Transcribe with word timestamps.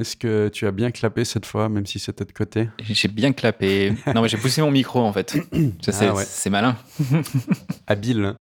Est-ce 0.00 0.14
que 0.16 0.46
tu 0.48 0.64
as 0.64 0.70
bien 0.70 0.92
clapé 0.92 1.24
cette 1.24 1.44
fois, 1.44 1.68
même 1.68 1.84
si 1.84 1.98
c'était 1.98 2.24
de 2.24 2.30
côté? 2.30 2.68
J'ai 2.78 3.08
bien 3.08 3.32
clapé. 3.32 3.94
non, 4.14 4.22
mais 4.22 4.28
j'ai 4.28 4.36
poussé 4.36 4.62
mon 4.62 4.70
micro 4.70 5.00
en 5.00 5.12
fait. 5.12 5.32
Ça, 5.82 5.90
c'est, 5.90 6.06
Ah 6.06 6.14
ouais. 6.14 6.24
malin. 6.50 6.76
Habile. 7.88 8.34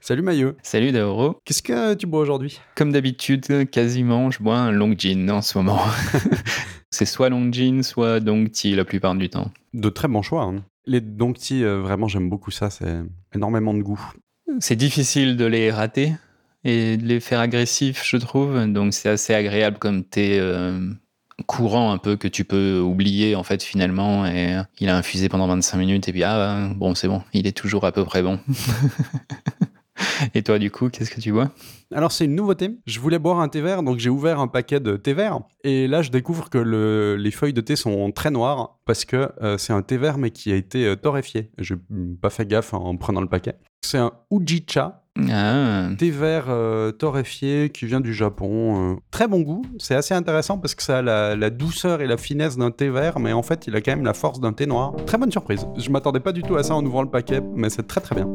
Salut 0.00 0.22
Maillot. 0.22 0.54
Salut 0.64 0.90
Daoro. 0.90 1.38
Qu'est-ce 1.44 1.62
que 1.62 1.94
tu 1.94 2.06
bois 2.08 2.20
aujourd'hui? 2.20 2.58
Comme 2.74 2.90
d'habitude, 2.90 3.70
quasiment, 3.70 4.32
je 4.32 4.42
bois 4.42 4.56
un 4.58 4.72
long 4.72 4.92
gin 4.98 5.30
en 5.30 5.40
ce 5.42 5.56
moment. 5.58 5.82
c'est 6.90 7.04
soit 7.04 7.28
long 7.28 7.52
gin, 7.52 7.84
soit 7.84 8.18
dong 8.18 8.50
tea 8.50 8.74
la 8.74 8.84
plupart 8.84 9.14
du 9.14 9.28
temps. 9.28 9.52
De 9.72 9.88
très 9.88 10.08
bons 10.08 10.22
choix. 10.22 10.42
hein. 10.42 10.64
Les 10.86 11.00
donkey, 11.00 11.62
euh, 11.62 11.80
vraiment, 11.80 12.08
j'aime 12.08 12.28
beaucoup 12.28 12.50
ça. 12.50 12.70
C'est 12.70 13.02
énormément 13.32 13.74
de 13.74 13.82
goût. 13.82 14.00
C'est 14.58 14.74
difficile 14.76 15.36
de 15.36 15.44
les 15.44 15.70
rater 15.70 16.14
et 16.64 16.96
de 16.96 17.06
les 17.06 17.20
faire 17.20 17.40
agressifs, 17.40 18.02
je 18.04 18.16
trouve. 18.16 18.66
Donc 18.66 18.94
c'est 18.94 19.08
assez 19.08 19.34
agréable 19.34 19.78
comme 19.78 20.04
thé 20.04 20.38
euh, 20.40 20.90
courant 21.46 21.92
un 21.92 21.98
peu 21.98 22.16
que 22.16 22.28
tu 22.28 22.44
peux 22.44 22.80
oublier 22.80 23.36
en 23.36 23.42
fait 23.42 23.62
finalement. 23.62 24.26
Et 24.26 24.56
euh, 24.56 24.62
il 24.80 24.88
a 24.88 24.96
infusé 24.96 25.28
pendant 25.28 25.46
25 25.46 25.78
minutes 25.78 26.08
et 26.08 26.12
puis 26.12 26.24
ah 26.24 26.68
bon 26.76 26.94
c'est 26.94 27.08
bon, 27.08 27.22
il 27.32 27.46
est 27.46 27.56
toujours 27.56 27.84
à 27.84 27.92
peu 27.92 28.04
près 28.04 28.22
bon. 28.22 28.38
et 30.34 30.42
toi 30.42 30.58
du 30.58 30.70
coup, 30.70 30.88
qu'est-ce 30.90 31.10
que 31.10 31.20
tu 31.20 31.32
bois? 31.32 31.50
Alors, 31.94 32.12
c'est 32.12 32.26
une 32.26 32.34
nouveauté. 32.34 32.70
Je 32.86 33.00
voulais 33.00 33.18
boire 33.18 33.40
un 33.40 33.48
thé 33.48 33.62
vert, 33.62 33.82
donc 33.82 33.98
j'ai 33.98 34.10
ouvert 34.10 34.40
un 34.40 34.46
paquet 34.46 34.78
de 34.78 34.96
thé 34.98 35.14
vert. 35.14 35.40
Et 35.64 35.86
là, 35.88 36.02
je 36.02 36.10
découvre 36.10 36.50
que 36.50 36.58
le- 36.58 37.16
les 37.16 37.30
feuilles 37.30 37.54
de 37.54 37.62
thé 37.62 37.76
sont 37.76 38.12
très 38.12 38.30
noires 38.30 38.78
parce 38.84 39.06
que 39.06 39.30
euh, 39.42 39.56
c'est 39.56 39.72
un 39.72 39.80
thé 39.80 39.96
vert, 39.96 40.18
mais 40.18 40.30
qui 40.30 40.52
a 40.52 40.56
été 40.56 40.84
euh, 40.84 40.96
torréfié. 40.96 41.50
J'ai 41.56 41.76
pas 42.20 42.28
fait 42.28 42.46
gaffe 42.46 42.74
en 42.74 42.94
prenant 42.98 43.22
le 43.22 43.26
paquet. 43.28 43.54
C'est 43.82 43.96
un 43.96 44.12
Ujicha, 44.30 45.06
Ah, 45.30 45.88
thé 45.98 46.10
vert 46.10 46.46
euh, 46.48 46.92
torréfié 46.92 47.70
qui 47.70 47.86
vient 47.86 48.00
du 48.00 48.14
Japon. 48.14 48.92
euh. 48.92 48.96
Très 49.10 49.26
bon 49.26 49.40
goût. 49.40 49.62
C'est 49.78 49.94
assez 49.94 50.14
intéressant 50.14 50.58
parce 50.58 50.74
que 50.74 50.82
ça 50.82 50.98
a 50.98 51.02
la, 51.02 51.50
douceur 51.50 52.00
et 52.00 52.06
la 52.06 52.16
finesse 52.16 52.56
d'un 52.56 52.70
thé 52.70 52.88
vert, 52.88 53.18
mais 53.18 53.32
en 53.32 53.42
fait, 53.42 53.66
il 53.66 53.74
a 53.76 53.80
quand 53.80 53.92
même 53.92 54.04
la 54.04 54.14
force 54.14 54.40
d'un 54.40 54.52
thé 54.52 54.66
noir. 54.66 54.94
Très 55.06 55.18
bonne 55.18 55.32
surprise. 55.32 55.66
Je 55.76 55.90
m'attendais 55.90 56.20
pas 56.20 56.32
du 56.32 56.42
tout 56.42 56.56
à 56.56 56.62
ça 56.62 56.74
en 56.74 56.84
ouvrant 56.84 57.02
le 57.02 57.10
paquet, 57.10 57.40
mais 57.54 57.70
c'est 57.70 57.86
très 57.86 58.00
très 58.00 58.14
bien. 58.14 58.28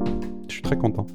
Je 0.47 0.53
suis 0.53 0.61
très 0.61 0.77
content. 0.77 1.07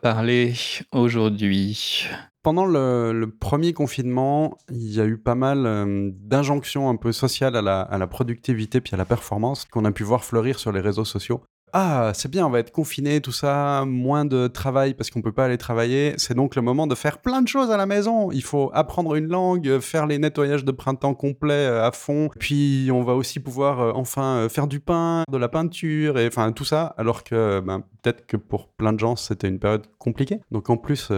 Parler 0.00 0.54
aujourd'hui 0.92 2.06
Pendant 2.42 2.66
le, 2.66 3.26
premier 3.38 3.72
confinement, 3.72 4.58
il 4.70 4.94
y 4.94 5.00
a 5.00 5.04
eu 5.04 5.18
pas 5.18 5.34
mal 5.34 5.66
euh, 5.66 6.10
d'injonctions 6.14 6.88
un 6.88 6.96
peu 6.96 7.12
sociales 7.12 7.56
à 7.56 7.62
la, 7.62 7.80
à 7.82 7.98
la 7.98 8.06
productivité 8.06 8.80
puis 8.80 8.94
à 8.94 8.96
la 8.96 9.04
performance 9.04 9.64
qu'on 9.64 9.84
a 9.84 9.92
pu 9.92 10.02
voir 10.02 10.24
fleurir 10.24 10.58
sur 10.58 10.72
les 10.72 10.80
réseaux 10.80 11.04
sociaux. 11.04 11.42
Ah, 11.72 12.12
c'est 12.14 12.30
bien, 12.30 12.46
on 12.46 12.50
va 12.50 12.58
être 12.58 12.72
confiné, 12.72 13.20
tout 13.20 13.32
ça, 13.32 13.84
moins 13.86 14.24
de 14.24 14.48
travail 14.48 14.94
parce 14.94 15.10
qu'on 15.10 15.22
peut 15.22 15.32
pas 15.32 15.44
aller 15.44 15.58
travailler. 15.58 16.14
C'est 16.16 16.34
donc 16.34 16.56
le 16.56 16.62
moment 16.62 16.86
de 16.86 16.94
faire 16.94 17.18
plein 17.18 17.42
de 17.42 17.48
choses 17.48 17.70
à 17.70 17.76
la 17.76 17.86
maison. 17.86 18.30
Il 18.32 18.42
faut 18.42 18.70
apprendre 18.74 19.14
une 19.14 19.28
langue, 19.28 19.68
euh, 19.68 19.80
faire 19.80 20.06
les 20.06 20.18
nettoyages 20.18 20.64
de 20.64 20.72
printemps 20.72 21.14
complets 21.14 21.54
euh, 21.54 21.86
à 21.86 21.92
fond. 21.92 22.28
Puis 22.38 22.90
on 22.92 23.02
va 23.02 23.14
aussi 23.14 23.40
pouvoir 23.40 23.80
euh, 23.80 23.92
enfin 23.94 24.48
faire 24.48 24.66
du 24.66 24.80
pain, 24.80 25.24
de 25.30 25.36
la 25.36 25.48
peinture 25.48 26.18
et 26.18 26.26
enfin 26.26 26.52
tout 26.52 26.64
ça. 26.64 26.94
Alors 26.98 27.24
que 27.24 27.60
ben, 27.60 27.84
peut-être 28.02 28.26
que 28.26 28.36
pour 28.36 28.68
plein 28.68 28.92
de 28.92 28.98
gens 28.98 29.16
c'était 29.16 29.48
une 29.48 29.58
période 29.58 29.86
compliquée. 29.98 30.40
Donc 30.50 30.70
en 30.70 30.76
plus 30.76 31.12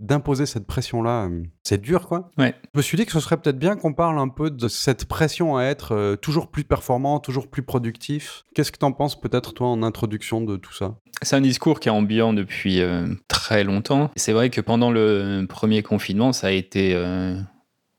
d'imposer 0.00 0.46
cette 0.46 0.66
pression-là, 0.66 1.26
euh, 1.26 1.42
c'est 1.62 1.80
dur 1.80 2.08
quoi. 2.08 2.30
Ouais. 2.38 2.54
Je 2.74 2.78
me 2.78 2.82
suis 2.82 2.96
dit 2.96 3.06
que 3.06 3.12
ce 3.12 3.20
serait 3.20 3.36
peut-être 3.36 3.58
bien 3.58 3.76
qu'on 3.76 3.92
parle 3.92 4.18
un 4.18 4.28
peu 4.28 4.50
de 4.50 4.66
cette 4.68 5.04
pression 5.04 5.56
à 5.56 5.64
être 5.64 5.94
euh, 5.94 6.16
toujours 6.16 6.50
plus 6.50 6.64
performant, 6.64 7.20
toujours 7.20 7.48
plus 7.48 7.62
productif. 7.62 8.44
Qu'est-ce 8.54 8.72
que 8.72 8.78
t'en 8.78 8.92
penses 8.92 9.20
peut-être 9.20 9.52
toi 9.52 9.68
en 9.68 9.82
introduction 9.82 10.40
de 10.40 10.56
tout 10.56 10.72
ça? 10.72 10.96
C'est 11.22 11.36
un 11.36 11.42
discours 11.42 11.80
qui 11.80 11.88
est 11.88 11.92
ambiant 11.92 12.32
depuis 12.32 12.80
euh, 12.80 13.06
très 13.28 13.62
longtemps. 13.62 14.10
C'est 14.16 14.32
vrai 14.32 14.48
que 14.48 14.62
pendant 14.62 14.90
le 14.90 15.44
premier 15.48 15.82
confinement, 15.82 16.32
ça 16.32 16.46
a 16.46 16.50
été 16.50 16.94
euh, 16.94 17.38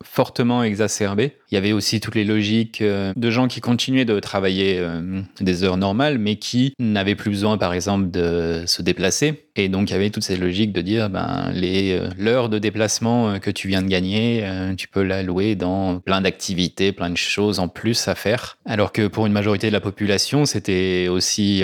fortement 0.03 0.63
exacerbé. 0.63 1.37
Il 1.51 1.55
y 1.55 1.57
avait 1.57 1.73
aussi 1.73 1.99
toutes 1.99 2.15
les 2.15 2.23
logiques 2.23 2.81
euh, 2.81 3.13
de 3.15 3.29
gens 3.29 3.47
qui 3.47 3.61
continuaient 3.61 4.05
de 4.05 4.19
travailler 4.19 4.77
euh, 4.79 5.21
des 5.39 5.63
heures 5.63 5.77
normales, 5.77 6.17
mais 6.17 6.37
qui 6.37 6.73
n'avaient 6.79 7.15
plus 7.15 7.29
besoin, 7.29 7.57
par 7.57 7.73
exemple, 7.73 8.09
de 8.09 8.63
se 8.65 8.81
déplacer. 8.81 9.47
Et 9.57 9.67
donc, 9.67 9.89
il 9.89 9.93
y 9.93 9.95
avait 9.95 10.09
toute 10.09 10.23
cette 10.23 10.39
logique 10.39 10.71
de 10.71 10.81
dire, 10.81 11.09
ben, 11.09 11.51
euh, 11.53 12.09
l'heure 12.17 12.49
de 12.49 12.57
déplacement 12.57 13.39
que 13.39 13.51
tu 13.51 13.67
viens 13.67 13.81
de 13.81 13.87
gagner, 13.87 14.45
tu 14.77 14.87
peux 14.87 15.03
l'allouer 15.03 15.55
dans 15.55 15.99
plein 15.99 16.21
d'activités, 16.21 16.91
plein 16.93 17.09
de 17.09 17.17
choses 17.17 17.59
en 17.59 17.67
plus 17.67 18.07
à 18.07 18.15
faire. 18.15 18.57
Alors 18.65 18.91
que 18.93 19.07
pour 19.07 19.25
une 19.25 19.33
majorité 19.33 19.67
de 19.67 19.73
la 19.73 19.81
population, 19.81 20.45
c'était 20.45 21.07
aussi 21.09 21.63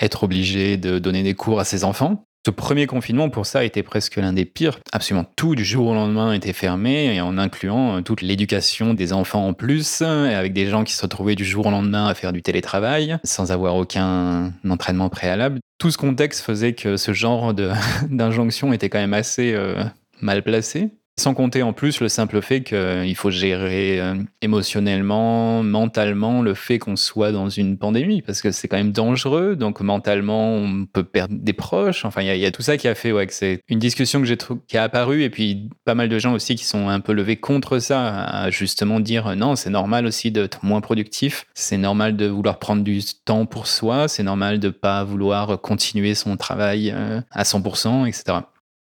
être 0.00 0.24
obligé 0.24 0.76
de 0.76 0.98
donner 0.98 1.22
des 1.22 1.34
cours 1.34 1.60
à 1.60 1.64
ses 1.64 1.84
enfants. 1.84 2.26
Ce 2.44 2.50
premier 2.50 2.88
confinement, 2.88 3.30
pour 3.30 3.46
ça, 3.46 3.64
était 3.64 3.84
presque 3.84 4.16
l'un 4.16 4.32
des 4.32 4.44
pires. 4.44 4.80
Absolument 4.90 5.24
tout 5.36 5.54
du 5.54 5.64
jour 5.64 5.86
au 5.86 5.94
lendemain 5.94 6.32
était 6.32 6.52
fermé, 6.52 7.14
et 7.14 7.20
en 7.20 7.38
incluant 7.38 7.98
euh, 7.98 8.00
toute 8.00 8.20
l'éducation 8.20 8.94
des 8.94 9.12
enfants 9.12 9.46
en 9.46 9.52
plus, 9.52 10.00
et 10.02 10.34
avec 10.34 10.52
des 10.52 10.66
gens 10.66 10.82
qui 10.82 10.94
se 10.94 11.02
retrouvaient 11.02 11.36
du 11.36 11.44
jour 11.44 11.66
au 11.66 11.70
lendemain 11.70 12.08
à 12.08 12.14
faire 12.14 12.32
du 12.32 12.42
télétravail, 12.42 13.16
sans 13.22 13.52
avoir 13.52 13.76
aucun 13.76 14.52
entraînement 14.68 15.08
préalable. 15.08 15.60
Tout 15.78 15.92
ce 15.92 15.98
contexte 15.98 16.40
faisait 16.40 16.72
que 16.72 16.96
ce 16.96 17.12
genre 17.12 17.54
d'injonction 18.10 18.72
était 18.72 18.88
quand 18.88 18.98
même 18.98 19.14
assez 19.14 19.52
euh, 19.54 19.84
mal 20.20 20.42
placé. 20.42 20.90
Sans 21.20 21.34
compter 21.34 21.62
en 21.62 21.74
plus 21.74 22.00
le 22.00 22.08
simple 22.08 22.40
fait 22.40 22.62
qu'il 22.62 23.14
faut 23.16 23.30
gérer 23.30 24.00
euh, 24.00 24.14
émotionnellement, 24.40 25.62
mentalement 25.62 26.40
le 26.40 26.54
fait 26.54 26.78
qu'on 26.78 26.96
soit 26.96 27.32
dans 27.32 27.50
une 27.50 27.76
pandémie, 27.76 28.22
parce 28.22 28.40
que 28.40 28.50
c'est 28.50 28.66
quand 28.66 28.78
même 28.78 28.92
dangereux, 28.92 29.54
donc 29.54 29.80
mentalement 29.82 30.54
on 30.54 30.86
peut 30.86 31.04
perdre 31.04 31.34
des 31.38 31.52
proches, 31.52 32.06
enfin 32.06 32.22
il 32.22 32.34
y, 32.38 32.46
a- 32.46 32.50
tout 32.50 32.62
ça 32.62 32.78
qui 32.78 32.88
a 32.88 32.94
fait 32.94 33.12
ouais, 33.12 33.26
que 33.26 33.34
c'est 33.34 33.60
une 33.68 33.78
discussion 33.78 34.22
qui 34.66 34.78
a 34.78 34.84
apparu, 34.84 35.22
et 35.22 35.30
puis 35.30 35.68
pas 35.84 35.94
mal 35.94 36.08
de 36.08 36.18
gens 36.18 36.32
aussi 36.32 36.54
qui 36.54 36.64
sont 36.64 36.88
un 36.88 37.00
peu 37.00 37.12
levés 37.12 37.36
contre 37.36 37.78
ça, 37.78 38.24
à 38.24 38.50
justement 38.50 38.98
dire 38.98 39.36
non, 39.36 39.54
c'est 39.54 39.70
normal 39.70 40.06
aussi 40.06 40.30
d'être 40.30 40.64
moins 40.64 40.80
productif, 40.80 41.44
c'est 41.54 41.76
normal 41.76 42.16
de 42.16 42.26
vouloir 42.26 42.58
prendre 42.58 42.82
du 42.82 43.00
temps 43.26 43.44
pour 43.44 43.66
soi, 43.66 44.08
c'est 44.08 44.22
normal 44.22 44.60
de 44.60 44.70
pas 44.70 45.04
vouloir 45.04 45.60
continuer 45.60 46.14
son 46.14 46.38
travail 46.38 46.90
euh, 46.94 47.20
à 47.30 47.42
100%, 47.42 48.06
etc. 48.08 48.38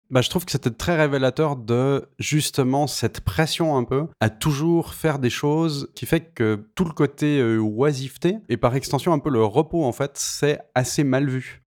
Bah, 0.09 0.21
je 0.21 0.29
trouve 0.29 0.45
que 0.45 0.51
c'était 0.53 0.71
très 0.71 0.95
révélateur 0.95 1.57
de 1.57 2.07
justement 2.17 2.87
cette 2.87 3.19
pression 3.19 3.75
un 3.75 3.83
peu 3.83 4.07
à 4.21 4.29
toujours 4.29 4.93
faire 4.93 5.19
des 5.19 5.29
choses 5.29 5.89
qui 5.95 6.05
fait 6.05 6.33
que 6.33 6.65
tout 6.75 6.85
le 6.85 6.91
côté 6.91 7.39
euh, 7.41 7.57
oisiveté 7.57 8.37
et 8.47 8.55
par 8.55 8.75
extension 8.75 9.11
un 9.11 9.19
peu 9.19 9.29
le 9.29 9.43
repos 9.43 9.83
en 9.83 9.91
fait, 9.91 10.11
c'est 10.15 10.59
assez 10.75 11.03
mal 11.03 11.29
vu. 11.29 11.61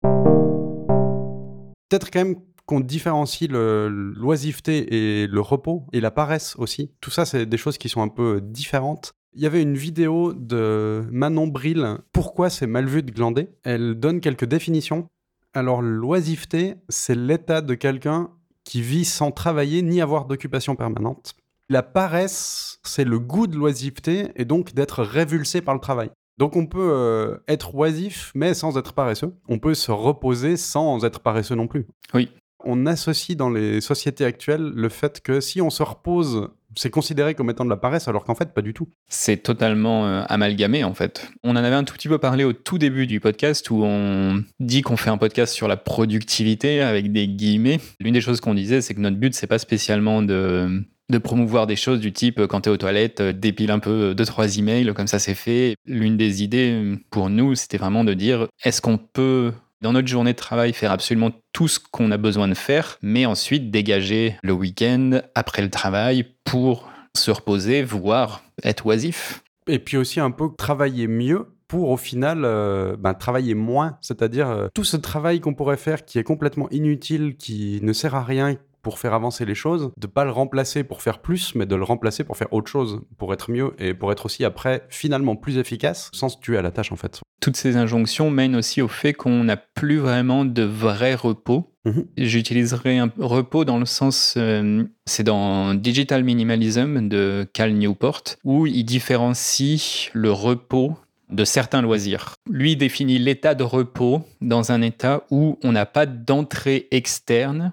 Peut-être 1.88 2.12
quand 2.12 2.20
même 2.20 2.36
qu'on 2.64 2.80
différencie 2.80 3.50
l'oisiveté 3.50 5.22
et 5.22 5.26
le 5.26 5.40
repos 5.40 5.86
et 5.92 6.00
la 6.00 6.10
paresse 6.12 6.54
aussi. 6.58 6.92
Tout 7.00 7.10
ça, 7.10 7.24
c'est 7.24 7.46
des 7.46 7.56
choses 7.56 7.78
qui 7.78 7.88
sont 7.88 8.02
un 8.02 8.08
peu 8.08 8.40
différentes. 8.40 9.14
Il 9.34 9.42
y 9.42 9.46
avait 9.46 9.62
une 9.62 9.76
vidéo 9.76 10.32
de 10.32 11.02
Manon 11.10 11.46
Bril, 11.46 11.96
Pourquoi 12.12 12.50
c'est 12.50 12.66
mal 12.66 12.86
vu 12.86 13.02
de 13.02 13.10
glander 13.10 13.48
Elle 13.64 13.94
donne 13.94 14.20
quelques 14.20 14.44
définitions. 14.44 15.08
Alors, 15.54 15.82
l'oisiveté, 15.82 16.76
c'est 16.88 17.14
l'état 17.14 17.60
de 17.60 17.74
quelqu'un 17.74 18.30
qui 18.64 18.82
vit 18.82 19.04
sans 19.04 19.30
travailler 19.30 19.82
ni 19.82 20.00
avoir 20.00 20.26
d'occupation 20.26 20.76
permanente. 20.76 21.34
La 21.70 21.82
paresse, 21.82 22.80
c'est 22.82 23.04
le 23.04 23.18
goût 23.18 23.46
de 23.46 23.56
l'oisiveté 23.56 24.32
et 24.36 24.44
donc 24.44 24.74
d'être 24.74 25.02
révulsé 25.02 25.60
par 25.60 25.74
le 25.74 25.80
travail. 25.80 26.10
Donc 26.38 26.54
on 26.54 26.66
peut 26.66 26.90
euh, 26.92 27.36
être 27.48 27.74
oisif 27.74 28.30
mais 28.34 28.54
sans 28.54 28.78
être 28.78 28.92
paresseux. 28.92 29.34
On 29.48 29.58
peut 29.58 29.74
se 29.74 29.90
reposer 29.90 30.56
sans 30.56 31.04
être 31.04 31.20
paresseux 31.20 31.56
non 31.56 31.66
plus. 31.66 31.86
Oui. 32.14 32.30
On 32.64 32.86
associe 32.86 33.36
dans 33.36 33.50
les 33.50 33.80
sociétés 33.80 34.24
actuelles 34.24 34.72
le 34.74 34.88
fait 34.88 35.20
que 35.20 35.40
si 35.40 35.60
on 35.60 35.70
se 35.70 35.82
repose, 35.82 36.48
c'est 36.74 36.90
considéré 36.90 37.34
comme 37.34 37.50
étant 37.50 37.64
de 37.64 37.70
la 37.70 37.76
paresse 37.76 38.08
alors 38.08 38.24
qu'en 38.24 38.34
fait 38.34 38.52
pas 38.52 38.62
du 38.62 38.74
tout. 38.74 38.88
C'est 39.08 39.38
totalement 39.38 40.06
euh, 40.06 40.22
amalgamé 40.28 40.84
en 40.84 40.94
fait. 40.94 41.30
On 41.44 41.52
en 41.52 41.56
avait 41.56 41.74
un 41.74 41.84
tout 41.84 41.94
petit 41.94 42.08
peu 42.08 42.18
parlé 42.18 42.44
au 42.44 42.52
tout 42.52 42.78
début 42.78 43.06
du 43.06 43.20
podcast 43.20 43.70
où 43.70 43.82
on 43.84 44.42
dit 44.60 44.82
qu'on 44.82 44.96
fait 44.96 45.10
un 45.10 45.18
podcast 45.18 45.54
sur 45.54 45.68
la 45.68 45.76
productivité 45.76 46.80
avec 46.80 47.12
des 47.12 47.28
guillemets. 47.28 47.80
L'une 48.00 48.14
des 48.14 48.20
choses 48.20 48.40
qu'on 48.40 48.54
disait, 48.54 48.80
c'est 48.80 48.94
que 48.94 49.00
notre 49.00 49.16
but, 49.16 49.34
c'est 49.34 49.46
pas 49.46 49.58
spécialement 49.58 50.22
de 50.22 50.82
de 51.10 51.18
promouvoir 51.18 51.66
des 51.66 51.76
choses 51.76 52.00
du 52.00 52.12
type 52.12 52.46
quand 52.46 52.62
tu 52.62 52.68
es 52.68 52.72
aux 52.72 52.76
toilettes, 52.76 53.20
euh, 53.20 53.32
dépile 53.32 53.70
un 53.70 53.78
peu 53.78 54.10
euh, 54.10 54.14
deux 54.14 54.26
trois 54.26 54.58
emails 54.58 54.92
comme 54.94 55.06
ça 55.06 55.18
c'est 55.18 55.34
fait. 55.34 55.74
L'une 55.86 56.16
des 56.16 56.42
idées 56.42 56.72
euh, 56.72 56.96
pour 57.10 57.30
nous, 57.30 57.54
c'était 57.54 57.78
vraiment 57.78 58.04
de 58.04 58.14
dire 58.14 58.46
est-ce 58.64 58.82
qu'on 58.82 58.98
peut 58.98 59.52
dans 59.80 59.92
notre 59.92 60.08
journée 60.08 60.32
de 60.32 60.38
travail 60.38 60.72
faire 60.72 60.92
absolument 60.92 61.30
tout 61.52 61.68
ce 61.68 61.78
qu'on 61.78 62.10
a 62.10 62.16
besoin 62.16 62.48
de 62.48 62.54
faire, 62.54 62.98
mais 63.02 63.26
ensuite 63.26 63.70
dégager 63.70 64.36
le 64.42 64.52
week-end 64.52 65.20
après 65.34 65.62
le 65.62 65.70
travail 65.70 66.26
pour 66.44 66.90
se 67.16 67.30
reposer, 67.30 67.82
voire 67.82 68.42
être 68.64 68.86
oisif. 68.86 69.42
Et 69.66 69.78
puis 69.78 69.96
aussi 69.96 70.20
un 70.20 70.30
peu 70.30 70.48
travailler 70.56 71.06
mieux 71.06 71.46
pour 71.68 71.90
au 71.90 71.96
final 71.96 72.44
euh, 72.44 72.96
ben, 72.98 73.14
travailler 73.14 73.54
moins. 73.54 73.98
C'est-à-dire 74.00 74.48
euh, 74.48 74.68
tout 74.74 74.84
ce 74.84 74.96
travail 74.96 75.40
qu'on 75.40 75.54
pourrait 75.54 75.76
faire 75.76 76.04
qui 76.04 76.18
est 76.18 76.24
complètement 76.24 76.68
inutile, 76.70 77.36
qui 77.36 77.80
ne 77.82 77.92
sert 77.92 78.14
à 78.14 78.24
rien 78.24 78.56
pour 78.82 78.98
faire 78.98 79.14
avancer 79.14 79.44
les 79.44 79.54
choses, 79.54 79.90
de 79.96 80.06
pas 80.06 80.24
le 80.24 80.30
remplacer 80.30 80.84
pour 80.84 81.02
faire 81.02 81.20
plus, 81.20 81.54
mais 81.54 81.66
de 81.66 81.74
le 81.74 81.84
remplacer 81.84 82.24
pour 82.24 82.36
faire 82.36 82.52
autre 82.52 82.70
chose, 82.70 83.00
pour 83.18 83.32
être 83.32 83.50
mieux 83.50 83.74
et 83.78 83.94
pour 83.94 84.12
être 84.12 84.26
aussi 84.26 84.44
après 84.44 84.86
finalement 84.88 85.36
plus 85.36 85.58
efficace 85.58 86.10
sans 86.12 86.28
se 86.28 86.38
tuer 86.38 86.58
à 86.58 86.62
la 86.62 86.70
tâche 86.70 86.92
en 86.92 86.96
fait. 86.96 87.20
Toutes 87.40 87.56
ces 87.56 87.76
injonctions 87.76 88.30
mènent 88.30 88.56
aussi 88.56 88.82
au 88.82 88.88
fait 88.88 89.12
qu'on 89.12 89.44
n'a 89.44 89.56
plus 89.56 89.98
vraiment 89.98 90.44
de 90.44 90.62
vrai 90.62 91.14
repos. 91.14 91.72
Mhm. 91.84 92.06
J'utiliserai 92.16 92.98
un 92.98 93.12
repos 93.18 93.64
dans 93.64 93.78
le 93.78 93.86
sens, 93.86 94.34
euh, 94.36 94.84
c'est 95.06 95.22
dans 95.22 95.74
Digital 95.74 96.24
Minimalism 96.24 97.08
de 97.08 97.46
Cal 97.52 97.72
Newport, 97.74 98.22
où 98.44 98.66
il 98.66 98.84
différencie 98.84 100.10
le 100.12 100.32
repos 100.32 100.96
de 101.30 101.44
certains 101.44 101.82
loisirs. 101.82 102.34
Lui 102.50 102.76
définit 102.76 103.18
l'état 103.18 103.54
de 103.54 103.62
repos 103.62 104.22
dans 104.40 104.72
un 104.72 104.82
état 104.82 105.24
où 105.30 105.58
on 105.62 105.72
n'a 105.72 105.86
pas 105.86 106.06
d'entrée 106.06 106.88
externe, 106.90 107.72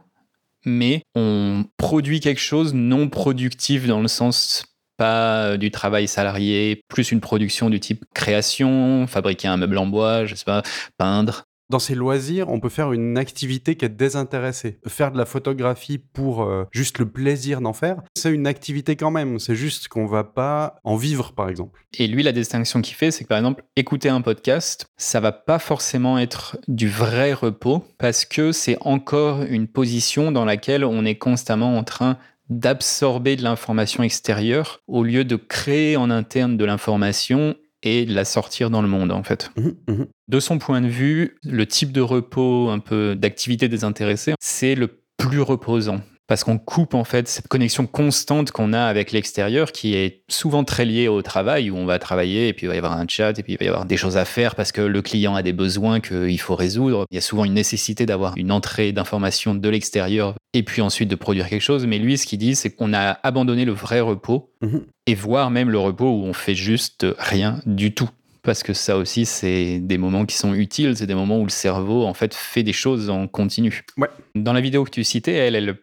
mais 0.66 1.04
on 1.16 1.66
produit 1.78 2.20
quelque 2.20 2.42
chose 2.42 2.74
non 2.74 3.10
productif 3.10 3.88
dans 3.88 4.02
le 4.02 4.08
sens 4.08 4.66
pas 4.98 5.58
du 5.58 5.72
travail 5.72 6.08
salarié, 6.08 6.82
plus 6.88 7.12
une 7.12 7.20
production 7.20 7.70
du 7.70 7.80
type 7.80 8.06
création, 8.14 9.08
fabriquer 9.08 9.48
un 9.48 9.58
meuble 9.58 9.78
en 9.78 9.88
bois, 9.88 10.26
je 10.26 10.36
sais 10.36 10.46
pas, 10.46 10.64
peindre. 10.98 11.44
Dans 11.70 11.80
ces 11.80 11.96
loisirs, 11.96 12.50
on 12.50 12.60
peut 12.60 12.70
faire 12.70 12.94
une 12.94 13.18
activité 13.18 13.76
qui 13.76 13.86
est 13.86 13.90
désintéressée. 13.90 14.78
Faire 14.88 15.12
de 15.12 15.18
la 15.18 15.26
photographie 15.26 15.98
pour 15.98 16.44
euh, 16.44 16.66
juste 16.72 17.00
le 17.00 17.08
plaisir 17.08 17.60
d'en 17.60 17.74
faire, 17.74 18.04
c'est 18.16 18.32
une 18.32 18.46
activité 18.46 18.96
quand 18.96 19.10
même. 19.10 19.40
C'est 19.40 19.56
juste 19.56 19.88
qu'on 19.88 20.06
va 20.06 20.24
pas 20.24 20.76
en 20.84 20.96
vivre, 20.96 21.34
par 21.34 21.50
exemple. 21.50 21.86
Et 21.98 22.08
lui, 22.08 22.22
la 22.22 22.34
distinction 22.34 22.82
qu'il 22.82 22.96
fait, 22.96 23.10
c'est 23.10 23.24
que 23.24 23.30
par 23.30 23.40
exemple, 23.40 23.64
écouter 23.76 24.10
un 24.10 24.22
podcast, 24.22 24.86
ça 24.96 25.20
va 25.20 25.32
pas 25.32 25.58
forcément 25.58 26.20
être 26.20 26.58
du 26.68 26.88
vrai 26.88 27.34
repos 27.34 27.84
parce 27.98 28.26
que 28.26 28.52
c'est 28.52 28.78
encore 28.82 29.42
une 29.42 29.68
position 29.68 30.32
dans 30.32 30.46
laquelle 30.46 30.86
on 30.86 31.04
est 31.04 31.18
constamment 31.18 31.78
en 31.78 31.84
train 31.84 32.18
d'absorber 32.50 33.36
de 33.36 33.44
l'information 33.44 34.04
extérieure 34.04 34.82
au 34.88 35.04
lieu 35.04 35.24
de 35.26 35.36
créer 35.36 35.98
en 35.98 36.12
interne 36.12 36.58
de 36.58 36.66
l'information 36.66 37.56
et 37.86 38.06
de 38.06 38.14
la 38.14 38.26
sortir 38.26 38.70
dans 38.70 38.82
le 38.82 38.88
monde 38.88 39.12
en 39.12 39.24
fait. 39.24 39.52
Mhm, 39.56 39.76
mhm. 39.88 40.08
De 40.28 40.40
son 40.40 40.58
point 40.58 40.82
de 40.82 40.88
vue, 40.88 41.38
le 41.44 41.66
type 41.66 41.92
de 41.92 42.02
repos, 42.02 42.70
un 42.70 42.80
peu 42.80 43.16
d'activité 43.16 43.70
désintéressée, 43.70 44.34
c'est 44.40 44.76
le 44.76 45.00
plus 45.18 45.42
reposant 45.42 46.02
parce 46.28 46.44
qu'on 46.44 46.58
coupe 46.58 46.94
en 46.94 47.04
fait 47.04 47.28
cette 47.28 47.48
connexion 47.48 47.86
constante 47.88 48.52
qu'on 48.52 48.74
a 48.74 48.84
avec 48.86 49.12
l'extérieur 49.12 49.72
qui 49.72 49.96
est 49.96 50.24
souvent 50.28 50.64
très 50.64 50.86
liée 50.86 51.08
au 51.08 51.22
travail 51.22 51.70
où 51.70 51.76
on 51.78 51.86
va 51.86 52.00
travailler 52.00 52.48
et 52.48 52.54
puis 52.54 52.66
il 52.66 52.70
va 52.70 52.76
y 52.76 52.78
avoir 52.78 52.98
un 52.98 53.06
chat 53.08 53.38
et 53.38 53.44
puis 53.44 53.54
il 53.54 53.60
va 53.60 53.66
y 53.66 53.68
avoir 53.68 53.86
des 53.86 53.98
choses 53.98 54.18
à 54.18 54.26
faire 54.26 54.56
parce 54.56 54.72
que 54.72 54.82
le 54.82 55.02
client 55.02 55.36
a 55.36 55.44
des 55.44 55.54
besoins 55.54 56.00
qu'il 56.00 56.40
faut 56.40 56.56
résoudre. 56.56 57.06
Il 57.12 57.16
y 57.16 57.18
a 57.18 57.22
souvent 57.22 57.46
une 57.46 57.54
nécessité 57.54 58.06
d'avoir 58.06 58.34
une 58.38 58.52
entrée 58.52 58.92
d'informations 58.92 59.54
de 59.56 59.70
l'extérieur 59.70 60.36
et 60.54 60.64
puis 60.64 60.82
ensuite 60.82 61.10
de 61.10 61.16
produire 61.16 61.48
quelque 61.50 61.62
chose. 61.62 61.86
Mais 61.86 61.98
lui, 62.00 62.18
ce 62.18 62.26
qu'il 62.26 62.40
dit, 62.40 62.56
c'est 62.56 62.72
qu'on 62.72 62.94
a 62.94 63.20
abandonné 63.24 63.66
le 63.66 63.74
vrai 63.74 64.00
repos 64.00 64.52
Mhm. 64.62 64.84
et 65.06 65.16
voire 65.16 65.52
même 65.52 65.70
le 65.70 65.78
repos 65.78 66.10
où 66.10 66.24
on 66.24 66.34
fait 66.34 66.56
juste 66.56 67.06
rien 67.20 67.60
du 67.66 67.94
tout. 67.94 68.10
Parce 68.42 68.62
que 68.64 68.74
ça 68.74 68.96
aussi, 68.98 69.26
c'est 69.26 69.80
des 69.80 69.98
moments 69.98 70.26
qui 70.26 70.36
sont 70.38 70.54
utiles, 70.54 70.96
c'est 70.96 71.08
des 71.08 71.16
moments 71.16 71.40
où 71.40 71.44
le 71.46 71.50
cerveau, 71.50 72.06
en 72.06 72.14
fait, 72.14 72.34
fait 72.36 72.62
des 72.62 72.74
choses 72.74 73.10
en 73.10 73.28
continu. 73.28 73.84
Ouais. 73.98 74.08
Dans 74.36 74.54
la 74.54 74.62
vidéo 74.62 74.84
que 74.84 74.92
tu 74.92 75.04
citais, 75.04 75.34
elle, 75.34 75.56
elle 75.56 75.76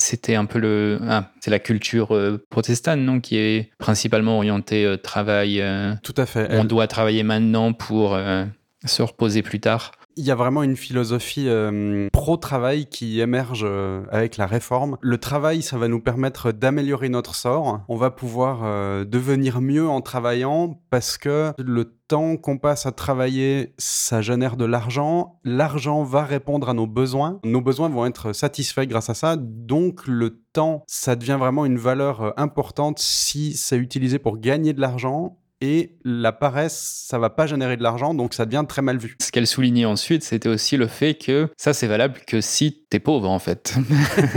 c'était 0.00 0.34
un 0.34 0.44
peu 0.46 0.58
le. 0.58 0.98
Ah, 1.08 1.30
c'est 1.40 1.50
la 1.50 1.58
culture 1.58 2.14
euh, 2.14 2.44
protestante, 2.50 2.98
non 2.98 3.20
Qui 3.20 3.36
est 3.36 3.70
principalement 3.78 4.36
orientée 4.36 4.84
euh, 4.84 4.96
travail. 4.96 5.60
euh, 5.60 5.94
Tout 6.02 6.14
à 6.16 6.26
fait. 6.26 6.48
on 6.50 6.62
Elle- 6.62 6.66
doit 6.66 6.86
travailler 6.88 7.22
maintenant 7.22 7.72
pour 7.72 8.14
euh, 8.14 8.44
se 8.84 9.02
reposer 9.02 9.42
plus 9.42 9.60
tard. 9.60 9.92
Il 10.20 10.26
y 10.26 10.30
a 10.30 10.34
vraiment 10.34 10.62
une 10.62 10.76
philosophie 10.76 11.46
euh, 11.48 12.10
pro-travail 12.12 12.84
qui 12.84 13.20
émerge 13.20 13.64
euh, 13.64 14.02
avec 14.10 14.36
la 14.36 14.46
réforme. 14.46 14.98
Le 15.00 15.16
travail, 15.16 15.62
ça 15.62 15.78
va 15.78 15.88
nous 15.88 15.98
permettre 15.98 16.52
d'améliorer 16.52 17.08
notre 17.08 17.34
sort. 17.34 17.80
On 17.88 17.96
va 17.96 18.10
pouvoir 18.10 18.60
euh, 18.64 19.06
devenir 19.06 19.62
mieux 19.62 19.88
en 19.88 20.02
travaillant 20.02 20.78
parce 20.90 21.16
que 21.16 21.54
le 21.56 21.96
temps 22.06 22.36
qu'on 22.36 22.58
passe 22.58 22.84
à 22.84 22.92
travailler, 22.92 23.72
ça 23.78 24.20
génère 24.20 24.58
de 24.58 24.66
l'argent. 24.66 25.38
L'argent 25.42 26.02
va 26.02 26.24
répondre 26.24 26.68
à 26.68 26.74
nos 26.74 26.86
besoins. 26.86 27.40
Nos 27.42 27.62
besoins 27.62 27.88
vont 27.88 28.04
être 28.04 28.34
satisfaits 28.34 28.84
grâce 28.84 29.08
à 29.08 29.14
ça. 29.14 29.36
Donc 29.38 30.06
le 30.06 30.42
temps, 30.52 30.84
ça 30.86 31.16
devient 31.16 31.36
vraiment 31.38 31.64
une 31.64 31.78
valeur 31.78 32.34
importante 32.38 32.98
si 32.98 33.54
c'est 33.54 33.78
utilisé 33.78 34.18
pour 34.18 34.38
gagner 34.38 34.74
de 34.74 34.82
l'argent. 34.82 35.38
Et 35.60 35.96
la 36.04 36.32
paresse, 36.32 37.04
ça 37.06 37.18
va 37.18 37.28
pas 37.28 37.46
générer 37.46 37.76
de 37.76 37.82
l'argent, 37.82 38.14
donc 38.14 38.32
ça 38.32 38.46
devient 38.46 38.64
très 38.66 38.80
mal 38.80 38.96
vu. 38.96 39.16
Ce 39.20 39.30
qu'elle 39.30 39.46
soulignait 39.46 39.84
ensuite, 39.84 40.22
c'était 40.22 40.48
aussi 40.48 40.78
le 40.78 40.86
fait 40.86 41.14
que 41.14 41.48
ça, 41.58 41.74
c'est 41.74 41.86
valable 41.86 42.20
que 42.26 42.40
si 42.40 42.84
t'es 42.88 42.98
pauvre, 42.98 43.28
en 43.28 43.38
fait. 43.38 43.74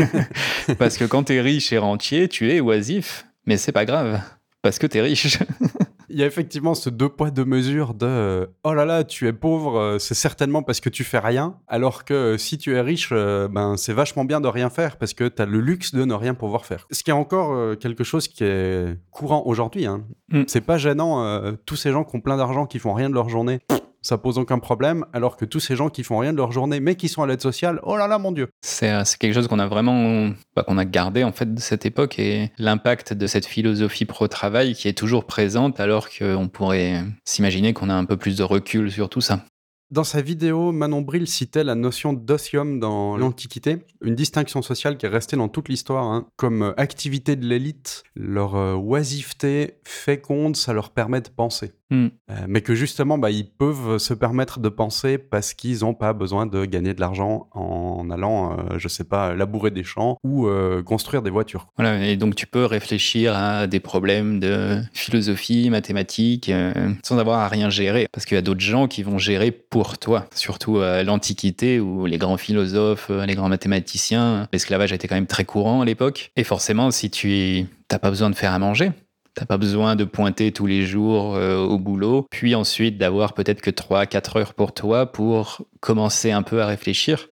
Parce 0.77 0.97
que 0.97 1.05
quand 1.05 1.23
t'es 1.23 1.39
riche 1.39 1.71
et 1.71 1.77
rentier, 1.77 2.27
tu 2.27 2.51
es 2.51 2.59
oisif, 2.59 3.25
mais 3.45 3.57
c'est 3.57 3.71
pas 3.71 3.85
grave. 3.85 4.19
Parce 4.61 4.79
que 4.79 4.87
t'es 4.87 5.01
riche. 5.01 5.39
Il 6.13 6.19
y 6.19 6.23
a 6.23 6.27
effectivement 6.27 6.75
ce 6.75 6.91
deux 6.91 7.09
poids 7.09 7.31
deux 7.31 7.43
mesures 7.43 7.95
de 7.95 8.05
euh, 8.05 8.45
oh 8.63 8.75
là 8.75 8.85
là 8.85 9.03
tu 9.03 9.27
es 9.27 9.33
pauvre 9.33 9.79
euh, 9.79 9.97
c'est 9.97 10.13
certainement 10.13 10.61
parce 10.61 10.79
que 10.79 10.89
tu 10.89 11.03
fais 11.03 11.17
rien 11.17 11.57
alors 11.67 12.05
que 12.05 12.13
euh, 12.13 12.37
si 12.37 12.59
tu 12.59 12.75
es 12.75 12.81
riche 12.81 13.09
ben 13.11 13.75
c'est 13.77 13.93
vachement 13.93 14.23
bien 14.23 14.39
de 14.39 14.47
rien 14.47 14.69
faire 14.69 14.97
parce 14.97 15.15
que 15.15 15.27
tu 15.27 15.41
as 15.41 15.47
le 15.47 15.59
luxe 15.59 15.95
de 15.95 16.05
ne 16.05 16.13
rien 16.13 16.35
pouvoir 16.35 16.67
faire. 16.67 16.85
Ce 16.91 17.01
qui 17.03 17.09
est 17.09 17.13
encore 17.13 17.77
quelque 17.79 18.03
chose 18.03 18.27
qui 18.27 18.43
est 18.43 18.95
courant 19.09 19.41
aujourd'hui 19.47 19.87
hein. 19.87 20.03
Mm. 20.29 20.43
C'est 20.45 20.61
pas 20.61 20.77
gênant 20.77 21.51
tous 21.65 21.77
ces 21.77 21.91
gens 21.91 22.03
qui 22.03 22.15
ont 22.15 22.21
plein 22.21 22.37
d'argent 22.37 22.67
qui 22.67 22.77
font 22.77 22.93
rien 22.93 23.09
de 23.09 23.15
leur 23.15 23.29
journée. 23.29 23.59
Ça 24.03 24.17
pose 24.17 24.37
aucun 24.37 24.59
problème, 24.59 25.05
alors 25.13 25.37
que 25.37 25.45
tous 25.45 25.61
ces 25.61 25.75
gens 25.75 25.89
qui 25.89 26.03
font 26.03 26.17
rien 26.17 26.33
de 26.33 26.37
leur 26.37 26.51
journée, 26.51 26.79
mais 26.81 26.95
qui 26.95 27.07
sont 27.07 27.23
à 27.23 27.27
l'aide 27.27 27.41
sociale, 27.41 27.79
oh 27.83 27.95
là 27.95 28.07
là, 28.07 28.19
mon 28.19 28.33
Dieu! 28.33 28.49
C'est 28.61 28.91
euh, 28.91 29.03
quelque 29.17 29.33
chose 29.33 29.47
qu'on 29.47 29.59
a 29.59 29.67
vraiment, 29.67 30.29
bah, 30.55 30.63
qu'on 30.63 30.77
a 30.77 30.85
gardé 30.85 31.23
en 31.23 31.31
fait 31.31 31.53
de 31.53 31.59
cette 31.59 31.85
époque 31.85 32.19
et 32.19 32.51
l'impact 32.57 33.13
de 33.13 33.27
cette 33.27 33.45
philosophie 33.45 34.05
pro-travail 34.05 34.75
qui 34.75 34.89
est 34.89 34.97
toujours 34.97 35.25
présente 35.25 35.79
alors 35.79 36.09
qu'on 36.09 36.49
pourrait 36.49 37.01
s'imaginer 37.23 37.73
qu'on 37.73 37.89
a 37.89 37.93
un 37.93 38.05
peu 38.05 38.17
plus 38.17 38.37
de 38.37 38.43
recul 38.43 38.91
sur 38.91 39.07
tout 39.07 39.21
ça. 39.21 39.45
Dans 39.93 40.03
sa 40.03 40.23
vidéo, 40.23 40.71
Manon 40.71 41.01
Bril 41.01 41.27
citait 41.27 41.63
la 41.63 41.75
notion 41.75 42.13
d'osium 42.13 42.79
dans 42.79 43.15
l'Antiquité, 43.15 43.85
une 44.01 44.15
distinction 44.15 44.63
sociale 44.63 44.97
qui 44.97 45.05
est 45.05 45.09
restée 45.09 45.37
dans 45.37 45.49
toute 45.49 45.69
l'histoire, 45.69 46.05
hein, 46.05 46.27
comme 46.35 46.63
euh, 46.63 46.73
activité 46.77 47.35
de 47.35 47.45
l'élite. 47.45 48.03
Leur 48.15 48.55
euh, 48.55 48.73
oisiveté 48.73 49.75
féconde, 49.83 50.55
ça 50.55 50.73
leur 50.73 50.89
permet 50.89 51.21
de 51.21 51.29
penser. 51.29 51.73
Hmm. 51.93 52.07
Euh, 52.31 52.45
mais 52.47 52.61
que 52.61 52.73
justement, 52.73 53.19
bah, 53.19 53.29
ils 53.29 53.47
peuvent 53.47 53.99
se 53.99 54.15
permettre 54.15 54.59
de 54.59 54.67
penser 54.67 55.19
parce 55.19 55.53
qu'ils 55.53 55.81
n'ont 55.81 55.93
pas 55.93 56.13
besoin 56.13 56.47
de 56.47 56.65
gagner 56.65 56.95
de 56.95 56.99
l'argent 56.99 57.47
en 57.51 58.09
allant, 58.09 58.57
euh, 58.57 58.79
je 58.79 58.87
sais 58.87 59.03
pas, 59.03 59.35
labourer 59.35 59.69
des 59.69 59.83
champs 59.83 60.17
ou 60.23 60.47
euh, 60.47 60.81
construire 60.81 61.21
des 61.21 61.29
voitures. 61.29 61.67
Voilà, 61.77 62.03
et 62.03 62.17
donc 62.17 62.33
tu 62.33 62.47
peux 62.47 62.65
réfléchir 62.65 63.35
à 63.37 63.67
des 63.67 63.79
problèmes 63.79 64.39
de 64.39 64.81
philosophie, 64.91 65.69
mathématiques, 65.69 66.49
euh, 66.49 66.73
sans 67.03 67.19
avoir 67.19 67.41
à 67.41 67.47
rien 67.47 67.69
gérer. 67.69 68.07
Parce 68.11 68.25
qu'il 68.25 68.33
y 68.33 68.39
a 68.39 68.41
d'autres 68.41 68.59
gens 68.59 68.87
qui 68.87 69.03
vont 69.03 69.19
gérer 69.19 69.51
pour 69.51 69.99
toi. 69.99 70.25
Surtout 70.33 70.79
à 70.79 71.03
l'Antiquité, 71.03 71.79
où 71.79 72.07
les 72.07 72.17
grands 72.17 72.37
philosophes, 72.37 73.11
les 73.27 73.35
grands 73.35 73.49
mathématiciens, 73.49 74.47
l'esclavage 74.51 74.93
était 74.93 75.07
quand 75.07 75.15
même 75.15 75.27
très 75.27 75.45
courant 75.45 75.81
à 75.81 75.85
l'époque. 75.85 76.31
Et 76.37 76.43
forcément, 76.43 76.89
si 76.89 77.11
tu 77.11 77.67
n'as 77.91 77.99
pas 77.99 78.09
besoin 78.09 78.31
de 78.31 78.35
faire 78.35 78.53
à 78.53 78.57
manger, 78.57 78.91
T'as 79.35 79.45
pas 79.45 79.57
besoin 79.57 79.95
de 79.95 80.03
pointer 80.03 80.51
tous 80.51 80.67
les 80.67 80.85
jours 80.85 81.35
euh, 81.35 81.57
au 81.57 81.79
boulot, 81.79 82.27
puis 82.29 82.53
ensuite 82.53 82.99
d'avoir 82.99 83.33
peut-être 83.33 83.61
que 83.61 83.71
3-4 83.71 84.37
heures 84.37 84.53
pour 84.53 84.73
toi 84.73 85.11
pour 85.11 85.65
commencer 85.79 86.31
un 86.31 86.43
peu 86.43 86.61
à 86.61 86.67
réfléchir. 86.67 87.29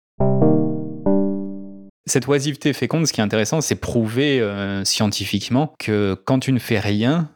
Cette 2.06 2.26
oisiveté 2.26 2.72
féconde, 2.72 3.06
ce 3.06 3.12
qui 3.12 3.20
est 3.20 3.24
intéressant, 3.24 3.60
c'est 3.60 3.76
prouver 3.76 4.40
euh, 4.40 4.84
scientifiquement 4.84 5.74
que 5.78 6.16
quand 6.24 6.40
tu 6.40 6.52
ne 6.52 6.58
fais 6.58 6.80
rien, 6.80 7.30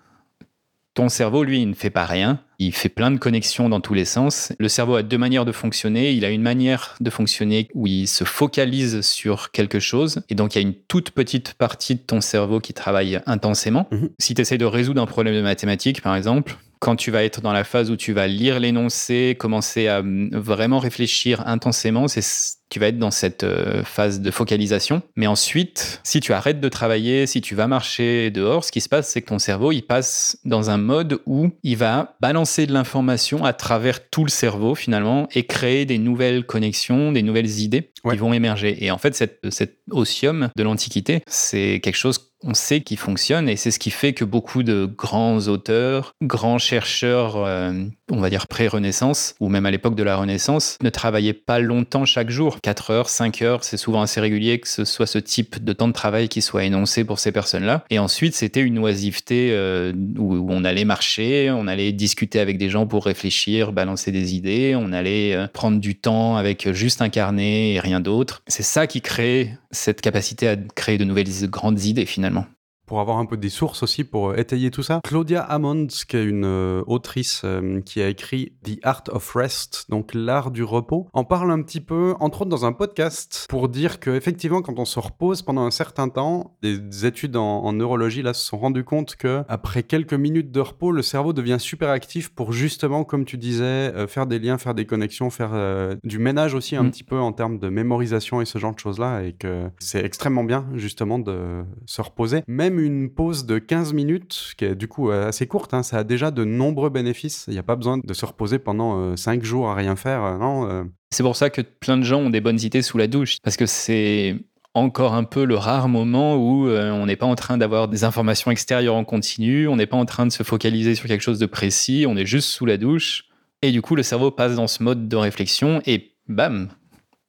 ton 0.97 1.11
cerveau, 1.11 1.45
lui, 1.45 1.61
il 1.61 1.69
ne 1.69 1.75
fait 1.75 1.91
pas 1.91 2.07
rien. 2.07 2.41
Il 2.59 2.73
fait 2.73 2.89
plein 2.89 3.11
de 3.11 3.19
connexions 3.19 3.69
dans 3.69 3.81
tous 3.81 3.93
les 3.93 4.07
sens. 4.07 4.53
Le 4.59 4.69
cerveau 4.69 4.97
a 4.97 5.03
deux 5.03 5.19
manières 5.19 5.45
de 5.45 5.53
fonctionner. 5.53 6.13
Il 6.13 6.25
a 6.25 6.31
une 6.31 6.41
manière 6.41 6.97
de 7.01 7.11
fonctionner 7.11 7.69
où 7.75 7.87
il 7.87 8.09
se 8.09 8.25
focalise 8.25 9.03
sur 9.03 9.51
quelque 9.51 9.79
chose. 9.79 10.23
Et 10.31 10.35
donc, 10.35 10.55
il 10.55 10.63
y 10.63 10.65
a 10.65 10.67
une 10.67 10.75
toute 10.75 11.11
petite 11.11 11.53
partie 11.53 11.97
de 11.97 12.01
ton 12.01 12.23
cerveau 12.23 12.61
qui 12.61 12.73
travaille 12.73 13.21
intensément. 13.27 13.87
Mhm. 13.91 14.09
Si 14.19 14.35
tu 14.35 14.41
essaies 14.41 14.57
de 14.57 14.65
résoudre 14.65 15.03
un 15.03 15.07
problème 15.07 15.35
de 15.35 15.43
mathématiques, 15.43 16.01
par 16.01 16.17
exemple, 16.17 16.57
quand 16.87 16.95
tu 16.95 17.11
vas 17.11 17.25
être 17.25 17.41
dans 17.41 17.53
la 17.53 17.65
phase 17.65 17.91
où 17.91 17.97
tu 17.97 18.13
vas 18.13 18.29
lire 18.29 18.61
l'énoncé, 18.61 19.35
commencer 19.37 19.89
à 19.89 19.99
hum, 19.99 20.31
vraiment 20.33 20.79
réfléchir 20.79 21.43
intensément, 21.45 22.07
c'est 22.07 22.23
tu 22.69 22.81
vas 22.81 22.89
être 22.89 22.99
dans 22.99 23.11
cette 23.13 23.45
euh, 23.45 23.85
phase 23.85 24.21
de 24.21 24.31
focalisation. 24.31 25.03
Mais 25.15 25.27
ensuite, 25.27 26.01
si 26.03 26.21
tu 26.21 26.33
arrêtes 26.33 26.61
de 26.61 26.69
travailler, 26.69 27.27
si 27.27 27.41
tu 27.41 27.55
vas 27.55 27.67
marcher 27.69 28.31
dehors, 28.31 28.65
ce 28.65 28.73
qui 28.73 28.81
se 28.81 28.89
passe, 28.89 29.09
c'est 29.09 29.23
que 29.23 29.29
ton 29.29 29.39
cerveau, 29.39 29.71
il 29.73 29.83
passe 29.83 30.39
dans 30.45 30.69
un 30.71 30.77
mode 30.77 31.21
où 31.27 31.51
il 31.63 31.77
va 31.77 32.17
balancer 32.21 32.67
de 32.67 32.73
l'information 32.73 33.45
à 33.45 33.53
travers 33.53 34.09
tout 34.09 34.25
le 34.25 34.31
cerveau 34.31 34.75
finalement 34.75 35.29
et 35.35 35.45
créer 35.45 35.87
des 35.87 35.99
nouvelles 35.99 36.45
connexions, 36.45 37.13
des 37.13 37.23
nouvelles 37.23 37.61
idées 37.61 37.91
Ouais. 38.05 38.15
qui 38.15 38.21
vont 38.21 38.33
émerger. 38.33 38.85
Et 38.85 38.93
en 38.93 38.99
fait, 38.99 39.17
cette, 39.17 39.41
cet 39.51 39.79
osium 39.91 40.51
de 40.57 40.63
l'Antiquité, 40.63 41.23
c'est 41.27 41.81
quelque 41.83 41.97
chose 41.97 42.33
on 42.47 42.55
sait 42.55 42.81
qu'il 42.81 42.97
fonctionne 42.99 43.49
et 43.49 43.57
c'est 43.57 43.71
ce 43.71 43.79
qui 43.79 43.91
fait 43.91 44.13
que 44.13 44.25
beaucoup 44.25 44.63
de 44.63 44.87
grands 44.87 45.49
auteurs, 45.49 46.15
grands 46.23 46.59
chercheurs, 46.59 47.37
euh, 47.37 47.73
on 48.11 48.21
va 48.21 48.31
dire 48.31 48.47
pré-Renaissance 48.47 49.35
ou 49.41 49.49
même 49.49 49.67
à 49.67 49.71
l'époque 49.71 49.95
de 49.95 50.03
la 50.03 50.17
Renaissance, 50.17 50.79
ne 50.83 50.91
travaillaient 50.91 51.33
pas 51.33 51.59
longtemps 51.59 52.05
chaque 52.05 52.31
jour. 52.31 52.61
4 52.63 52.91
heures, 52.91 53.09
5 53.09 53.43
heures, 53.43 53.65
c'est 53.65 53.77
souvent 53.77 54.03
assez 54.03 54.21
régulier 54.21 54.61
que 54.61 54.69
ce 54.69 54.85
soit 54.85 55.07
ce 55.07 55.19
type 55.19 55.63
de 55.63 55.73
temps 55.73 55.89
de 55.89 55.93
travail 55.93 56.29
qui 56.29 56.43
soit 56.43 56.65
énoncé 56.65 57.05
pour 57.05 57.19
ces 57.19 57.33
personnes-là. 57.33 57.85
Et 57.91 57.99
ensuite, 57.99 58.35
c'était 58.35 58.61
une 58.61 58.79
oisiveté 58.79 59.51
euh, 59.53 59.93
où, 60.19 60.47
on 60.51 60.65
allait 60.65 60.85
marcher, 60.85 61.51
on 61.51 61.67
allait 61.67 61.93
discuter 61.93 62.41
avec 62.41 62.59
des 62.59 62.71
gens 62.71 62.87
pour 62.87 63.05
réfléchir, 63.05 63.73
balancer 63.73 64.13
des 64.13 64.35
idées, 64.35 64.75
on 64.77 64.93
allait 64.93 65.35
euh, 65.35 65.47
prendre 65.49 65.81
du 65.81 65.97
temps 65.97 66.37
avec 66.37 66.73
juste 66.73 67.03
un 67.03 67.09
carnet 67.09 67.75
et 67.75 67.81
rien 67.81 68.01
d'autre. 68.01 68.43
C'est 68.47 68.63
ça 68.63 68.87
qui 68.87 69.01
crée 69.01 69.51
cette 69.71 70.01
capacité 70.01 70.49
à 70.49 70.57
créer 70.57 70.99
de 70.99 71.05
nouvelles 71.05 71.27
grandes 71.51 71.85
idées 71.85 72.07
finalement 72.07 72.47
pour 72.87 73.01
avoir 73.01 73.19
un 73.19 73.27
peu 73.27 73.37
des 73.37 73.49
sources 73.49 73.83
aussi 73.83 74.05
pour 74.05 74.31
euh, 74.31 74.37
étayer 74.37 74.71
tout 74.71 74.83
ça. 74.83 75.01
Claudia 75.05 75.43
Hammond, 75.43 75.89
qui 76.09 76.17
est 76.17 76.25
une 76.25 76.45
euh, 76.45 76.83
autrice 76.87 77.43
euh, 77.45 77.81
qui 77.81 78.01
a 78.01 78.09
écrit 78.09 78.53
The 78.65 78.79
Art 78.83 79.03
of 79.11 79.35
Rest, 79.35 79.87
donc 79.89 80.15
l'art 80.15 80.51
du 80.51 80.63
repos, 80.63 81.09
en 81.13 81.25
parle 81.25 81.51
un 81.51 81.63
petit 81.63 81.81
peu, 81.81 82.15
entre 82.21 82.43
autres 82.43 82.51
dans 82.51 82.65
un 82.65 82.73
podcast, 82.73 83.47
pour 83.49 83.69
dire 83.69 84.01
que 84.01 84.11
effectivement, 84.11 84.63
quand 84.63 84.79
on 84.79 84.85
se 84.85 84.99
repose 85.01 85.43
pendant 85.43 85.63
un 85.63 85.71
certain 85.71 86.09
temps, 86.09 86.57
des 86.63 87.07
études 87.07 87.37
en, 87.37 87.73
neurologie 87.73 88.23
là 88.23 88.33
se 88.33 88.47
sont 88.47 88.59
rendues 88.59 88.85
compte 88.85 89.17
que 89.17 89.43
après 89.49 89.83
quelques 89.83 90.15
minutes 90.15 90.53
de 90.53 90.61
repos, 90.61 90.93
le 90.93 91.03
cerveau 91.03 91.33
devient 91.33 91.59
super 91.59 91.91
actif 91.91 92.31
pour 92.31 92.53
justement, 92.53 93.05
comme 93.05 93.25
tu 93.25 93.37
disais, 93.37 93.93
faire 94.07 94.27
des 94.27 94.39
liens, 94.39 94.57
faire 94.57 94.75
des 94.75 94.87
connexions, 94.87 95.29
faire 95.31 95.97
du 96.05 96.19
ménage 96.19 96.55
aussi 96.55 96.77
un 96.77 96.85
mm. 96.85 96.91
petit 96.91 97.05
peu 97.05 97.19
en 97.19 97.33
termes 97.33 97.59
de 97.59 97.69
mémorisation 97.69 98.41
et 98.41 98.45
ce 98.45 98.59
genre 98.59 98.73
de 98.73 98.79
choses 98.79 98.99
là, 98.99 99.23
et 99.23 99.33
que 99.33 99.69
c'est 99.79 100.05
extrêmement 100.05 100.45
bien 100.45 100.67
justement 100.75 101.19
de 101.19 101.65
se 101.87 102.01
reposer, 102.01 102.43
même 102.47 102.76
une 102.79 103.11
pause 103.11 103.47
de 103.47 103.59
15 103.59 103.93
minutes, 103.93 104.55
qui 104.57 104.65
est 104.65 104.75
du 104.75 104.89
coup 104.89 105.11
euh, 105.11 105.29
assez 105.29 105.47
courte, 105.47 105.75
hein, 105.75 105.83
ça 105.83 105.99
a 105.99 106.05
déjà 106.05 106.31
de 106.31 106.45
nombreux 106.45 106.91
bénéfices. 106.91 107.45
Il 107.49 107.53
n'y 107.53 107.59
a 107.59 107.63
pas 107.63 107.77
besoin 107.77 107.99
de 107.99 108.15
se 108.15 108.25
reposer 108.25 108.59
pendant 108.59 109.17
5 109.17 109.41
euh, 109.41 109.45
jours 109.45 109.69
à 109.69 109.75
rien 109.75 109.97
faire. 109.97 110.25
Euh, 110.25 110.39
non, 110.39 110.89
C'est 111.11 111.23
pour 111.23 111.37
ça 111.37 111.51
que 111.51 111.61
plein 111.61 111.97
de 111.97 112.03
gens 112.03 112.21
ont 112.21 112.31
des 112.31 112.41
bonnes 112.41 112.61
idées 112.61 112.83
sous 112.83 112.99
la 112.99 113.07
douche, 113.07 113.39
parce 113.43 113.57
que 113.57 113.67
c'est 113.67 114.37
encore 114.75 115.15
un 115.15 115.25
peu 115.25 115.45
le 115.45 115.57
rare 115.57 115.89
moment 115.89 116.37
où 116.37 116.69
on 116.69 117.07
n'est 117.07 117.17
pas 117.17 117.27
en 117.27 117.35
train 117.35 117.57
d'avoir 117.57 117.89
des 117.89 118.05
informations 118.05 118.51
extérieures 118.51 118.95
en 118.95 119.05
continu, 119.05 119.69
on 119.69 119.77
n'est 119.77 119.87
pas 119.87 119.97
en 119.97 120.05
train 120.05 120.27
de 120.27 120.33
se 120.33 120.43
focaliser 120.43 120.95
sur 120.95 121.09
quelque 121.09 121.23
chose 121.23 121.39
de 121.39 121.47
précis, 121.47 122.05
on 122.07 122.17
est 122.17 122.27
juste 122.27 122.51
sous 122.51 122.67
la 122.67 122.77
douche. 122.77 123.25
Et 123.63 123.73
du 123.73 123.81
coup, 123.81 123.97
le 123.97 124.03
cerveau 124.03 124.31
passe 124.31 124.55
dans 124.55 124.67
ce 124.67 124.83
mode 124.83 125.09
de 125.09 125.17
réflexion 125.17 125.81
et 125.87 126.13
bam, 126.29 126.69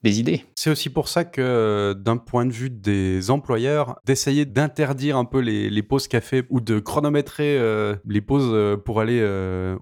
idées. 0.05 0.45
C'est 0.55 0.69
aussi 0.69 0.89
pour 0.89 1.07
ça 1.07 1.25
que, 1.25 1.41
euh, 1.41 1.93
d'un 1.93 2.17
point 2.17 2.45
de 2.45 2.51
vue 2.51 2.69
des 2.69 3.29
employeurs, 3.29 3.99
d'essayer 4.05 4.45
d'interdire 4.45 5.17
un 5.17 5.25
peu 5.25 5.39
les, 5.39 5.83
pauses 5.83 6.07
café 6.07 6.43
ou 6.49 6.59
de 6.59 6.79
chronométrer 6.79 7.57
euh, 7.57 7.95
les 8.05 8.21
pauses 8.21 8.49
euh, 8.51 8.77
pour 8.77 8.99
aller 8.99 9.17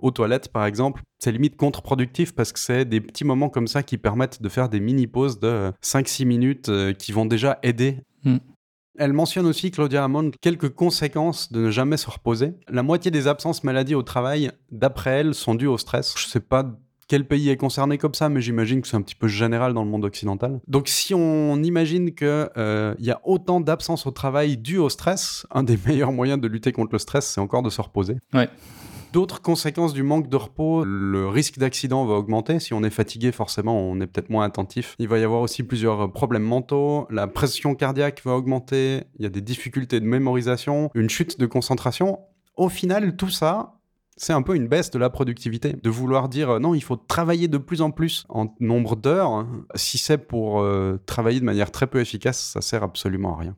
aux 0.02 0.12
toilettes, 0.12 0.52
par 0.52 0.66
exemple, 0.66 1.02
c'est 1.20 1.32
limite 1.32 1.56
contre-productif 1.56 2.36
parce 2.36 2.52
que 2.52 2.60
c'est 2.60 2.86
des 2.86 3.02
petits 3.02 3.26
moments 3.26 3.50
comme 3.50 3.68
ça 3.68 3.84
qui 3.84 3.98
permettent 3.98 4.42
de 4.42 4.50
faire 4.50 4.70
des 4.70 4.80
mini-pauses 4.80 5.40
de 5.40 5.72
5-6 5.84 6.26
minutes 6.26 6.72
qui 6.98 7.12
vont 7.12 7.26
déjà 7.26 7.60
aider. 7.64 8.00
Hmm. 8.24 8.38
Elle 8.98 9.14
mentionne 9.14 9.46
aussi, 9.46 9.72
Claudia 9.72 10.04
Hammond, 10.04 10.32
quelques 10.42 10.70
conséquences 10.70 11.52
de 11.52 11.66
ne 11.66 11.72
jamais 11.72 11.98
se 11.98 12.10
reposer. 12.10 12.54
La 12.70 12.82
moitié 12.82 13.12
des 13.12 13.28
absences 13.28 13.64
maladies 13.64 13.96
au 13.96 14.04
travail, 14.04 14.52
d'après 14.72 15.12
elle, 15.12 15.34
sont 15.34 15.56
dues 15.56 15.68
au 15.68 15.78
stress. 15.78 16.14
Je 16.18 16.28
sais 16.28 16.40
pas 16.40 16.64
quel 17.08 17.28
pays 17.28 17.50
est 17.50 17.58
concerné 17.58 17.98
comme 17.98 18.14
ça, 18.14 18.30
mais 18.30 18.42
j'imagine 18.42 18.82
que 18.82 18.88
c'est 18.88 18.98
un 18.98 19.02
petit 19.02 19.16
peu 19.16 19.28
général 19.28 19.74
dans 19.74 19.84
le 19.84 19.90
monde 19.90 20.06
occidental. 20.06 20.60
Donc 20.68 20.88
si 20.88 21.14
on 21.14 21.62
imagine 21.64 22.14
qu'il 22.14 22.28
euh, 22.28 22.96
y 23.00 23.12
a 23.12 23.22
autant 23.24 23.60
d'absence 23.60 24.06
au 24.08 24.12
travail 24.12 24.58
dû 24.58 24.78
au 24.78 24.90
stress, 24.90 25.46
un 25.52 25.64
des 25.64 25.78
meilleurs 25.86 26.12
moyens 26.12 26.40
de 26.40 26.48
lutter 26.48 26.72
contre 26.72 26.94
le 26.94 27.00
stress, 27.00 27.28
c'est 27.28 27.42
encore 27.42 27.62
de 27.62 27.70
se 27.70 27.82
reposer. 27.82 28.18
Ouais. 28.34 28.50
D'autres 29.14 29.42
conséquences 29.42 29.94
du 29.94 30.04
manque 30.04 30.28
de 30.28 30.36
repos, 30.36 30.84
le 30.84 31.30
risque 31.30 31.58
d'accident 31.58 32.06
va 32.06 32.16
augmenter. 32.16 32.60
Si 32.60 32.74
on 32.74 32.84
est 32.84 32.90
fatigué, 32.90 33.32
forcément, 33.32 33.80
on 33.80 34.02
est 34.02 34.08
peut-être 34.08 34.30
moins 34.30 34.44
attentif. 34.44 34.94
Il 35.00 35.08
va 35.08 35.20
y 35.20 35.24
avoir 35.24 35.40
aussi 35.40 35.64
plusieurs 35.64 36.12
problèmes 36.12 36.44
mentaux. 36.44 37.08
La 37.10 37.26
pression 37.26 37.76
cardiaque 37.76 38.22
va 38.26 38.34
augmenter. 38.34 39.04
Il 39.18 39.24
y 39.24 39.26
a 39.26 39.30
des 39.30 39.40
difficultés 39.40 40.02
de 40.02 40.06
mémorisation, 40.06 40.92
une 40.96 41.10
chute 41.10 41.40
de 41.40 41.46
concentration. 41.46 42.20
Au 42.58 42.68
final, 42.68 43.16
tout 43.16 43.30
ça, 43.30 43.75
c'est 44.18 44.34
un 44.34 44.42
peu 44.42 44.56
une 44.56 44.68
baisse 44.68 44.92
de 44.92 45.00
la 45.00 45.10
productivité. 45.10 45.74
De 45.82 45.90
vouloir 45.90 46.30
dire 46.30 46.52
euh, 46.52 46.60
non, 46.60 46.74
il 46.74 46.82
faut 46.82 46.96
travailler 46.96 47.48
de 47.48 47.58
plus 47.58 47.82
en 47.82 47.92
plus 47.92 48.26
en 48.30 48.54
nombre 48.60 48.96
d'heures, 48.96 49.32
hein. 49.32 49.66
si 49.76 49.98
c'est 49.98 50.18
pour 50.18 50.62
euh, 50.62 51.00
travailler 51.06 51.40
de 51.40 51.46
manière 51.46 51.72
très 51.72 51.88
peu 51.88 52.00
efficace, 52.00 52.40
ça 52.40 52.62
sert 52.62 52.84
absolument 52.84 53.36
à 53.36 53.40
rien. 53.42 53.56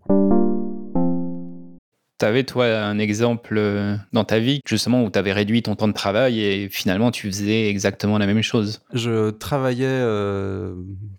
Tu 2.19 2.25
avais, 2.25 2.43
toi, 2.43 2.65
un 2.65 2.97
exemple 2.97 3.57
euh, 3.59 3.95
dans 4.11 4.23
ta 4.23 4.39
vie, 4.39 4.61
justement, 4.65 5.03
où 5.03 5.11
tu 5.11 5.19
avais 5.19 5.33
réduit 5.33 5.61
ton 5.61 5.75
temps 5.75 5.87
de 5.87 5.93
travail 5.93 6.41
et 6.41 6.67
finalement, 6.67 7.11
tu 7.11 7.27
faisais 7.27 7.69
exactement 7.69 8.17
la 8.17 8.25
même 8.25 8.41
chose? 8.41 8.81
Je 8.91 9.29
travaillais 9.29 10.01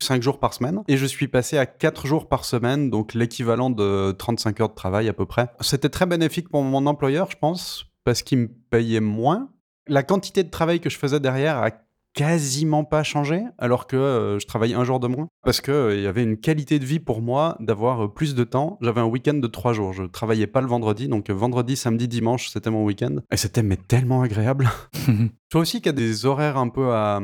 5 0.02 0.20
jours 0.20 0.40
par 0.40 0.54
semaine 0.54 0.80
et 0.88 0.96
je 0.96 1.06
suis 1.06 1.28
passé 1.28 1.56
à 1.56 1.66
4 1.66 2.08
jours 2.08 2.26
par 2.26 2.44
semaine, 2.44 2.90
donc 2.90 3.14
l'équivalent 3.14 3.70
de 3.70 4.10
35 4.10 4.60
heures 4.60 4.70
de 4.70 4.74
travail 4.74 5.08
à 5.08 5.12
peu 5.12 5.24
près. 5.24 5.50
C'était 5.60 5.88
très 5.88 6.06
bénéfique 6.06 6.48
pour 6.48 6.64
mon 6.64 6.84
employeur, 6.86 7.30
je 7.30 7.36
pense, 7.36 7.87
parce 8.08 8.22
qu'il 8.22 8.38
me 8.38 8.48
payait 8.48 9.00
moins. 9.00 9.52
La 9.86 10.02
quantité 10.02 10.42
de 10.42 10.48
travail 10.48 10.80
que 10.80 10.88
je 10.88 10.96
faisais 10.96 11.20
derrière 11.20 11.58
a 11.58 11.70
quasiment 12.14 12.84
pas 12.84 13.02
changé, 13.02 13.42
alors 13.58 13.86
que 13.86 13.96
euh, 13.96 14.38
je 14.38 14.46
travaillais 14.46 14.74
un 14.74 14.84
jour 14.84 15.00
de 15.00 15.06
moins. 15.06 15.28
Parce 15.44 15.60
qu'il 15.60 15.72
euh, 15.72 16.00
y 16.00 16.06
avait 16.06 16.22
une 16.22 16.36
qualité 16.36 16.78
de 16.78 16.84
vie 16.84 16.98
pour 16.98 17.22
moi 17.22 17.56
d'avoir 17.60 18.04
euh, 18.04 18.08
plus 18.08 18.34
de 18.34 18.44
temps. 18.44 18.78
J'avais 18.80 19.00
un 19.00 19.06
week-end 19.06 19.34
de 19.34 19.46
trois 19.46 19.72
jours. 19.72 19.92
Je 19.92 20.04
travaillais 20.04 20.46
pas 20.46 20.60
le 20.60 20.66
vendredi, 20.66 21.08
donc 21.08 21.30
vendredi, 21.30 21.76
samedi, 21.76 22.08
dimanche, 22.08 22.48
c'était 22.48 22.70
mon 22.70 22.84
week-end. 22.84 23.16
Et 23.30 23.36
c'était 23.36 23.62
mais 23.62 23.76
tellement 23.76 24.22
agréable. 24.22 24.68
Toi 25.50 25.62
aussi 25.62 25.80
qui 25.80 25.88
as 25.88 25.92
des 25.92 26.26
horaires 26.26 26.58
un 26.58 26.68
peu 26.68 26.92
à, 26.92 27.22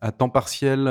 à 0.00 0.12
temps 0.12 0.30
partiel 0.30 0.84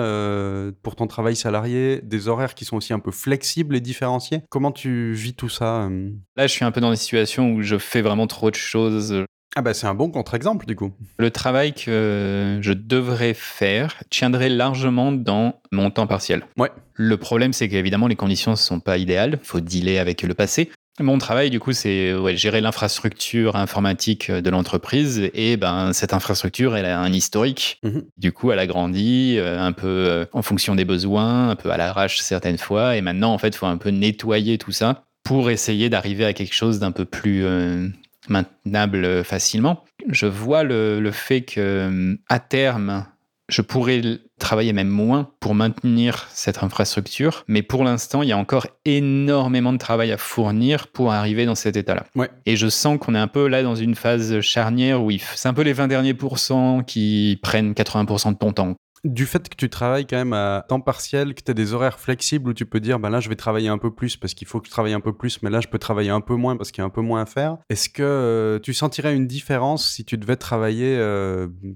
pour 0.83 0.95
ton 0.95 1.07
travail 1.07 1.35
salarié, 1.35 1.99
des 2.03 2.27
horaires 2.27 2.53
qui 2.53 2.63
sont 2.63 2.77
aussi 2.77 2.93
un 2.93 2.99
peu 2.99 3.09
flexibles 3.09 3.75
et 3.75 3.81
différenciés. 3.81 4.41
Comment 4.49 4.71
tu 4.71 5.13
vis 5.13 5.33
tout 5.33 5.49
ça 5.49 5.89
Là, 6.35 6.45
je 6.45 6.51
suis 6.51 6.63
un 6.63 6.71
peu 6.71 6.81
dans 6.81 6.91
une 6.91 6.95
situation 6.95 7.53
où 7.53 7.63
je 7.63 7.77
fais 7.77 8.03
vraiment 8.03 8.27
trop 8.27 8.51
de 8.51 8.55
choses. 8.55 9.25
Ah 9.55 9.61
bah 9.61 9.73
c'est 9.73 9.87
un 9.87 9.95
bon 9.95 10.09
contre-exemple 10.09 10.65
du 10.65 10.75
coup. 10.75 10.91
Le 11.17 11.31
travail 11.31 11.73
que 11.73 12.59
je 12.61 12.73
devrais 12.73 13.33
faire 13.33 14.03
tiendrait 14.09 14.49
largement 14.49 15.13
dans 15.13 15.61
mon 15.71 15.89
temps 15.91 16.07
partiel. 16.07 16.45
Ouais. 16.57 16.71
Le 16.93 17.17
problème 17.17 17.53
c'est 17.53 17.69
qu'évidemment 17.69 18.07
les 18.07 18.17
conditions 18.17 18.51
ne 18.51 18.57
sont 18.57 18.81
pas 18.81 18.97
idéales, 18.97 19.39
il 19.41 19.47
faut 19.47 19.61
dealer 19.61 19.97
avec 19.99 20.23
le 20.23 20.33
passé. 20.33 20.69
Mon 21.01 21.17
travail, 21.17 21.49
du 21.49 21.59
coup, 21.59 21.73
c'est 21.73 22.13
ouais, 22.13 22.37
gérer 22.37 22.61
l'infrastructure 22.61 23.57
informatique 23.57 24.31
de 24.31 24.49
l'entreprise. 24.49 25.29
Et 25.33 25.57
ben, 25.57 25.91
cette 25.91 26.13
infrastructure, 26.13 26.77
elle 26.77 26.85
a 26.85 27.01
un 27.01 27.11
historique. 27.11 27.79
Mhm. 27.83 28.05
Du 28.17 28.31
coup, 28.31 28.51
elle 28.53 28.59
a 28.59 28.67
grandi 28.67 29.35
euh, 29.37 29.59
un 29.59 29.73
peu 29.73 29.87
euh, 29.87 30.25
en 30.31 30.41
fonction 30.41 30.73
des 30.73 30.85
besoins, 30.85 31.49
un 31.49 31.55
peu 31.57 31.69
à 31.69 31.75
l'arrache 31.75 32.19
certaines 32.19 32.57
fois. 32.57 32.95
Et 32.95 33.01
maintenant, 33.01 33.33
en 33.33 33.37
fait, 33.37 33.49
il 33.49 33.57
faut 33.57 33.65
un 33.65 33.77
peu 33.77 33.89
nettoyer 33.89 34.57
tout 34.57 34.71
ça 34.71 35.03
pour 35.25 35.49
essayer 35.49 35.89
d'arriver 35.89 36.23
à 36.23 36.31
quelque 36.31 36.53
chose 36.53 36.79
d'un 36.79 36.91
peu 36.91 37.03
plus 37.03 37.43
euh, 37.43 37.89
maintenable 38.29 39.23
facilement. 39.23 39.83
Je 40.07 40.25
vois 40.25 40.63
le, 40.63 41.11
fait 41.11 41.41
que 41.41 42.17
à 42.29 42.39
terme, 42.39 43.05
je 43.49 43.61
pourrais 43.61 44.01
travailler 44.39 44.73
même 44.73 44.89
moins 44.89 45.29
pour 45.39 45.55
maintenir 45.55 46.27
cette 46.29 46.63
infrastructure, 46.63 47.43
mais 47.47 47.61
pour 47.61 47.83
l'instant, 47.83 48.21
il 48.21 48.29
y 48.29 48.31
a 48.31 48.37
encore 48.37 48.67
énormément 48.85 49.71
de 49.71 49.77
travail 49.77 50.11
à 50.11 50.17
fournir 50.17 50.87
pour 50.87 51.13
arriver 51.13 51.45
dans 51.45 51.55
cet 51.55 51.77
état-là. 51.77 52.05
Et 52.45 52.55
je 52.55 52.67
sens 52.67 52.97
qu'on 52.99 53.15
est 53.15 53.19
un 53.19 53.27
peu 53.27 53.47
là 53.47 53.63
dans 53.63 53.75
une 53.75 53.95
phase 53.95 54.41
charnière 54.41 55.03
où 55.03 55.11
c'est 55.35 55.47
un 55.47 55.53
peu 55.53 55.61
les 55.61 55.73
20 55.73 55.87
derniers 55.87 56.13
pourcents 56.13 56.83
qui 56.83 57.39
prennent 57.41 57.73
80% 57.73 58.33
de 58.33 58.37
ton 58.37 58.51
temps 58.51 58.75
du 59.05 59.25
fait 59.27 59.47
que 59.47 59.55
tu 59.55 59.69
travailles 59.69 60.07
quand 60.07 60.17
même 60.17 60.33
à 60.33 60.65
temps 60.67 60.81
partiel, 60.81 61.35
que 61.35 61.41
tu 61.41 61.51
as 61.51 61.53
des 61.53 61.73
horaires 61.73 61.99
flexibles 61.99 62.49
où 62.49 62.53
tu 62.53 62.65
peux 62.65 62.79
dire, 62.79 62.99
ben 62.99 63.09
là, 63.09 63.19
je 63.19 63.29
vais 63.29 63.35
travailler 63.35 63.69
un 63.69 63.77
peu 63.77 63.93
plus 63.93 64.17
parce 64.17 64.33
qu'il 64.33 64.47
faut 64.47 64.59
que 64.59 64.65
je 64.65 64.71
travaille 64.71 64.93
un 64.93 64.99
peu 64.99 65.13
plus, 65.13 65.41
mais 65.43 65.49
là, 65.49 65.61
je 65.61 65.67
peux 65.67 65.77
travailler 65.77 66.09
un 66.09 66.21
peu 66.21 66.35
moins 66.35 66.57
parce 66.57 66.71
qu'il 66.71 66.81
y 66.81 66.83
a 66.83 66.85
un 66.85 66.89
peu 66.89 67.01
moins 67.01 67.21
à 67.21 67.25
faire. 67.25 67.57
Est-ce 67.69 67.87
que 67.87 68.03
euh, 68.03 68.59
tu 68.59 68.73
sentirais 68.73 69.15
une 69.15 69.27
différence 69.27 69.91
si 69.91 70.05
tu 70.05 70.17
devais 70.17 70.35
travailler 70.35 70.97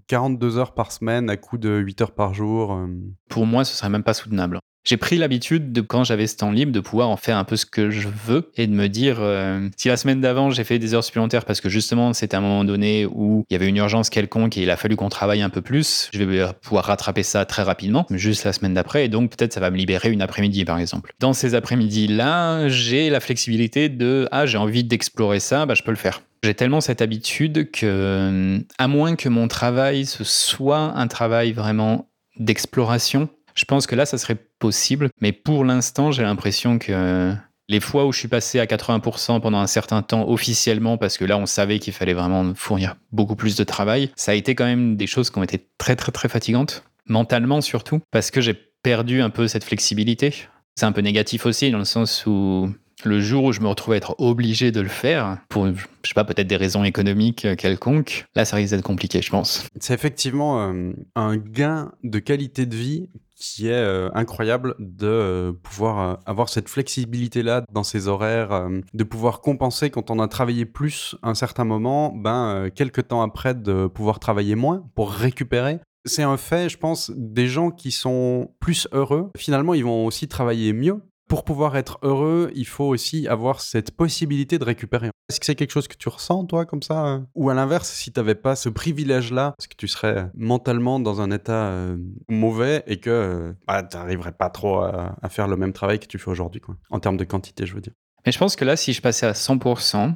42 0.08 0.58
euh, 0.58 0.60
heures 0.60 0.74
par 0.74 0.92
semaine 0.92 1.30
à 1.30 1.38
coup 1.38 1.58
de 1.58 1.78
8 1.78 2.02
heures 2.02 2.16
par 2.16 2.34
jour 2.34 2.74
euh? 2.74 2.88
Pour 3.30 3.46
moi, 3.46 3.64
ce 3.64 3.76
serait 3.76 3.90
même 3.90 4.04
pas 4.04 4.16
soutenable. 4.16 4.60
J'ai 4.90 4.98
pris 4.98 5.20
l'habitude 5.20 5.72
de 5.72 5.82
quand 5.82 6.04
j'avais 6.04 6.26
ce 6.26 6.38
temps 6.38 6.52
libre 6.52 6.72
de 6.72 6.80
pouvoir 6.80 7.10
en 7.10 7.16
faire 7.16 7.38
un 7.38 7.44
peu 7.44 7.56
ce 7.56 7.68
que 7.68 7.92
je 7.92 8.08
veux 8.08 8.50
et 8.58 8.66
de 8.66 8.72
me 8.72 8.90
dire 8.90 9.18
euh, 9.20 9.70
si 9.78 9.88
la 9.88 9.98
semaine 9.98 10.20
d'avant 10.20 10.50
j'ai 10.50 10.64
fait 10.64 10.80
des 10.80 10.96
heures 10.96 11.04
supplémentaires 11.04 11.46
parce 11.46 11.62
que 11.62 11.70
justement 11.70 12.12
c'était 12.14 12.36
un 12.36 12.42
moment 12.42 12.64
donné 12.64 13.06
où 13.06 13.46
il 13.48 13.54
y 13.54 13.56
avait 13.56 13.68
une 13.68 13.78
urgence 13.78 14.10
quelconque 14.10 14.58
et 14.58 14.64
il 14.64 14.70
a 14.72 14.78
fallu 14.78 14.96
qu'on 14.96 15.10
travaille 15.10 15.44
un 15.44 15.52
peu 15.52 15.62
plus, 15.62 16.10
je 16.12 16.24
vais 16.24 16.44
pouvoir 16.64 16.86
rattraper 16.86 17.22
ça 17.22 17.46
très 17.46 17.62
rapidement, 17.62 18.08
juste 18.10 18.46
la 18.46 18.52
semaine 18.52 18.74
d'après 18.74 19.06
et 19.06 19.10
donc 19.10 19.30
peut-être 19.30 19.54
ça 19.54 19.60
va 19.60 19.70
me 19.70 19.78
libérer 19.78 20.10
une 20.10 20.24
après-midi 20.24 20.66
par 20.66 20.80
exemple. 20.80 21.14
Dans 21.20 21.34
ces 21.34 21.54
après-midi 21.54 22.08
là, 22.08 22.68
j'ai 22.68 23.12
la 23.12 23.20
flexibilité 23.20 23.90
de 23.90 24.28
ah 24.32 24.48
j'ai 24.48 24.58
envie 24.58 24.84
d'explorer 24.84 25.40
ça, 25.40 25.68
bah 25.68 25.76
je 25.76 25.84
peux 25.84 25.92
le 25.92 25.98
faire. 25.98 26.24
J'ai 26.42 26.56
tellement 26.56 26.82
cette 26.82 27.04
habitude 27.04 27.70
que 27.70 28.60
à 28.80 28.88
moins 28.88 29.16
que 29.16 29.30
mon 29.30 29.48
travail 29.48 30.08
ce 30.08 30.24
soit 30.24 30.98
un 30.98 31.06
travail 31.06 31.52
vraiment 31.52 32.10
d'exploration, 32.40 33.30
je 33.60 33.66
pense 33.66 33.88
que 33.88 33.96
là, 33.96 34.06
ça 34.06 34.18
serait 34.18 34.38
possible, 34.58 35.10
mais 35.20 35.34
pour 35.34 35.66
l'instant, 35.66 36.12
j'ai 36.12 36.24
l'impression 36.24 36.80
que 36.80 37.34
Les 37.68 37.80
fois 37.80 38.08
où 38.08 38.12
je 38.12 38.18
suis 38.18 38.28
passé 38.28 38.60
à 38.60 38.66
80% 38.66 39.42
pendant 39.42 39.60
un 39.60 39.68
certain 39.68 40.02
temps 40.02 40.28
officiellement, 40.28 40.98
parce 40.98 41.20
que 41.20 41.26
là, 41.26 41.38
on 41.38 41.46
savait 41.46 41.78
qu'il 41.78 41.94
fallait 41.94 42.16
vraiment 42.16 42.56
fournir 42.56 42.96
beaucoup 43.12 43.36
plus 43.36 43.56
de 43.56 43.64
travail, 43.64 44.10
ça 44.16 44.32
a 44.32 44.36
été 44.36 44.56
quand 44.56 44.66
même 44.66 44.96
des 44.96 45.06
choses 45.06 45.30
qui 45.30 45.38
ont 45.38 45.44
été 45.44 45.68
très, 45.78 45.96
très, 45.96 46.12
très 46.12 46.30
fatigantes, 46.30 46.84
mentalement 47.06 47.62
surtout, 47.62 48.00
parce 48.10 48.32
que 48.32 48.42
j'ai 48.42 48.56
perdu 48.82 49.22
un 49.22 49.30
peu 49.30 49.48
cette 49.48 49.66
flexibilité. 49.66 50.34
C'est 50.78 50.86
un 50.86 50.92
peu 50.94 51.02
négatif 51.02 51.46
aussi, 51.46 51.70
dans 51.70 51.78
le 51.78 51.86
sens 51.86 52.26
où 52.26 52.70
le 53.04 53.22
jour 53.22 53.44
où 53.44 53.52
je 53.52 53.60
me 53.60 53.68
retrouve 53.68 53.94
à 53.94 53.98
être 53.98 54.16
obligé 54.20 54.72
de 54.72 54.82
le 54.82 54.90
faire, 54.90 55.38
pour, 55.50 55.68
je 55.68 56.08
sais 56.08 56.14
pas, 56.16 56.24
peut-être 56.24 56.48
des 56.48 56.56
raisons 56.56 56.84
économiques 56.84 57.48
quelconques, 57.58 58.26
là, 58.36 58.46
ça 58.46 58.56
risque 58.56 58.74
d'être 58.74 58.84
compliqué, 58.84 59.22
je 59.22 59.30
pense. 59.30 59.68
C'est 59.80 59.94
effectivement 59.94 60.72
euh, 60.72 60.92
un 61.16 61.38
gain 61.38 61.92
de 62.04 62.20
qualité 62.20 62.66
de 62.66 62.76
vie 62.76 63.10
qui 63.40 63.68
est 63.68 63.72
euh, 63.72 64.10
incroyable 64.14 64.76
de 64.80 65.08
euh, 65.08 65.54
pouvoir 65.54 66.20
avoir 66.26 66.50
cette 66.50 66.70
flexibilité-là 66.70 67.64
dans 67.72 67.84
ses 67.84 68.08
horaires, 68.08 68.68
de 68.94 69.04
pouvoir 69.04 69.42
compenser 69.42 69.90
quand 69.90 70.12
on 70.12 70.20
a 70.20 70.28
travaillé 70.28 70.66
plus 70.66 71.16
un 71.24 71.34
certain 71.34 71.64
moment, 71.64 72.14
ben, 72.14 72.70
quelques 72.74 73.08
temps 73.08 73.22
après 73.22 73.54
de 73.54 73.88
pouvoir 73.88 74.20
travailler 74.20 74.56
moins 74.56 74.84
pour 74.96 75.12
récupérer. 75.12 75.80
C'est 76.06 76.24
un 76.24 76.38
fait, 76.38 76.70
je 76.70 76.78
pense, 76.78 77.12
des 77.16 77.48
gens 77.48 77.72
qui 77.72 77.92
sont 77.92 78.52
plus 78.60 78.88
heureux, 78.94 79.32
finalement, 79.38 79.74
ils 79.74 79.84
vont 79.84 80.06
aussi 80.06 80.28
travailler 80.28 80.74
mieux 80.74 81.02
pour 81.30 81.46
pouvoir 81.46 81.78
être 81.78 82.00
heureux, 82.02 82.52
il 82.56 82.66
faut 82.66 82.86
aussi 82.86 83.28
avoir 83.28 83.62
cette 83.62 83.92
possibilité 83.92 84.58
de 84.58 84.66
récupérer. 84.66 85.12
Est-ce 85.30 85.40
que 85.40 85.46
c'est 85.46 85.56
quelque 85.56 85.72
chose 85.72 85.88
que 85.88 85.96
tu 85.96 86.10
ressens, 86.10 86.46
toi, 86.46 86.66
comme 86.66 86.82
ça 86.82 87.06
euh 87.06 87.20
Ou 87.36 87.52
à 87.52 87.54
l'inverse, 87.54 87.88
si 87.88 88.12
tu 88.12 88.20
n'avais 88.20 88.34
pas 88.34 88.56
ce 88.56 88.68
privilège-là, 88.68 89.54
est-ce 89.60 89.68
que 89.68 89.76
tu 89.78 89.88
serais 89.88 90.32
mentalement 90.34 91.00
dans 91.00 91.22
un 91.22 91.30
état 91.30 91.68
euh, 91.68 91.98
mauvais 92.30 92.84
et 92.88 93.00
que 93.00 93.10
euh, 93.12 93.54
bah, 93.68 93.84
tu 93.84 93.96
n'arriverais 93.96 94.32
pas 94.32 94.50
trop 94.50 94.80
à, 94.80 95.16
faire 95.30 95.48
le 95.48 95.56
même 95.56 95.72
travail 95.72 96.00
que 96.00 96.08
tu 96.08 96.18
fais 96.18 96.32
aujourd'hui, 96.32 96.62
en 96.90 97.00
termes 97.00 97.18
de 97.18 97.26
quantité, 97.26 97.68
je 97.68 97.76
veux 97.76 97.82
dire 97.82 97.94
Mais 98.26 98.32
je 98.32 98.40
pense 98.40 98.56
que 98.56 98.66
là, 98.66 98.76
si 98.76 98.94
je 98.94 99.02
passais 99.02 99.28
à 99.28 99.34
100%, 99.34 100.16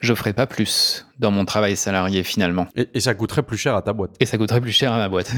je 0.00 0.14
ferais 0.14 0.32
pas 0.32 0.46
plus 0.46 1.06
dans 1.18 1.30
mon 1.30 1.44
travail 1.44 1.76
salarié 1.76 2.22
finalement. 2.24 2.66
Et, 2.74 2.88
et, 2.94 3.00
ça 3.00 3.14
coûterait 3.14 3.42
plus 3.42 3.58
cher 3.58 3.76
à 3.76 3.82
ta 3.82 3.92
boîte. 3.92 4.12
Et 4.18 4.24
ça 4.24 4.38
coûterait 4.38 4.62
plus 4.62 4.72
cher 4.72 4.92
à 4.92 4.96
ma 4.96 5.10
boîte. 5.10 5.30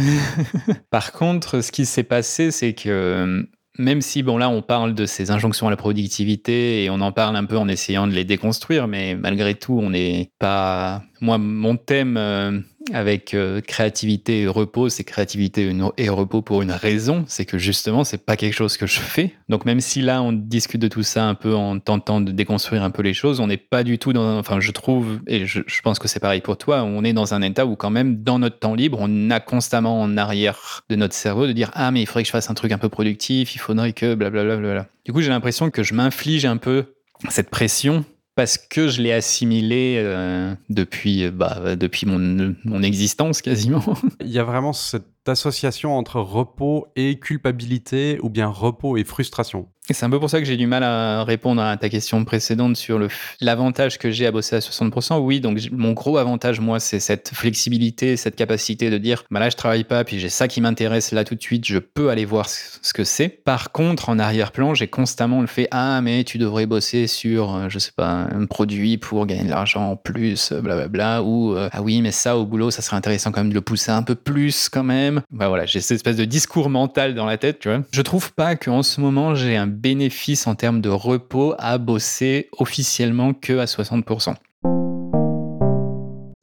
Par 0.90 1.10
contre, 1.10 1.60
ce 1.60 1.72
qui 1.72 1.84
s'est 1.84 2.04
passé, 2.04 2.52
c'est 2.52 2.74
que 2.74 3.44
même 3.78 4.00
si, 4.00 4.22
bon, 4.22 4.38
là, 4.38 4.48
on 4.48 4.62
parle 4.62 4.94
de 4.94 5.06
ces 5.06 5.30
injonctions 5.30 5.66
à 5.66 5.70
la 5.70 5.76
productivité 5.76 6.84
et 6.84 6.90
on 6.90 7.00
en 7.00 7.12
parle 7.12 7.36
un 7.36 7.44
peu 7.44 7.56
en 7.56 7.68
essayant 7.68 8.06
de 8.06 8.12
les 8.12 8.24
déconstruire, 8.24 8.88
mais 8.88 9.14
malgré 9.14 9.54
tout, 9.54 9.78
on 9.82 9.90
n'est 9.90 10.30
pas. 10.38 11.02
Moi, 11.20 11.38
mon 11.38 11.76
thème 11.76 12.16
euh, 12.16 12.60
avec 12.92 13.34
euh, 13.34 13.60
créativité 13.60 14.42
et 14.42 14.46
repos, 14.46 14.88
c'est 14.88 15.04
créativité 15.04 15.72
et 15.96 16.08
repos 16.08 16.42
pour 16.42 16.62
une 16.62 16.72
raison, 16.72 17.24
c'est 17.26 17.44
que 17.44 17.58
justement, 17.58 18.04
c'est 18.04 18.24
pas 18.24 18.36
quelque 18.36 18.54
chose 18.54 18.76
que 18.76 18.86
je 18.86 19.00
fais. 19.00 19.32
Donc 19.48 19.64
même 19.64 19.80
si 19.80 20.02
là, 20.02 20.22
on 20.22 20.32
discute 20.32 20.80
de 20.80 20.88
tout 20.88 21.02
ça 21.02 21.24
un 21.24 21.34
peu 21.34 21.54
en 21.54 21.78
tentant 21.78 22.20
de 22.20 22.32
déconstruire 22.32 22.82
un 22.82 22.90
peu 22.90 23.02
les 23.02 23.14
choses, 23.14 23.40
on 23.40 23.46
n'est 23.46 23.56
pas 23.56 23.82
du 23.82 23.98
tout 23.98 24.12
dans, 24.12 24.38
enfin, 24.38 24.60
je 24.60 24.70
trouve, 24.72 25.20
et 25.26 25.46
je, 25.46 25.60
pense 25.82 25.98
que 25.98 26.08
c'est 26.08 26.20
pareil 26.20 26.40
pour 26.40 26.56
toi, 26.56 26.82
on 26.82 27.04
est 27.04 27.12
dans 27.12 27.34
un 27.34 27.42
état 27.42 27.66
où 27.66 27.76
quand 27.76 27.90
même, 27.90 28.22
dans 28.22 28.38
notre 28.38 28.58
temps 28.58 28.74
libre, 28.74 28.98
on 29.00 29.30
a 29.30 29.40
constamment 29.40 30.00
en 30.00 30.16
arrière 30.16 30.84
de 30.88 30.96
notre 30.96 31.14
cerveau 31.14 31.46
de 31.46 31.52
dire, 31.52 31.70
ah, 31.74 31.90
mais 31.90 32.02
il 32.02 32.06
faudrait 32.06 32.22
que 32.22 32.28
je 32.28 32.32
fasse 32.32 32.50
un 32.50 32.54
truc 32.54 32.72
un 32.72 32.78
peu 32.78 32.88
productif, 32.88 33.54
il 33.54 33.58
faudrait 33.58 33.92
que 33.92 34.14
blablabla. 34.14 34.56
Bla, 34.56 34.72
bla. 34.72 34.86
Du 35.04 35.12
coup, 35.12 35.20
j'ai 35.20 35.28
l'impression 35.28 35.70
que 35.70 35.82
je 35.82 35.94
m'inflige 35.94 36.44
un 36.44 36.56
peu 36.56 36.94
cette 37.28 37.50
pression 37.50 38.04
parce 38.36 38.58
que 38.58 38.86
je 38.86 39.02
l'ai 39.02 39.12
assimilé 39.12 39.96
euh, 39.98 40.54
depuis, 40.68 41.30
bah, 41.30 41.74
depuis 41.74 42.06
mon, 42.06 42.54
mon 42.64 42.82
existence 42.82 43.42
quasiment. 43.42 43.82
Il 44.20 44.30
y 44.30 44.38
a 44.38 44.44
vraiment 44.44 44.74
cette 44.74 45.28
association 45.28 45.96
entre 45.96 46.20
repos 46.20 46.86
et 46.96 47.18
culpabilité 47.18 48.18
ou 48.22 48.28
bien 48.28 48.46
repos 48.46 48.96
et 48.98 49.04
frustration? 49.04 49.68
C'est 49.94 50.04
un 50.04 50.10
peu 50.10 50.18
pour 50.18 50.30
ça 50.30 50.38
que 50.40 50.44
j'ai 50.44 50.56
du 50.56 50.66
mal 50.66 50.82
à 50.82 51.24
répondre 51.24 51.62
à 51.62 51.76
ta 51.76 51.88
question 51.88 52.24
précédente 52.24 52.76
sur 52.76 53.00
l'avantage 53.40 53.98
que 53.98 54.10
j'ai 54.10 54.26
à 54.26 54.32
bosser 54.32 54.56
à 54.56 54.58
60%. 54.60 55.18
Oui, 55.18 55.40
donc 55.40 55.58
mon 55.72 55.92
gros 55.92 56.18
avantage, 56.18 56.60
moi, 56.60 56.80
c'est 56.80 57.00
cette 57.00 57.30
flexibilité, 57.34 58.16
cette 58.16 58.36
capacité 58.36 58.90
de 58.90 58.98
dire, 58.98 59.24
bah 59.30 59.40
là, 59.40 59.50
je 59.50 59.56
travaille 59.56 59.84
pas, 59.84 60.04
puis 60.04 60.18
j'ai 60.18 60.28
ça 60.28 60.48
qui 60.48 60.60
m'intéresse 60.60 61.12
là 61.12 61.24
tout 61.24 61.34
de 61.34 61.42
suite, 61.42 61.64
je 61.66 61.78
peux 61.78 62.10
aller 62.10 62.24
voir 62.24 62.48
ce 62.48 62.92
que 62.92 63.04
c'est. 63.04 63.28
Par 63.28 63.72
contre, 63.72 64.08
en 64.08 64.18
arrière-plan, 64.18 64.74
j'ai 64.74 64.88
constamment 64.88 65.40
le 65.40 65.46
fait, 65.46 65.68
ah, 65.70 66.00
mais 66.02 66.24
tu 66.24 66.38
devrais 66.38 66.66
bosser 66.66 67.06
sur, 67.06 67.54
euh, 67.54 67.68
je 67.68 67.78
sais 67.78 67.92
pas, 67.94 68.28
un 68.32 68.46
produit 68.46 68.98
pour 68.98 69.26
gagner 69.26 69.44
de 69.44 69.50
l'argent 69.50 69.90
en 69.90 69.96
plus, 69.96 70.52
blablabla, 70.52 70.88
bla, 70.88 71.20
bla, 71.20 71.22
ou, 71.22 71.54
euh, 71.54 71.68
ah 71.72 71.82
oui, 71.82 72.02
mais 72.02 72.12
ça, 72.12 72.36
au 72.36 72.44
boulot, 72.44 72.70
ça 72.70 72.82
serait 72.82 72.96
intéressant 72.96 73.32
quand 73.32 73.40
même 73.40 73.50
de 73.50 73.54
le 73.54 73.60
pousser 73.60 73.90
un 73.90 74.02
peu 74.02 74.14
plus 74.14 74.68
quand 74.68 74.84
même. 74.84 75.22
Bah 75.30 75.48
voilà, 75.48 75.66
j'ai 75.66 75.80
cette 75.80 75.96
espèce 75.96 76.16
de 76.16 76.24
discours 76.24 76.70
mental 76.70 77.14
dans 77.14 77.26
la 77.26 77.38
tête, 77.38 77.60
tu 77.60 77.68
vois. 77.68 77.82
Je 77.92 78.02
trouve 78.02 78.32
pas 78.32 78.56
qu'en 78.56 78.82
ce 78.82 79.00
moment, 79.00 79.34
j'ai 79.34 79.56
un 79.56 79.66
bénéfice 79.80 80.46
en 80.46 80.54
termes 80.54 80.80
de 80.80 80.88
repos 80.88 81.54
à 81.58 81.78
bosser 81.78 82.48
officiellement 82.58 83.34
que 83.34 83.58
à 83.58 83.66
60%. 83.66 84.34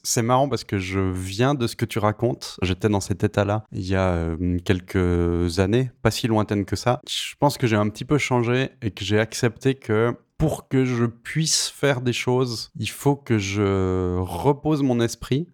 C'est 0.06 0.22
marrant 0.22 0.50
parce 0.50 0.66
que 0.66 0.78
je 0.78 1.00
viens 1.00 1.56
de 1.56 1.66
ce 1.66 1.78
que 1.78 1.86
tu 1.86 1.98
racontes. 1.98 2.58
J'étais 2.62 2.90
dans 2.90 3.00
cet 3.00 3.24
état-là 3.24 3.64
il 3.72 3.88
y 3.88 3.96
a 3.96 4.10
euh, 4.10 4.58
quelques 4.66 5.60
années, 5.60 5.92
pas 6.02 6.12
si 6.12 6.28
lointaines 6.28 6.66
que 6.66 6.76
ça. 6.76 7.00
Je 7.10 7.36
pense 7.40 7.58
que 7.58 7.68
j'ai 7.68 7.78
un 7.78 7.88
petit 7.88 8.04
peu 8.04 8.18
changé 8.18 8.72
et 8.82 8.92
que 8.92 9.06
j'ai 9.06 9.20
accepté 9.20 9.76
que 9.76 10.14
pour 10.38 10.68
que 10.68 10.84
je 10.84 11.06
puisse 11.06 11.70
faire 11.70 12.02
des 12.02 12.12
choses, 12.12 12.70
il 12.78 12.90
faut 12.90 13.16
que 13.16 13.38
je 13.38 14.18
repose 14.20 14.84
mon 14.84 15.00
esprit 15.00 15.48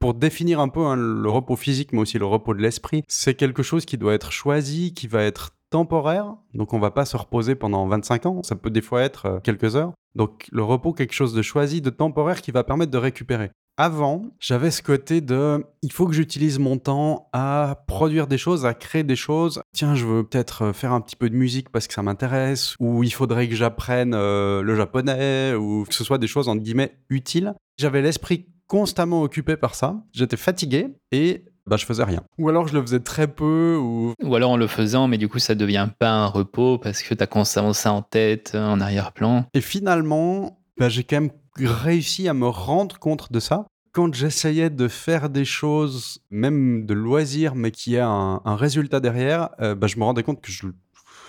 pour 0.00 0.12
définir 0.12 0.60
un 0.60 0.68
peu 0.68 0.80
hein, 0.80 0.96
le 0.96 1.30
repos 1.30 1.56
physique, 1.56 1.92
mais 1.92 2.00
aussi 2.00 2.18
le 2.18 2.26
repos 2.26 2.52
de 2.52 2.60
l'esprit, 2.60 3.04
c'est 3.08 3.34
quelque 3.34 3.62
chose 3.62 3.86
qui 3.86 3.96
doit 3.96 4.12
être 4.12 4.32
choisi, 4.32 4.92
qui 4.92 5.06
va 5.06 5.22
être 5.22 5.56
temporaire. 5.74 6.36
Donc 6.54 6.72
on 6.72 6.78
va 6.78 6.92
pas 6.92 7.04
se 7.04 7.16
reposer 7.16 7.56
pendant 7.56 7.84
25 7.88 8.26
ans, 8.26 8.42
ça 8.44 8.54
peut 8.54 8.70
des 8.70 8.80
fois 8.80 9.02
être 9.02 9.26
euh, 9.26 9.40
quelques 9.40 9.74
heures. 9.74 9.92
Donc 10.14 10.46
le 10.52 10.62
repos, 10.62 10.92
quelque 10.92 11.14
chose 11.14 11.34
de 11.34 11.42
choisi, 11.42 11.80
de 11.80 11.90
temporaire 11.90 12.42
qui 12.42 12.52
va 12.52 12.62
permettre 12.62 12.92
de 12.92 12.98
récupérer. 12.98 13.50
Avant, 13.76 14.22
j'avais 14.38 14.70
ce 14.70 14.82
côté 14.82 15.20
de 15.20 15.66
il 15.82 15.90
faut 15.90 16.06
que 16.06 16.12
j'utilise 16.12 16.60
mon 16.60 16.78
temps 16.78 17.28
à 17.32 17.82
produire 17.88 18.28
des 18.28 18.38
choses, 18.38 18.64
à 18.64 18.72
créer 18.72 19.02
des 19.02 19.16
choses. 19.16 19.62
Tiens, 19.74 19.96
je 19.96 20.06
veux 20.06 20.22
peut-être 20.22 20.66
euh, 20.66 20.72
faire 20.72 20.92
un 20.92 21.00
petit 21.00 21.16
peu 21.16 21.28
de 21.28 21.34
musique 21.34 21.70
parce 21.70 21.88
que 21.88 21.94
ça 21.94 22.02
m'intéresse, 22.02 22.76
ou 22.78 23.02
il 23.02 23.12
faudrait 23.12 23.48
que 23.48 23.56
j'apprenne 23.56 24.14
euh, 24.14 24.62
le 24.62 24.76
japonais, 24.76 25.54
ou 25.54 25.84
que 25.88 25.94
ce 25.94 26.04
soit 26.04 26.18
des 26.18 26.28
choses 26.28 26.48
entre 26.48 26.62
guillemets 26.62 26.96
utiles. 27.10 27.52
J'avais 27.78 28.00
l'esprit 28.00 28.46
constamment 28.68 29.22
occupé 29.22 29.56
par 29.56 29.74
ça. 29.74 30.04
J'étais 30.12 30.36
fatigué 30.36 30.94
et 31.10 31.44
bah, 31.66 31.76
je 31.76 31.86
faisais 31.86 32.04
rien. 32.04 32.22
Ou 32.38 32.48
alors 32.48 32.68
je 32.68 32.74
le 32.74 32.82
faisais 32.82 33.00
très 33.00 33.26
peu. 33.26 33.76
Ou, 33.80 34.14
ou 34.22 34.34
alors 34.34 34.50
en 34.52 34.56
le 34.56 34.66
faisant, 34.66 35.08
mais 35.08 35.18
du 35.18 35.28
coup 35.28 35.38
ça 35.38 35.54
devient 35.54 35.88
pas 35.98 36.10
un 36.10 36.26
repos 36.26 36.78
parce 36.78 37.02
que 37.02 37.14
tu 37.14 37.22
as 37.22 37.26
constamment 37.26 37.72
ça 37.72 37.92
en 37.92 38.02
tête, 38.02 38.54
en 38.54 38.80
arrière-plan. 38.80 39.46
Et 39.54 39.60
finalement, 39.60 40.58
bah, 40.78 40.88
j'ai 40.88 41.04
quand 41.04 41.20
même 41.20 41.30
réussi 41.56 42.28
à 42.28 42.34
me 42.34 42.48
rendre 42.48 42.98
compte 42.98 43.32
de 43.32 43.40
ça. 43.40 43.66
Quand 43.92 44.12
j'essayais 44.12 44.70
de 44.70 44.88
faire 44.88 45.30
des 45.30 45.44
choses, 45.44 46.18
même 46.30 46.84
de 46.84 46.94
loisirs, 46.94 47.54
mais 47.54 47.70
qui 47.70 47.96
a 47.96 48.08
un, 48.08 48.42
un 48.44 48.56
résultat 48.56 48.98
derrière, 48.98 49.50
euh, 49.60 49.76
bah, 49.76 49.86
je 49.86 49.98
me 49.98 50.04
rendais 50.04 50.24
compte 50.24 50.40
que 50.40 50.50
je 50.50 50.66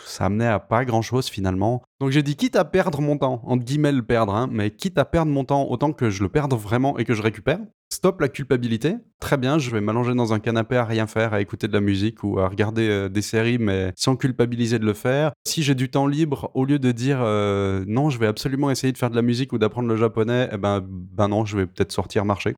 ça 0.05 0.25
amenait 0.25 0.47
à 0.47 0.59
pas 0.59 0.85
grand 0.85 1.01
chose 1.01 1.27
finalement. 1.27 1.83
Donc 1.99 2.11
j'ai 2.11 2.23
dit 2.23 2.35
quitte 2.35 2.55
à 2.55 2.65
perdre 2.65 3.01
mon 3.01 3.17
temps, 3.17 3.41
entre 3.45 3.63
guillemets 3.63 3.91
le 3.91 4.03
perdre, 4.03 4.33
hein, 4.33 4.47
mais 4.51 4.71
quitte 4.71 4.97
à 4.97 5.05
perdre 5.05 5.31
mon 5.31 5.45
temps 5.45 5.67
autant 5.69 5.93
que 5.93 6.09
je 6.09 6.23
le 6.23 6.29
perde 6.29 6.53
vraiment 6.53 6.97
et 6.97 7.05
que 7.05 7.13
je 7.13 7.21
récupère. 7.21 7.59
Stop 7.91 8.19
la 8.19 8.29
culpabilité. 8.29 8.95
Très 9.19 9.37
bien, 9.37 9.59
je 9.59 9.69
vais 9.69 9.79
m'allonger 9.79 10.13
dans 10.15 10.33
un 10.33 10.39
canapé 10.39 10.75
à 10.75 10.85
rien 10.85 11.07
faire, 11.07 11.33
à 11.33 11.41
écouter 11.41 11.67
de 11.67 11.73
la 11.73 11.81
musique 11.81 12.23
ou 12.23 12.39
à 12.39 12.47
regarder 12.47 12.89
euh, 12.89 13.09
des 13.09 13.21
séries, 13.21 13.57
mais 13.57 13.93
sans 13.95 14.15
culpabiliser 14.15 14.79
de 14.79 14.85
le 14.85 14.93
faire. 14.93 15.31
Si 15.47 15.63
j'ai 15.63 15.75
du 15.75 15.89
temps 15.89 16.07
libre, 16.07 16.51
au 16.55 16.65
lieu 16.65 16.79
de 16.79 16.91
dire 16.91 17.19
euh, 17.21 17.85
non, 17.87 18.09
je 18.09 18.19
vais 18.19 18.27
absolument 18.27 18.71
essayer 18.71 18.91
de 18.91 18.97
faire 18.97 19.09
de 19.09 19.15
la 19.15 19.21
musique 19.21 19.53
ou 19.53 19.57
d'apprendre 19.57 19.87
le 19.87 19.95
japonais, 19.95 20.49
eh 20.51 20.57
ben, 20.57 20.83
ben 20.85 21.27
non, 21.27 21.45
je 21.45 21.57
vais 21.57 21.65
peut-être 21.67 21.91
sortir 21.91 22.25
marcher. 22.25 22.55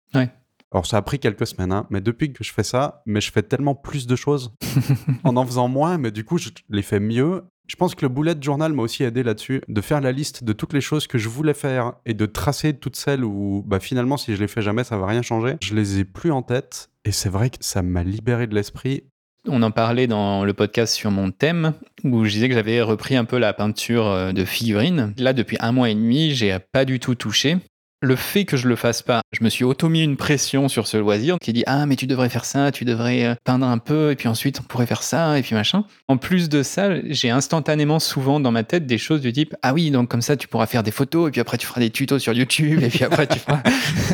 Alors 0.71 0.85
ça 0.85 0.97
a 0.97 1.01
pris 1.01 1.19
quelques 1.19 1.47
semaines, 1.47 1.71
hein, 1.71 1.87
mais 1.89 2.01
depuis 2.01 2.33
que 2.33 2.43
je 2.43 2.51
fais 2.51 2.63
ça, 2.63 3.01
mais 3.05 3.21
je 3.21 3.31
fais 3.31 3.43
tellement 3.43 3.75
plus 3.75 4.05
de 4.05 4.15
choses 4.15 4.53
en 5.23 5.37
en 5.37 5.45
faisant 5.45 5.67
moins, 5.67 5.97
mais 5.97 6.11
du 6.11 6.23
coup 6.23 6.37
je 6.37 6.49
les 6.69 6.81
fais 6.81 6.99
mieux. 6.99 7.43
Je 7.67 7.75
pense 7.75 7.95
que 7.95 8.05
le 8.05 8.09
bullet 8.09 8.35
journal 8.39 8.73
m'a 8.73 8.83
aussi 8.83 9.03
aidé 9.03 9.23
là-dessus, 9.23 9.61
de 9.67 9.81
faire 9.81 9.99
la 9.99 10.13
liste 10.13 10.43
de 10.45 10.53
toutes 10.53 10.73
les 10.73 10.81
choses 10.81 11.05
que 11.05 11.17
je 11.17 11.27
voulais 11.27 11.53
faire 11.53 11.93
et 12.05 12.13
de 12.13 12.25
tracer 12.25 12.73
toutes 12.73 12.95
celles 12.95 13.25
où 13.25 13.63
bah, 13.65 13.79
finalement 13.79 14.15
si 14.17 14.35
je 14.35 14.39
les 14.39 14.47
fais 14.47 14.61
jamais 14.61 14.83
ça 14.83 14.97
va 14.97 15.07
rien 15.07 15.21
changer. 15.21 15.55
Je 15.61 15.75
les 15.75 15.99
ai 15.99 16.05
plus 16.05 16.31
en 16.31 16.41
tête 16.41 16.89
et 17.05 17.11
c'est 17.11 17.29
vrai 17.29 17.49
que 17.49 17.57
ça 17.61 17.81
m'a 17.81 18.03
libéré 18.03 18.47
de 18.47 18.55
l'esprit 18.55 19.03
on 19.49 19.63
en 19.63 19.71
parlait 19.71 20.07
dans 20.07 20.43
le 20.43 20.53
podcast 20.53 20.93
sur 20.93 21.11
mon 21.11 21.31
thème, 21.31 21.73
où 22.03 22.25
je 22.25 22.31
disais 22.31 22.49
que 22.49 22.55
j'avais 22.55 22.81
repris 22.81 23.15
un 23.15 23.25
peu 23.25 23.37
la 23.37 23.53
peinture 23.53 24.07
euh, 24.07 24.31
de 24.31 24.45
figurines. 24.45 25.13
Là, 25.17 25.33
depuis 25.33 25.57
un 25.59 25.71
mois 25.71 25.89
et 25.89 25.95
demi, 25.95 26.31
j'ai 26.31 26.57
pas 26.59 26.85
du 26.85 26.99
tout 26.99 27.15
touché 27.15 27.57
le 28.01 28.15
fait 28.15 28.45
que 28.45 28.57
je 28.57 28.67
le 28.67 28.75
fasse 28.75 29.01
pas, 29.01 29.21
je 29.31 29.43
me 29.43 29.49
suis 29.49 29.63
auto-mis 29.63 30.03
une 30.03 30.17
pression 30.17 30.67
sur 30.67 30.87
ce 30.87 30.97
loisir 30.97 31.37
qui 31.41 31.53
dit 31.53 31.63
ah 31.65 31.85
mais 31.85 31.95
tu 31.95 32.05
devrais 32.05 32.29
faire 32.29 32.45
ça, 32.45 32.71
tu 32.71 32.85
devrais 32.85 33.25
euh, 33.25 33.35
peindre 33.43 33.65
un 33.65 33.77
peu 33.79 34.11
et 34.11 34.15
puis 34.15 34.27
ensuite 34.27 34.59
on 34.59 34.63
pourrait 34.63 34.85
faire 34.85 35.03
ça 35.03 35.39
et 35.39 35.41
puis 35.41 35.55
machin. 35.55 35.85
En 36.07 36.17
plus 36.17 36.49
de 36.49 36.63
ça, 36.63 36.89
j'ai 37.05 37.29
instantanément 37.29 37.99
souvent 37.99 38.39
dans 38.39 38.51
ma 38.51 38.63
tête 38.63 38.85
des 38.85 38.97
choses 38.97 39.21
du 39.21 39.33
type 39.33 39.55
ah 39.61 39.73
oui 39.73 39.89
donc 39.91 40.09
comme 40.09 40.21
ça 40.21 40.37
tu 40.37 40.47
pourras 40.47 40.67
faire 40.67 40.83
des 40.83 40.91
photos 40.91 41.29
et 41.29 41.31
puis 41.31 41.41
après 41.41 41.57
tu 41.57 41.65
feras 41.65 41.81
des 41.81 41.89
tutos 41.89 42.19
sur 42.19 42.33
YouTube 42.33 42.81
et 42.83 42.89
puis 42.89 43.03
après 43.03 43.27
tu 43.27 43.39
feras 43.39 43.63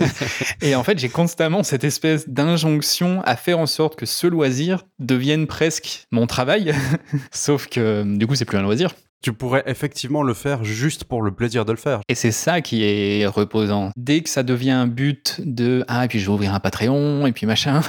et 0.62 0.76
en 0.76 0.84
fait 0.84 0.98
j'ai 0.98 1.10
constamment 1.10 1.64
cette 1.64 1.84
espèce 1.84 2.30
d'injonction 2.30 3.22
à 3.26 3.36
faire 3.36 3.60
en 3.60 3.66
sorte 3.66 3.98
que 3.98 4.06
ce 4.06 4.28
loisir 4.28 4.86
devienne 5.00 5.48
presque 5.48 6.08
mon 6.12 6.28
travail, 6.28 6.74
sauf 7.32 7.68
que 7.68 8.04
du 8.18 8.28
coup 8.28 8.36
c'est 8.36 8.46
plus 8.46 8.58
un 8.58 8.62
loisir. 8.62 8.92
Tu 9.24 9.32
pourrais 9.32 9.64
effectivement 9.68 10.22
le 10.22 10.34
faire 10.34 10.66
juste 10.66 11.06
pour 11.06 11.22
le 11.22 11.32
plaisir 11.32 11.64
de 11.64 11.72
le 11.72 11.78
faire. 11.78 12.02
Et 12.10 12.16
c'est 12.16 12.34
ça 12.34 12.60
qui 12.60 12.84
est 12.84 13.26
reposant. 13.26 13.92
Dès 13.96 14.20
que 14.20 14.30
ça 14.30 14.44
devient 14.44 14.72
un 14.72 14.86
but 14.86 15.40
de 15.46 15.86
ah 15.88 16.04
et 16.04 16.08
puis 16.10 16.20
je 16.20 16.26
vais 16.26 16.34
ouvrir 16.34 16.54
un 16.54 16.60
Patreon 16.60 17.26
et 17.26 17.32
puis 17.32 17.46
machin, 17.46 17.80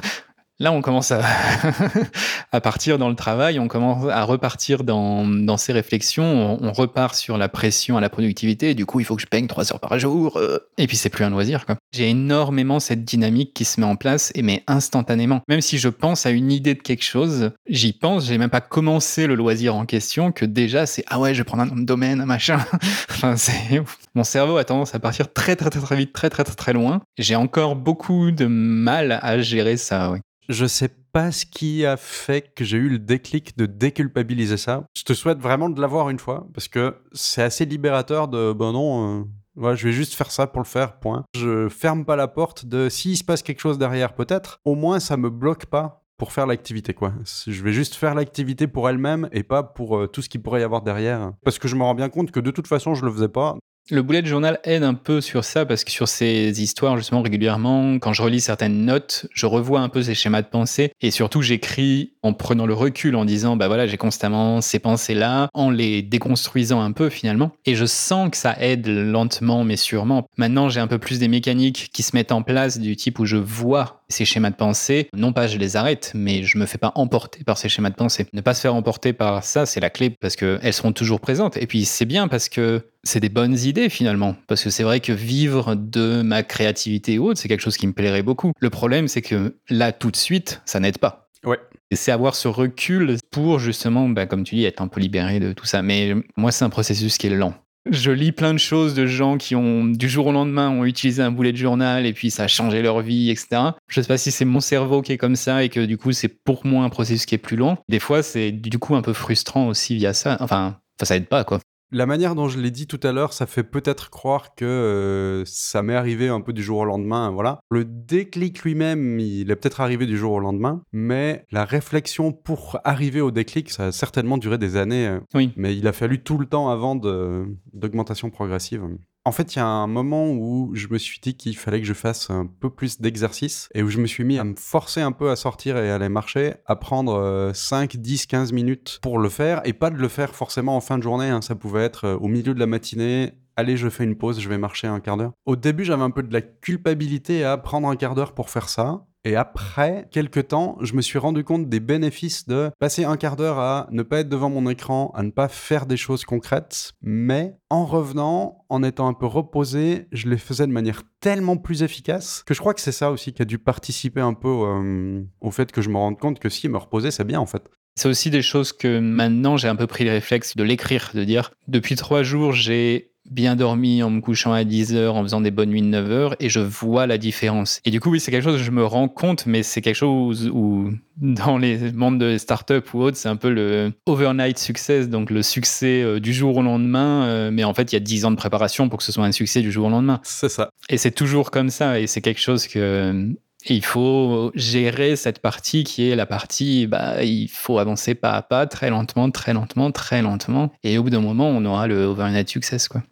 Là, 0.60 0.70
on 0.70 0.82
commence 0.82 1.12
à, 2.52 2.60
partir 2.60 2.96
dans 2.96 3.08
le 3.08 3.16
travail, 3.16 3.58
on 3.58 3.66
commence 3.66 4.08
à 4.08 4.22
repartir 4.22 4.84
dans, 4.84 5.26
dans 5.26 5.56
ces 5.56 5.72
réflexions, 5.72 6.58
on, 6.62 6.72
repart 6.72 7.14
sur 7.14 7.38
la 7.38 7.48
pression 7.48 7.96
à 7.96 8.00
la 8.00 8.08
productivité, 8.08 8.74
du 8.74 8.86
coup, 8.86 9.00
il 9.00 9.06
faut 9.06 9.16
que 9.16 9.22
je 9.22 9.26
peigne 9.26 9.48
trois 9.48 9.72
heures 9.72 9.80
par 9.80 9.98
jour, 9.98 10.36
euh. 10.36 10.58
et 10.78 10.86
puis 10.86 10.96
c'est 10.96 11.08
plus 11.08 11.24
un 11.24 11.30
loisir. 11.30 11.64
J'ai 11.92 12.08
énormément 12.08 12.78
cette 12.78 13.04
dynamique 13.04 13.52
qui 13.52 13.64
se 13.64 13.80
met 13.80 13.86
en 13.86 13.96
place, 13.96 14.30
et 14.36 14.42
mais 14.42 14.62
instantanément. 14.68 15.42
Même 15.48 15.60
si 15.60 15.78
je 15.78 15.88
pense 15.88 16.24
à 16.24 16.30
une 16.30 16.52
idée 16.52 16.74
de 16.74 16.82
quelque 16.82 17.04
chose, 17.04 17.50
j'y 17.68 17.92
pense, 17.92 18.26
j'ai 18.26 18.38
même 18.38 18.50
pas 18.50 18.60
commencé 18.60 19.26
le 19.26 19.34
loisir 19.34 19.74
en 19.74 19.86
question, 19.86 20.30
que 20.30 20.44
déjà 20.44 20.86
c'est 20.86 21.04
ah 21.08 21.18
ouais, 21.18 21.34
je 21.34 21.40
vais 21.40 21.44
prendre 21.44 21.64
un 21.64 21.66
nom 21.66 21.76
de 21.76 21.84
domaine, 21.84 22.20
un 22.20 22.26
machin. 22.26 22.58
enfin, 23.10 23.36
c'est 23.36 23.82
mon 24.14 24.24
cerveau 24.24 24.56
a 24.56 24.64
tendance 24.64 24.94
à 24.94 25.00
partir 25.00 25.32
très 25.32 25.56
très 25.56 25.70
très 25.70 25.80
très 25.80 25.96
vite, 25.96 26.12
très 26.12 26.30
très 26.30 26.44
très 26.44 26.54
très 26.54 26.72
loin. 26.72 27.00
J'ai 27.18 27.34
encore 27.34 27.74
beaucoup 27.74 28.30
de 28.30 28.46
mal 28.46 29.18
à 29.20 29.40
gérer 29.40 29.76
ça. 29.76 30.12
Ouais. 30.12 30.20
Je 30.48 30.66
sais 30.66 30.90
pas 31.12 31.32
ce 31.32 31.46
qui 31.46 31.86
a 31.86 31.96
fait 31.96 32.54
que 32.54 32.64
j'ai 32.64 32.76
eu 32.76 32.88
le 32.88 32.98
déclic 32.98 33.56
de 33.56 33.66
déculpabiliser 33.66 34.56
ça. 34.56 34.84
Je 34.96 35.04
te 35.04 35.12
souhaite 35.14 35.38
vraiment 35.38 35.70
de 35.70 35.80
l'avoir 35.80 36.10
une 36.10 36.18
fois, 36.18 36.46
parce 36.52 36.68
que 36.68 36.96
c'est 37.12 37.42
assez 37.42 37.64
libérateur 37.64 38.28
de, 38.28 38.52
ben 38.52 38.72
non, 38.72 39.26
euh, 39.56 39.74
je 39.74 39.84
vais 39.84 39.92
juste 39.92 40.14
faire 40.14 40.30
ça 40.30 40.46
pour 40.46 40.60
le 40.60 40.66
faire, 40.66 40.98
point. 40.98 41.24
Je 41.34 41.68
ferme 41.68 42.04
pas 42.04 42.16
la 42.16 42.28
porte 42.28 42.66
de 42.66 42.88
s'il 42.88 43.16
se 43.16 43.24
passe 43.24 43.42
quelque 43.42 43.60
chose 43.60 43.78
derrière, 43.78 44.14
peut-être, 44.14 44.60
au 44.64 44.74
moins 44.74 45.00
ça 45.00 45.16
me 45.16 45.30
bloque 45.30 45.66
pas 45.66 46.04
pour 46.16 46.32
faire 46.32 46.46
l'activité 46.46 46.94
quoi. 46.94 47.12
Je 47.46 47.62
vais 47.62 47.72
juste 47.72 47.94
faire 47.94 48.14
l'activité 48.14 48.66
pour 48.66 48.88
elle-même 48.88 49.28
et 49.32 49.42
pas 49.42 49.62
pour 49.62 49.96
euh, 49.98 50.06
tout 50.06 50.22
ce 50.22 50.28
qu'il 50.28 50.42
pourrait 50.42 50.60
y 50.60 50.64
avoir 50.64 50.82
derrière 50.82 51.32
parce 51.44 51.58
que 51.58 51.66
je 51.66 51.74
me 51.74 51.82
rends 51.82 51.94
bien 51.94 52.08
compte 52.08 52.30
que 52.30 52.40
de 52.40 52.50
toute 52.52 52.68
façon 52.68 52.94
je 52.94 53.04
le 53.04 53.10
faisais 53.10 53.28
pas. 53.28 53.56
Le 53.90 54.00
bullet 54.00 54.24
journal 54.24 54.60
aide 54.64 54.82
un 54.82 54.94
peu 54.94 55.20
sur 55.20 55.44
ça 55.44 55.66
parce 55.66 55.84
que 55.84 55.90
sur 55.90 56.08
ces 56.08 56.62
histoires, 56.62 56.96
justement, 56.96 57.20
régulièrement, 57.20 57.98
quand 57.98 58.14
je 58.14 58.22
relis 58.22 58.40
certaines 58.40 58.86
notes, 58.86 59.26
je 59.34 59.44
revois 59.44 59.80
un 59.80 59.90
peu 59.90 60.02
ces 60.02 60.14
schémas 60.14 60.40
de 60.40 60.46
pensée 60.46 60.92
et 61.02 61.10
surtout 61.10 61.42
j'écris 61.42 62.12
en 62.22 62.32
prenant 62.32 62.64
le 62.64 62.72
recul, 62.72 63.14
en 63.14 63.26
disant, 63.26 63.56
bah 63.56 63.68
voilà, 63.68 63.86
j'ai 63.86 63.98
constamment 63.98 64.62
ces 64.62 64.78
pensées-là, 64.78 65.50
en 65.52 65.68
les 65.68 66.00
déconstruisant 66.00 66.80
un 66.80 66.92
peu 66.92 67.10
finalement. 67.10 67.52
Et 67.66 67.74
je 67.74 67.84
sens 67.84 68.30
que 68.30 68.38
ça 68.38 68.56
aide 68.58 68.86
lentement 68.86 69.64
mais 69.64 69.76
sûrement. 69.76 70.28
Maintenant, 70.38 70.70
j'ai 70.70 70.80
un 70.80 70.86
peu 70.86 70.98
plus 70.98 71.18
des 71.18 71.28
mécaniques 71.28 71.90
qui 71.92 72.02
se 72.02 72.16
mettent 72.16 72.32
en 72.32 72.40
place 72.40 72.78
du 72.78 72.96
type 72.96 73.18
où 73.18 73.26
je 73.26 73.36
vois 73.36 74.03
ces 74.14 74.24
schémas 74.24 74.50
de 74.50 74.56
pensée. 74.56 75.08
Non 75.14 75.32
pas 75.32 75.46
je 75.46 75.58
les 75.58 75.76
arrête, 75.76 76.12
mais 76.14 76.42
je 76.42 76.58
me 76.58 76.66
fais 76.66 76.78
pas 76.78 76.92
emporter 76.94 77.44
par 77.44 77.58
ces 77.58 77.68
schémas 77.68 77.90
de 77.90 77.94
pensée. 77.94 78.26
Ne 78.32 78.40
pas 78.40 78.54
se 78.54 78.60
faire 78.60 78.74
emporter 78.74 79.12
par 79.12 79.44
ça, 79.44 79.66
c'est 79.66 79.80
la 79.80 79.90
clé 79.90 80.10
parce 80.10 80.36
qu'elles 80.36 80.72
seront 80.72 80.92
toujours 80.92 81.20
présentes. 81.20 81.56
Et 81.56 81.66
puis 81.66 81.84
c'est 81.84 82.04
bien 82.04 82.28
parce 82.28 82.48
que 82.48 82.82
c'est 83.02 83.20
des 83.20 83.28
bonnes 83.28 83.58
idées 83.58 83.88
finalement. 83.88 84.36
Parce 84.46 84.62
que 84.62 84.70
c'est 84.70 84.82
vrai 84.82 85.00
que 85.00 85.12
vivre 85.12 85.74
de 85.74 86.22
ma 86.22 86.42
créativité 86.42 87.18
ou 87.18 87.26
autre, 87.26 87.40
c'est 87.40 87.48
quelque 87.48 87.60
chose 87.60 87.76
qui 87.76 87.86
me 87.86 87.92
plairait 87.92 88.22
beaucoup. 88.22 88.52
Le 88.58 88.70
problème, 88.70 89.08
c'est 89.08 89.22
que 89.22 89.56
là, 89.68 89.92
tout 89.92 90.10
de 90.10 90.16
suite, 90.16 90.62
ça 90.64 90.80
n'aide 90.80 90.98
pas. 90.98 91.28
Ouais. 91.44 91.58
Et 91.90 91.96
c'est 91.96 92.12
avoir 92.12 92.34
ce 92.34 92.48
recul 92.48 93.16
pour 93.30 93.58
justement, 93.58 94.08
bah, 94.08 94.26
comme 94.26 94.44
tu 94.44 94.54
dis, 94.54 94.64
être 94.64 94.80
un 94.80 94.88
peu 94.88 95.00
libéré 95.00 95.40
de 95.40 95.52
tout 95.52 95.66
ça. 95.66 95.82
Mais 95.82 96.14
moi, 96.36 96.50
c'est 96.50 96.64
un 96.64 96.70
processus 96.70 97.18
qui 97.18 97.26
est 97.26 97.30
lent. 97.30 97.54
Je 97.90 98.10
lis 98.10 98.32
plein 98.32 98.54
de 98.54 98.58
choses 98.58 98.94
de 98.94 99.06
gens 99.06 99.36
qui 99.36 99.54
ont, 99.54 99.84
du 99.84 100.08
jour 100.08 100.28
au 100.28 100.32
lendemain, 100.32 100.70
ont 100.70 100.84
utilisé 100.84 101.22
un 101.22 101.30
boulet 101.30 101.52
de 101.52 101.58
journal 101.58 102.06
et 102.06 102.14
puis 102.14 102.30
ça 102.30 102.44
a 102.44 102.48
changé 102.48 102.80
leur 102.80 103.00
vie, 103.00 103.30
etc. 103.30 103.60
Je 103.88 104.00
sais 104.00 104.08
pas 104.08 104.16
si 104.16 104.30
c'est 104.30 104.46
mon 104.46 104.60
cerveau 104.60 105.02
qui 105.02 105.12
est 105.12 105.18
comme 105.18 105.36
ça 105.36 105.62
et 105.62 105.68
que 105.68 105.84
du 105.84 105.98
coup, 105.98 106.12
c'est 106.12 106.28
pour 106.28 106.64
moi 106.64 106.84
un 106.84 106.88
processus 106.88 107.26
qui 107.26 107.34
est 107.34 107.38
plus 107.38 107.56
long. 107.56 107.76
Des 107.88 108.00
fois, 108.00 108.22
c'est 108.22 108.52
du 108.52 108.78
coup 108.78 108.94
un 108.96 109.02
peu 109.02 109.12
frustrant 109.12 109.68
aussi 109.68 109.96
via 109.96 110.14
ça. 110.14 110.38
Enfin, 110.40 110.78
ça 111.02 111.16
aide 111.16 111.28
pas, 111.28 111.44
quoi. 111.44 111.60
La 111.92 112.06
manière 112.06 112.34
dont 112.34 112.48
je 112.48 112.58
l'ai 112.58 112.70
dit 112.70 112.86
tout 112.86 113.00
à 113.02 113.12
l'heure, 113.12 113.32
ça 113.32 113.46
fait 113.46 113.62
peut-être 113.62 114.10
croire 114.10 114.54
que 114.54 114.64
euh, 114.64 115.44
ça 115.46 115.82
m'est 115.82 115.94
arrivé 115.94 116.28
un 116.28 116.40
peu 116.40 116.52
du 116.52 116.62
jour 116.62 116.78
au 116.78 116.84
lendemain, 116.84 117.30
voilà. 117.30 117.60
Le 117.70 117.84
déclic 117.84 118.62
lui-même, 118.62 119.20
il 119.20 119.50
est 119.50 119.56
peut-être 119.56 119.80
arrivé 119.80 120.06
du 120.06 120.16
jour 120.16 120.32
au 120.32 120.40
lendemain, 120.40 120.82
mais 120.92 121.44
la 121.52 121.64
réflexion 121.64 122.32
pour 122.32 122.78
arriver 122.84 123.20
au 123.20 123.30
déclic, 123.30 123.70
ça 123.70 123.86
a 123.86 123.92
certainement 123.92 124.38
duré 124.38 124.58
des 124.58 124.76
années. 124.76 125.06
Euh. 125.06 125.20
Oui. 125.34 125.52
Mais 125.56 125.76
il 125.76 125.86
a 125.86 125.92
fallu 125.92 126.22
tout 126.22 126.38
le 126.38 126.46
temps 126.46 126.68
avant 126.68 126.96
d'augmentation 126.96 128.30
progressive. 128.30 128.82
En 129.26 129.32
fait, 129.32 129.54
il 129.54 129.58
y 129.58 129.62
a 129.62 129.66
un 129.66 129.86
moment 129.86 130.30
où 130.30 130.72
je 130.74 130.86
me 130.88 130.98
suis 130.98 131.18
dit 131.18 131.34
qu'il 131.34 131.56
fallait 131.56 131.80
que 131.80 131.86
je 131.86 131.94
fasse 131.94 132.28
un 132.28 132.46
peu 132.46 132.68
plus 132.68 133.00
d'exercice 133.00 133.70
et 133.74 133.82
où 133.82 133.88
je 133.88 133.98
me 133.98 134.06
suis 134.06 134.22
mis 134.22 134.38
à 134.38 134.44
me 134.44 134.54
forcer 134.54 135.00
un 135.00 135.12
peu 135.12 135.30
à 135.30 135.36
sortir 135.36 135.78
et 135.78 135.90
à 135.90 135.94
aller 135.94 136.10
marcher, 136.10 136.56
à 136.66 136.76
prendre 136.76 137.50
5, 137.54 137.96
10, 137.96 138.26
15 138.26 138.52
minutes 138.52 138.98
pour 139.00 139.18
le 139.18 139.30
faire 139.30 139.62
et 139.64 139.72
pas 139.72 139.88
de 139.88 139.96
le 139.96 140.08
faire 140.08 140.34
forcément 140.34 140.76
en 140.76 140.82
fin 140.82 140.98
de 140.98 141.02
journée. 141.02 141.30
Hein. 141.30 141.40
Ça 141.40 141.54
pouvait 141.54 141.84
être 141.84 142.04
euh, 142.04 142.16
au 142.16 142.28
milieu 142.28 142.52
de 142.52 142.60
la 142.60 142.66
matinée, 142.66 143.32
allez, 143.56 143.78
je 143.78 143.88
fais 143.88 144.04
une 144.04 144.16
pause, 144.16 144.40
je 144.40 144.48
vais 144.48 144.58
marcher 144.58 144.88
un 144.88 145.00
quart 145.00 145.16
d'heure. 145.16 145.32
Au 145.46 145.56
début, 145.56 145.84
j'avais 145.84 146.02
un 146.02 146.10
peu 146.10 146.22
de 146.22 146.32
la 146.32 146.42
culpabilité 146.42 147.44
à 147.44 147.56
prendre 147.56 147.88
un 147.88 147.96
quart 147.96 148.14
d'heure 148.14 148.34
pour 148.34 148.50
faire 148.50 148.68
ça. 148.68 149.06
Et 149.24 149.36
après 149.36 150.06
quelques 150.10 150.48
temps, 150.48 150.76
je 150.82 150.94
me 150.94 151.00
suis 151.02 151.18
rendu 151.18 151.44
compte 151.44 151.68
des 151.68 151.80
bénéfices 151.80 152.46
de 152.46 152.70
passer 152.78 153.04
un 153.04 153.16
quart 153.16 153.36
d'heure 153.36 153.58
à 153.58 153.88
ne 153.90 154.02
pas 154.02 154.20
être 154.20 154.28
devant 154.28 154.50
mon 154.50 154.68
écran, 154.68 155.12
à 155.14 155.22
ne 155.22 155.30
pas 155.30 155.48
faire 155.48 155.86
des 155.86 155.96
choses 155.96 156.24
concrètes, 156.24 156.92
mais 157.00 157.56
en 157.70 157.86
revenant, 157.86 158.64
en 158.68 158.82
étant 158.82 159.08
un 159.08 159.14
peu 159.14 159.26
reposé, 159.26 160.08
je 160.12 160.28
les 160.28 160.36
faisais 160.36 160.66
de 160.66 160.72
manière 160.72 161.02
tellement 161.20 161.56
plus 161.56 161.82
efficace 161.82 162.42
que 162.46 162.52
je 162.52 162.60
crois 162.60 162.74
que 162.74 162.82
c'est 162.82 162.92
ça 162.92 163.10
aussi 163.10 163.32
qui 163.32 163.40
a 163.40 163.46
dû 163.46 163.58
participer 163.58 164.20
un 164.20 164.34
peu 164.34 164.48
euh, 164.48 165.22
au 165.40 165.50
fait 165.50 165.72
que 165.72 165.80
je 165.80 165.88
me 165.88 165.96
rende 165.96 166.18
compte 166.18 166.38
que 166.38 166.50
si 166.50 166.68
me 166.68 166.76
reposer, 166.76 167.10
c'est 167.10 167.24
bien 167.24 167.40
en 167.40 167.46
fait. 167.46 167.62
C'est 167.96 168.08
aussi 168.08 168.28
des 168.28 168.42
choses 168.42 168.72
que 168.72 168.98
maintenant 168.98 169.56
j'ai 169.56 169.68
un 169.68 169.76
peu 169.76 169.86
pris 169.86 170.04
le 170.04 170.10
réflexe 170.10 170.56
de 170.56 170.64
l'écrire, 170.64 171.12
de 171.14 171.24
dire 171.24 171.52
depuis 171.68 171.94
trois 171.94 172.22
jours 172.22 172.52
j'ai 172.52 173.13
bien 173.30 173.56
dormi 173.56 174.02
en 174.02 174.10
me 174.10 174.20
couchant 174.20 174.52
à 174.52 174.64
10 174.64 174.94
heures, 174.94 175.14
en 175.16 175.22
faisant 175.22 175.40
des 175.40 175.50
bonnes 175.50 175.70
nuits 175.70 175.82
de 175.82 175.86
9 175.86 176.10
heures, 176.10 176.36
et 176.40 176.48
je 176.48 176.60
vois 176.60 177.06
la 177.06 177.18
différence. 177.18 177.80
Et 177.84 177.90
du 177.90 178.00
coup, 178.00 178.10
oui, 178.10 178.20
c'est 178.20 178.30
quelque 178.30 178.44
chose 178.44 178.58
que 178.58 178.62
je 178.62 178.70
me 178.70 178.84
rends 178.84 179.08
compte, 179.08 179.46
mais 179.46 179.62
c'est 179.62 179.80
quelque 179.80 179.96
chose 179.96 180.50
où, 180.52 180.90
dans 181.16 181.58
les 181.58 181.92
mondes 181.92 182.18
de 182.18 182.38
start-up 182.38 182.92
ou 182.94 183.02
autres, 183.02 183.16
c'est 183.16 183.28
un 183.28 183.36
peu 183.36 183.50
le 183.50 183.92
overnight 184.06 184.58
success, 184.58 185.08
donc 185.08 185.30
le 185.30 185.42
succès 185.42 186.02
euh, 186.02 186.20
du 186.20 186.32
jour 186.32 186.56
au 186.56 186.62
lendemain, 186.62 187.24
euh, 187.24 187.50
mais 187.50 187.64
en 187.64 187.74
fait, 187.74 187.92
il 187.92 187.96
y 187.96 187.96
a 187.96 188.00
10 188.00 188.26
ans 188.26 188.30
de 188.30 188.36
préparation 188.36 188.88
pour 188.88 188.98
que 188.98 189.04
ce 189.04 189.12
soit 189.12 189.24
un 189.24 189.32
succès 189.32 189.62
du 189.62 189.72
jour 189.72 189.86
au 189.86 189.90
lendemain. 189.90 190.20
C'est 190.22 190.48
ça. 190.48 190.70
Et 190.88 190.98
c'est 190.98 191.12
toujours 191.12 191.50
comme 191.50 191.70
ça, 191.70 192.00
et 192.00 192.06
c'est 192.06 192.20
quelque 192.20 192.40
chose 192.40 192.66
que 192.66 193.34
il 193.66 193.84
faut 193.84 194.52
gérer 194.54 195.16
cette 195.16 195.38
partie 195.38 195.84
qui 195.84 196.08
est 196.08 196.16
la 196.16 196.26
partie, 196.26 196.86
bah, 196.86 197.24
il 197.24 197.48
faut 197.48 197.78
avancer 197.78 198.14
pas 198.14 198.32
à 198.32 198.42
pas, 198.42 198.66
très 198.66 198.90
lentement, 198.90 199.30
très 199.30 199.54
lentement, 199.54 199.90
très 199.90 200.20
lentement. 200.20 200.72
Et 200.82 200.98
au 200.98 201.02
bout 201.02 201.10
d'un 201.10 201.20
moment, 201.20 201.48
on 201.48 201.64
aura 201.64 201.86
le 201.86 202.04
overnight 202.04 202.48
success, 202.48 202.88
quoi. 202.88 203.02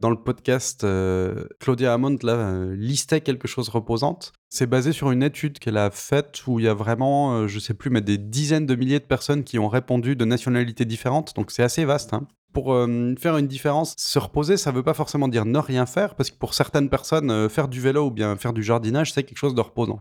Dans 0.00 0.08
le 0.08 0.16
podcast, 0.16 0.82
euh, 0.82 1.44
Claudia 1.58 1.92
Hammond 1.92 2.16
là, 2.22 2.32
euh, 2.32 2.74
listait 2.74 3.20
quelque 3.20 3.46
chose 3.46 3.68
reposante. 3.68 4.32
C'est 4.48 4.66
basé 4.66 4.92
sur 4.92 5.10
une 5.10 5.22
étude 5.22 5.58
qu'elle 5.58 5.76
a 5.76 5.90
faite 5.90 6.46
où 6.46 6.58
il 6.58 6.64
y 6.64 6.68
a 6.68 6.72
vraiment, 6.72 7.34
euh, 7.34 7.48
je 7.48 7.58
sais 7.58 7.74
plus, 7.74 7.90
mais 7.90 8.00
des 8.00 8.16
dizaines 8.16 8.64
de 8.64 8.74
milliers 8.74 8.98
de 8.98 9.04
personnes 9.04 9.44
qui 9.44 9.58
ont 9.58 9.68
répondu 9.68 10.16
de 10.16 10.24
nationalités 10.24 10.86
différentes. 10.86 11.36
Donc 11.36 11.50
c'est 11.50 11.62
assez 11.62 11.84
vaste. 11.84 12.14
Hein. 12.14 12.26
Pour 12.54 12.74
faire 13.20 13.36
une 13.36 13.46
différence, 13.46 13.94
se 13.96 14.18
reposer, 14.18 14.56
ça 14.56 14.72
ne 14.72 14.76
veut 14.76 14.82
pas 14.82 14.94
forcément 14.94 15.28
dire 15.28 15.44
ne 15.44 15.58
rien 15.58 15.86
faire, 15.86 16.16
parce 16.16 16.32
que 16.32 16.36
pour 16.36 16.54
certaines 16.54 16.88
personnes, 16.88 17.48
faire 17.48 17.68
du 17.68 17.80
vélo 17.80 18.06
ou 18.06 18.10
bien 18.10 18.34
faire 18.34 18.52
du 18.52 18.64
jardinage, 18.64 19.12
c'est 19.12 19.22
quelque 19.22 19.38
chose 19.38 19.54
de 19.54 19.60
reposant. 19.60 20.00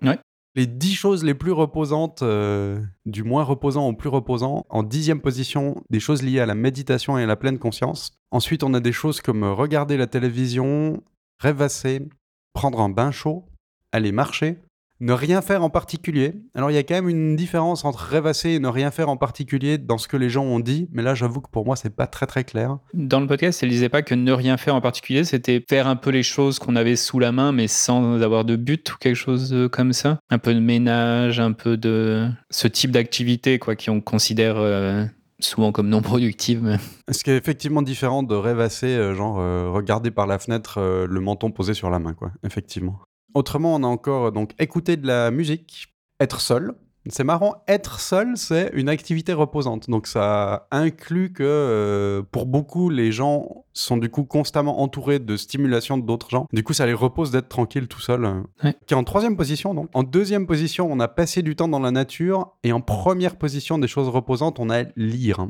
Les 0.55 0.67
dix 0.67 0.95
choses 0.95 1.23
les 1.23 1.33
plus 1.33 1.51
reposantes, 1.51 2.21
euh, 2.21 2.81
du 3.05 3.23
moins 3.23 3.43
reposant 3.43 3.87
au 3.87 3.93
plus 3.93 4.09
reposant. 4.09 4.65
En 4.69 4.83
dixième 4.83 5.21
position, 5.21 5.83
des 5.89 5.99
choses 5.99 6.23
liées 6.23 6.39
à 6.39 6.45
la 6.45 6.55
méditation 6.55 7.17
et 7.17 7.23
à 7.23 7.27
la 7.27 7.35
pleine 7.35 7.59
conscience. 7.59 8.11
Ensuite, 8.31 8.63
on 8.63 8.73
a 8.73 8.79
des 8.79 8.91
choses 8.91 9.21
comme 9.21 9.43
regarder 9.43 9.97
la 9.97 10.07
télévision, 10.07 11.01
rêvasser, 11.39 12.07
prendre 12.53 12.81
un 12.81 12.89
bain 12.89 13.11
chaud, 13.11 13.45
aller 13.91 14.11
marcher, 14.11 14.59
ne 14.99 15.13
rien 15.13 15.41
faire 15.41 15.63
en 15.63 15.69
particulier. 15.69 16.33
Alors 16.55 16.71
il 16.71 16.73
y 16.73 16.77
a 16.77 16.83
quand 16.83 16.95
même 16.95 17.09
une 17.09 17.35
différence 17.35 17.85
entre 17.85 17.99
rêvasser 17.99 18.51
et 18.51 18.59
ne 18.59 18.67
rien 18.67 18.91
faire 18.91 19.09
en 19.09 19.17
particulier 19.17 19.77
dans 19.77 19.97
ce 19.97 20.07
que 20.07 20.17
les 20.17 20.29
gens 20.29 20.43
ont 20.43 20.59
dit, 20.59 20.89
mais 20.91 21.01
là 21.01 21.15
j'avoue 21.15 21.41
que 21.41 21.49
pour 21.49 21.65
moi 21.65 21.75
c'est 21.75 21.95
pas 21.95 22.07
très 22.07 22.25
très 22.25 22.43
clair. 22.43 22.77
Dans 22.93 23.19
le 23.19 23.27
podcast, 23.27 23.63
elle 23.63 23.69
disait 23.69 23.89
pas 23.89 24.01
que 24.01 24.15
ne 24.15 24.31
rien 24.31 24.57
faire 24.57 24.75
en 24.75 24.81
particulier, 24.81 25.23
c'était 25.23 25.63
faire 25.69 25.87
un 25.87 25.95
peu 25.95 26.09
les 26.09 26.23
choses 26.23 26.59
qu'on 26.59 26.75
avait 26.75 26.95
sous 26.95 27.19
la 27.19 27.31
main 27.31 27.51
mais 27.51 27.67
sans 27.67 28.21
avoir 28.21 28.45
de 28.45 28.55
but 28.55 28.91
ou 28.91 28.97
quelque 28.99 29.15
chose 29.15 29.69
comme 29.71 29.93
ça. 29.93 30.19
Un 30.29 30.37
peu 30.37 30.53
de 30.53 30.59
ménage, 30.59 31.39
un 31.39 31.53
peu 31.53 31.77
de 31.77 32.29
ce 32.49 32.67
type 32.67 32.91
d'activité 32.91 33.59
quoi 33.59 33.75
qu'on 33.75 34.01
considère 34.01 34.57
euh, 34.57 35.05
souvent 35.39 35.71
comme 35.71 35.89
non 35.89 36.01
productive. 36.01 36.77
Ce 37.09 37.23
qui 37.23 37.31
est 37.31 37.37
effectivement 37.37 37.81
différent 37.81 38.23
de 38.23 38.35
rêvasser, 38.35 38.87
euh, 38.87 39.15
genre 39.15 39.39
euh, 39.39 39.69
regarder 39.69 40.11
par 40.11 40.27
la 40.27 40.39
fenêtre 40.39 40.79
le 40.81 41.19
menton 41.19 41.51
posé 41.51 41.73
sur 41.73 41.89
la 41.89 41.99
main, 41.99 42.13
quoi. 42.13 42.31
Effectivement. 42.43 42.99
Autrement, 43.33 43.75
on 43.75 43.83
a 43.83 43.87
encore 43.87 44.31
donc 44.31 44.53
écouter 44.59 44.97
de 44.97 45.07
la 45.07 45.31
musique, 45.31 45.93
être 46.19 46.41
seul. 46.41 46.75
C'est 47.07 47.23
marrant, 47.23 47.63
être 47.67 47.99
seul, 47.99 48.37
c'est 48.37 48.71
une 48.73 48.89
activité 48.89 49.33
reposante. 49.33 49.89
Donc 49.89 50.05
ça 50.05 50.67
inclut 50.69 51.31
que 51.31 51.43
euh, 51.43 52.21
pour 52.31 52.45
beaucoup, 52.45 52.89
les 52.89 53.11
gens 53.11 53.65
sont 53.73 53.97
du 53.97 54.09
coup 54.09 54.25
constamment 54.25 54.81
entourés 54.81 55.19
de 55.19 55.37
stimulation 55.37 55.97
d'autres 55.97 56.29
gens. 56.29 56.45
Du 56.53 56.63
coup, 56.63 56.73
ça 56.73 56.85
les 56.85 56.93
repose 56.93 57.31
d'être 57.31 57.49
tranquille 57.49 57.87
tout 57.87 58.01
seul. 58.01 58.25
Ouais. 58.63 58.75
Qui 58.85 58.93
est 58.93 58.97
en 58.97 59.03
troisième 59.03 59.37
position 59.37 59.73
donc. 59.73 59.89
En 59.93 60.03
deuxième 60.03 60.45
position, 60.45 60.91
on 60.91 60.99
a 60.99 61.07
passé 61.07 61.41
du 61.41 61.55
temps 61.55 61.67
dans 61.67 61.79
la 61.79 61.91
nature. 61.91 62.57
Et 62.63 62.73
en 62.73 62.81
première 62.81 63.37
position 63.37 63.79
des 63.79 63.87
choses 63.87 64.09
reposantes, 64.09 64.59
on 64.59 64.69
a 64.69 64.83
lire. 64.95 65.47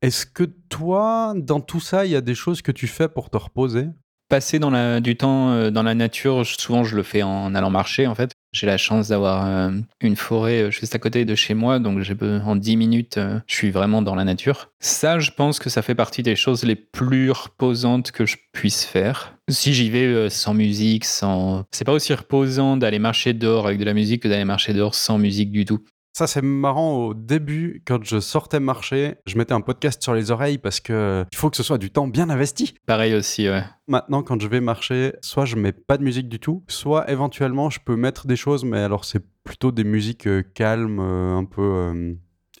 Est-ce 0.00 0.26
que 0.26 0.44
toi, 0.44 1.34
dans 1.36 1.60
tout 1.60 1.80
ça, 1.80 2.06
il 2.06 2.12
y 2.12 2.16
a 2.16 2.20
des 2.20 2.34
choses 2.34 2.62
que 2.62 2.72
tu 2.72 2.86
fais 2.86 3.08
pour 3.08 3.30
te 3.30 3.36
reposer? 3.36 3.86
Passer 4.34 4.58
du 4.58 5.16
temps 5.16 5.52
euh, 5.52 5.70
dans 5.70 5.84
la 5.84 5.94
nature, 5.94 6.44
souvent 6.44 6.82
je 6.82 6.96
le 6.96 7.04
fais 7.04 7.22
en 7.22 7.54
allant 7.54 7.70
marcher 7.70 8.08
en 8.08 8.16
fait. 8.16 8.32
J'ai 8.52 8.66
la 8.66 8.78
chance 8.78 9.06
d'avoir 9.06 9.46
euh, 9.46 9.70
une 10.00 10.16
forêt 10.16 10.62
euh, 10.62 10.70
juste 10.72 10.92
à 10.92 10.98
côté 10.98 11.24
de 11.24 11.36
chez 11.36 11.54
moi, 11.54 11.78
donc 11.78 12.00
en 12.44 12.56
10 12.56 12.76
minutes, 12.76 13.20
je 13.46 13.54
suis 13.54 13.70
vraiment 13.70 14.02
dans 14.02 14.16
la 14.16 14.24
nature. 14.24 14.72
Ça, 14.80 15.20
je 15.20 15.30
pense 15.30 15.60
que 15.60 15.70
ça 15.70 15.82
fait 15.82 15.94
partie 15.94 16.24
des 16.24 16.34
choses 16.34 16.64
les 16.64 16.74
plus 16.74 17.30
reposantes 17.30 18.10
que 18.10 18.26
je 18.26 18.36
puisse 18.50 18.84
faire. 18.84 19.36
Si 19.48 19.72
j'y 19.72 19.88
vais 19.88 20.28
sans 20.30 20.52
musique, 20.52 21.04
sans... 21.04 21.62
C'est 21.70 21.84
pas 21.84 21.92
aussi 21.92 22.12
reposant 22.12 22.76
d'aller 22.76 22.98
marcher 22.98 23.34
dehors 23.34 23.68
avec 23.68 23.78
de 23.78 23.84
la 23.84 23.94
musique 23.94 24.24
que 24.24 24.28
d'aller 24.28 24.44
marcher 24.44 24.72
dehors 24.72 24.96
sans 24.96 25.16
musique 25.16 25.52
du 25.52 25.64
tout. 25.64 25.84
Ça, 26.16 26.28
c'est 26.28 26.42
marrant. 26.42 27.06
Au 27.06 27.12
début, 27.14 27.82
quand 27.84 28.04
je 28.04 28.20
sortais 28.20 28.60
marcher, 28.60 29.16
je 29.26 29.36
mettais 29.36 29.52
un 29.52 29.60
podcast 29.60 30.00
sur 30.00 30.14
les 30.14 30.30
oreilles 30.30 30.58
parce 30.58 30.78
que 30.78 31.24
il 31.32 31.36
faut 31.36 31.50
que 31.50 31.56
ce 31.56 31.64
soit 31.64 31.76
du 31.78 31.90
temps 31.90 32.06
bien 32.06 32.30
investi. 32.30 32.74
Pareil 32.86 33.14
aussi, 33.14 33.48
ouais. 33.48 33.64
Maintenant, 33.88 34.22
quand 34.22 34.40
je 34.40 34.46
vais 34.46 34.60
marcher, 34.60 35.14
soit 35.22 35.44
je 35.44 35.56
mets 35.56 35.72
pas 35.72 35.98
de 35.98 36.04
musique 36.04 36.28
du 36.28 36.38
tout, 36.38 36.62
soit 36.68 37.10
éventuellement 37.10 37.68
je 37.68 37.80
peux 37.84 37.96
mettre 37.96 38.28
des 38.28 38.36
choses, 38.36 38.64
mais 38.64 38.78
alors 38.78 39.04
c'est 39.04 39.24
plutôt 39.42 39.72
des 39.72 39.82
musiques 39.82 40.28
euh, 40.28 40.42
calmes, 40.54 41.00
euh, 41.00 41.36
un 41.36 41.44
peu 41.44 41.62
euh, 41.62 42.14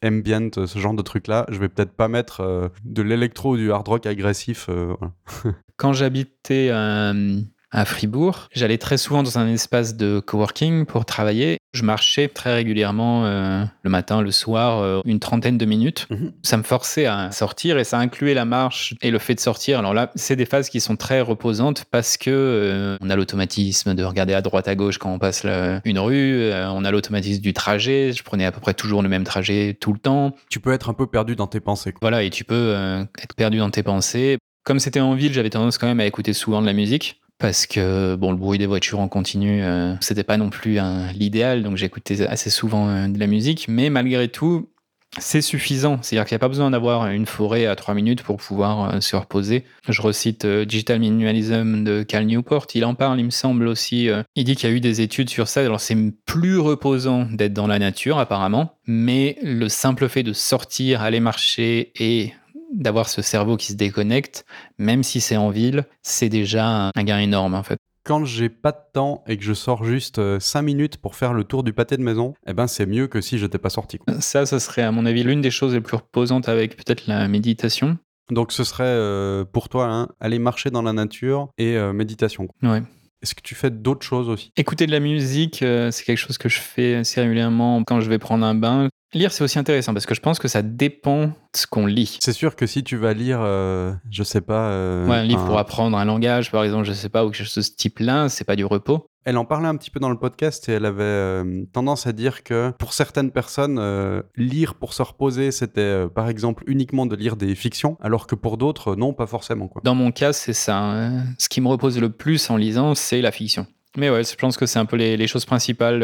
ambient, 0.04 0.50
euh, 0.58 0.66
ce 0.66 0.78
genre 0.80 0.94
de 0.94 1.02
trucs-là. 1.02 1.46
Je 1.48 1.58
vais 1.60 1.68
peut-être 1.68 1.92
pas 1.92 2.08
mettre 2.08 2.40
euh, 2.40 2.68
de 2.84 3.02
l'électro 3.02 3.52
ou 3.52 3.56
du 3.56 3.70
hard 3.70 3.86
rock 3.86 4.06
agressif. 4.06 4.66
euh, 4.68 4.94
voilà. 4.98 5.14
Quand 5.76 5.92
j'habitais 5.92 6.70
euh, 6.72 7.40
à 7.74 7.84
Fribourg, 7.84 8.48
j'allais 8.54 8.78
très 8.78 8.96
souvent 8.96 9.22
dans 9.22 9.38
un 9.38 9.48
espace 9.48 9.96
de 9.96 10.20
coworking 10.20 10.86
pour 10.86 11.04
travailler. 11.04 11.58
Je 11.74 11.82
marchais 11.82 12.28
très 12.28 12.54
régulièrement 12.54 13.26
euh, 13.26 13.64
le 13.82 13.90
matin, 13.90 14.22
le 14.22 14.30
soir, 14.30 14.78
euh, 14.78 15.00
une 15.04 15.18
trentaine 15.18 15.58
de 15.58 15.64
minutes. 15.64 16.06
Mhm. 16.08 16.32
Ça 16.42 16.56
me 16.56 16.62
forçait 16.62 17.06
à 17.06 17.32
sortir 17.32 17.76
et 17.78 17.84
ça 17.84 17.98
incluait 17.98 18.32
la 18.34 18.44
marche 18.44 18.94
et 19.02 19.10
le 19.10 19.18
fait 19.18 19.34
de 19.34 19.40
sortir. 19.40 19.80
Alors 19.80 19.92
là, 19.92 20.12
c'est 20.14 20.36
des 20.36 20.44
phases 20.46 20.68
qui 20.70 20.80
sont 20.80 20.94
très 20.96 21.20
reposantes 21.20 21.84
parce 21.90 22.16
que 22.16 22.30
euh, 22.30 22.96
on 23.00 23.10
a 23.10 23.16
l'automatisme 23.16 23.94
de 23.94 24.04
regarder 24.04 24.34
à 24.34 24.40
droite 24.40 24.68
à 24.68 24.76
gauche 24.76 24.98
quand 24.98 25.12
on 25.12 25.18
passe 25.18 25.42
la- 25.42 25.80
une 25.84 25.98
rue. 25.98 26.52
on 26.52 26.84
a 26.84 26.90
l'automatisme 26.92 27.42
du 27.42 27.52
trajet. 27.52 28.12
Je 28.12 28.22
prenais 28.22 28.44
à 28.44 28.52
peu 28.52 28.60
près 28.60 28.74
toujours 28.74 29.02
le 29.02 29.08
même 29.08 29.24
trajet 29.24 29.76
tout 29.80 29.92
le 29.92 29.98
temps. 29.98 30.32
Tu 30.48 30.60
peux 30.60 30.72
être 30.72 30.90
un 30.90 30.94
peu 30.94 31.08
perdu 31.08 31.34
dans 31.34 31.48
tes 31.48 31.60
pensées. 31.60 31.90
quoi. 31.90 31.98
Voilà, 32.02 32.22
et 32.22 32.30
tu 32.30 32.44
peux 32.44 32.72
être 33.20 33.34
perdu 33.34 33.58
dans 33.58 33.70
tes 33.70 33.82
pensées. 33.82 34.38
Comme 34.64 34.78
c'était 34.78 35.00
en 35.00 35.14
ville, 35.14 35.32
j'avais 35.32 35.50
tendance 35.50 35.76
quand 35.76 35.86
même 35.86 36.00
à 36.00 36.06
écouter 36.06 36.32
souvent 36.32 36.60
de 36.62 36.66
la 36.66 36.72
musique. 36.72 37.20
Parce 37.38 37.66
que 37.66 38.14
bon, 38.14 38.30
le 38.30 38.36
bruit 38.36 38.58
des 38.58 38.66
voitures 38.66 39.00
en 39.00 39.08
continu, 39.08 39.62
euh, 39.62 39.94
c'était 40.00 40.22
pas 40.22 40.36
non 40.36 40.50
plus 40.50 40.78
l'idéal, 41.14 41.62
donc 41.62 41.76
j'écoutais 41.76 42.26
assez 42.26 42.50
souvent 42.50 42.88
euh, 42.88 43.08
de 43.08 43.18
la 43.18 43.26
musique. 43.26 43.66
Mais 43.68 43.90
malgré 43.90 44.28
tout, 44.28 44.70
c'est 45.18 45.42
suffisant. 45.42 45.98
C'est-à-dire 46.02 46.26
qu'il 46.26 46.34
n'y 46.34 46.38
a 46.38 46.40
pas 46.40 46.48
besoin 46.48 46.70
d'avoir 46.70 47.06
une 47.08 47.26
forêt 47.26 47.66
à 47.66 47.76
3 47.76 47.94
minutes 47.94 48.22
pour 48.22 48.36
pouvoir 48.36 48.94
euh, 48.94 49.00
se 49.00 49.16
reposer. 49.16 49.64
Je 49.88 50.00
recite 50.00 50.44
euh, 50.44 50.64
Digital 50.64 51.00
Minimalism 51.00 51.84
de 51.84 52.02
Cal 52.02 52.26
Newport. 52.26 52.66
Il 52.74 52.84
en 52.84 52.94
parle, 52.94 53.18
il 53.18 53.24
me 53.24 53.30
semble 53.30 53.66
aussi. 53.66 54.08
il 54.36 54.44
dit 54.44 54.54
qu'il 54.54 54.68
y 54.70 54.72
a 54.72 54.76
eu 54.76 54.80
des 54.80 55.00
études 55.00 55.28
sur 55.28 55.48
ça. 55.48 55.60
Alors 55.60 55.80
c'est 55.80 55.96
plus 56.26 56.58
reposant 56.58 57.26
d'être 57.30 57.52
dans 57.52 57.66
la 57.66 57.78
nature 57.78 58.18
apparemment, 58.18 58.78
mais 58.86 59.38
le 59.42 59.68
simple 59.68 60.08
fait 60.08 60.22
de 60.22 60.32
sortir, 60.32 61.02
aller 61.02 61.20
marcher 61.20 61.92
et 61.98 62.32
d'avoir 62.72 63.08
ce 63.08 63.22
cerveau 63.22 63.56
qui 63.56 63.68
se 63.72 63.76
déconnecte, 63.76 64.44
même 64.78 65.02
si 65.02 65.20
c'est 65.20 65.36
en 65.36 65.50
ville, 65.50 65.84
c'est 66.02 66.28
déjà 66.28 66.66
un- 66.66 66.90
gain 67.04 67.18
énorme 67.18 67.54
en 67.54 67.62
fait. 67.62 67.78
Quand 68.04 68.24
j'ai 68.26 68.50
pas 68.50 68.72
de 68.72 68.78
temps 68.92 69.24
et 69.26 69.38
que 69.38 69.44
je 69.44 69.54
sors 69.54 69.82
juste 69.84 70.38
5 70.38 70.60
minutes 70.62 70.96
pour 70.98 71.14
faire 71.16 71.32
le 71.32 71.44
tour 71.44 71.62
du 71.62 71.72
pâté 71.72 71.96
de 71.96 72.02
maison, 72.02 72.34
eh 72.46 72.52
ben 72.52 72.66
c'est 72.66 72.84
mieux 72.84 73.06
que 73.06 73.20
si 73.22 73.38
j'étais 73.38 73.56
pas 73.58 73.70
sorti. 73.70 73.96
quoi. 73.98 74.20
Ça, 74.20 74.44
ça 74.44 74.60
serait 74.60 74.82
à 74.82 74.90
mon 74.90 75.06
avis 75.06 75.22
l'une 75.24 75.40
des 75.40 75.50
choses 75.50 75.72
les 75.72 75.80
plus 75.80 75.96
reposantes 75.96 76.48
avec 76.48 76.76
peut-être 76.76 77.06
la 77.06 77.26
méditation. 77.28 77.96
Donc 78.30 78.52
ce 78.52 78.62
serait 78.64 78.84
euh, 78.84 79.44
pour 79.44 79.68
toi 79.70 79.86
hein, 79.90 80.08
aller 80.20 80.38
marcher 80.38 80.70
dans 80.70 80.82
la 80.82 80.92
nature 80.92 81.48
et 81.56 81.76
euh, 81.76 81.92
méditation. 81.94 82.46
quoi. 82.46 82.70
Ouais. 82.72 82.82
Est-ce 83.22 83.34
que 83.34 83.40
tu 83.42 83.54
fais 83.54 83.70
d'autres 83.70 84.04
choses 84.04 84.28
aussi? 84.28 84.50
Écouter 84.58 84.84
de 84.86 84.90
la 84.92 85.00
musique, 85.00 85.62
euh, 85.62 85.90
c'est 85.90 86.04
quelque 86.04 86.18
chose 86.18 86.36
que 86.36 86.50
je 86.50 86.58
fais 86.60 86.96
assez 86.96 87.22
régulièrement 87.22 87.82
quand 87.84 88.00
je 88.02 88.10
vais 88.10 88.18
prendre 88.18 88.44
un 88.44 88.54
bain. 88.54 88.88
Lire, 89.14 89.32
c'est 89.32 89.44
aussi 89.44 89.58
intéressant 89.58 89.92
parce 89.94 90.06
que 90.06 90.14
je 90.14 90.20
pense 90.20 90.38
que 90.38 90.48
ça 90.48 90.62
dépend 90.62 91.26
de 91.26 91.32
ce 91.54 91.66
qu'on 91.66 91.86
lit. 91.86 92.18
C'est 92.20 92.32
sûr 92.32 92.56
que 92.56 92.66
si 92.66 92.82
tu 92.84 92.96
vas 92.96 93.12
lire, 93.14 93.38
euh, 93.42 93.92
je 94.10 94.22
sais 94.22 94.40
pas. 94.40 94.68
euh, 94.70 95.06
Ouais, 95.08 95.16
un 95.16 95.22
livre 95.24 95.42
un- 95.42 95.46
pour 95.46 95.58
apprendre 95.58 95.96
un 95.96 96.04
langage, 96.04 96.50
par 96.50 96.64
exemple, 96.64 96.84
je 96.84 96.92
sais 96.92 97.08
pas, 97.08 97.24
ou 97.24 97.30
quelque 97.30 97.44
chose 97.46 97.54
de 97.54 97.62
ce 97.62 97.70
type-là, 97.76 98.28
c'est 98.28 98.44
pas 98.44 98.56
du 98.56 98.64
repos. 98.64 99.06
Elle 99.26 99.38
en 99.38 99.46
parlait 99.46 99.68
un 99.68 99.76
petit 99.76 99.90
peu 99.90 100.00
dans 100.00 100.10
le 100.10 100.18
podcast 100.18 100.68
et 100.68 100.72
elle 100.72 100.84
avait 100.84 101.02
euh, 101.02 101.64
tendance 101.72 102.06
à 102.06 102.12
dire 102.12 102.42
que 102.42 102.72
pour 102.78 102.92
certaines 102.92 103.30
personnes, 103.30 103.78
euh, 103.78 104.20
lire 104.36 104.74
pour 104.74 104.92
se 104.92 105.00
reposer, 105.02 105.50
c'était 105.50 105.80
euh, 105.80 106.08
par 106.08 106.28
exemple 106.28 106.62
uniquement 106.66 107.06
de 107.06 107.16
lire 107.16 107.36
des 107.36 107.54
fictions, 107.54 107.96
alors 108.02 108.26
que 108.26 108.34
pour 108.34 108.58
d'autres, 108.58 108.96
non, 108.96 109.14
pas 109.14 109.26
forcément. 109.26 109.66
Quoi. 109.68 109.80
Dans 109.84 109.94
mon 109.94 110.10
cas, 110.12 110.34
c'est 110.34 110.52
ça. 110.52 110.76
hein. 110.78 111.24
Ce 111.38 111.48
qui 111.48 111.62
me 111.62 111.68
repose 111.68 111.98
le 111.98 112.10
plus 112.10 112.50
en 112.50 112.56
lisant, 112.58 112.94
c'est 112.94 113.22
la 113.22 113.30
fiction. 113.32 113.66
Mais 113.96 114.10
ouais, 114.10 114.24
je 114.24 114.34
pense 114.34 114.56
que 114.58 114.66
c'est 114.66 114.78
un 114.80 114.84
peu 114.86 114.96
les, 114.96 115.16
les 115.16 115.26
choses 115.26 115.44
principales. 115.46 116.02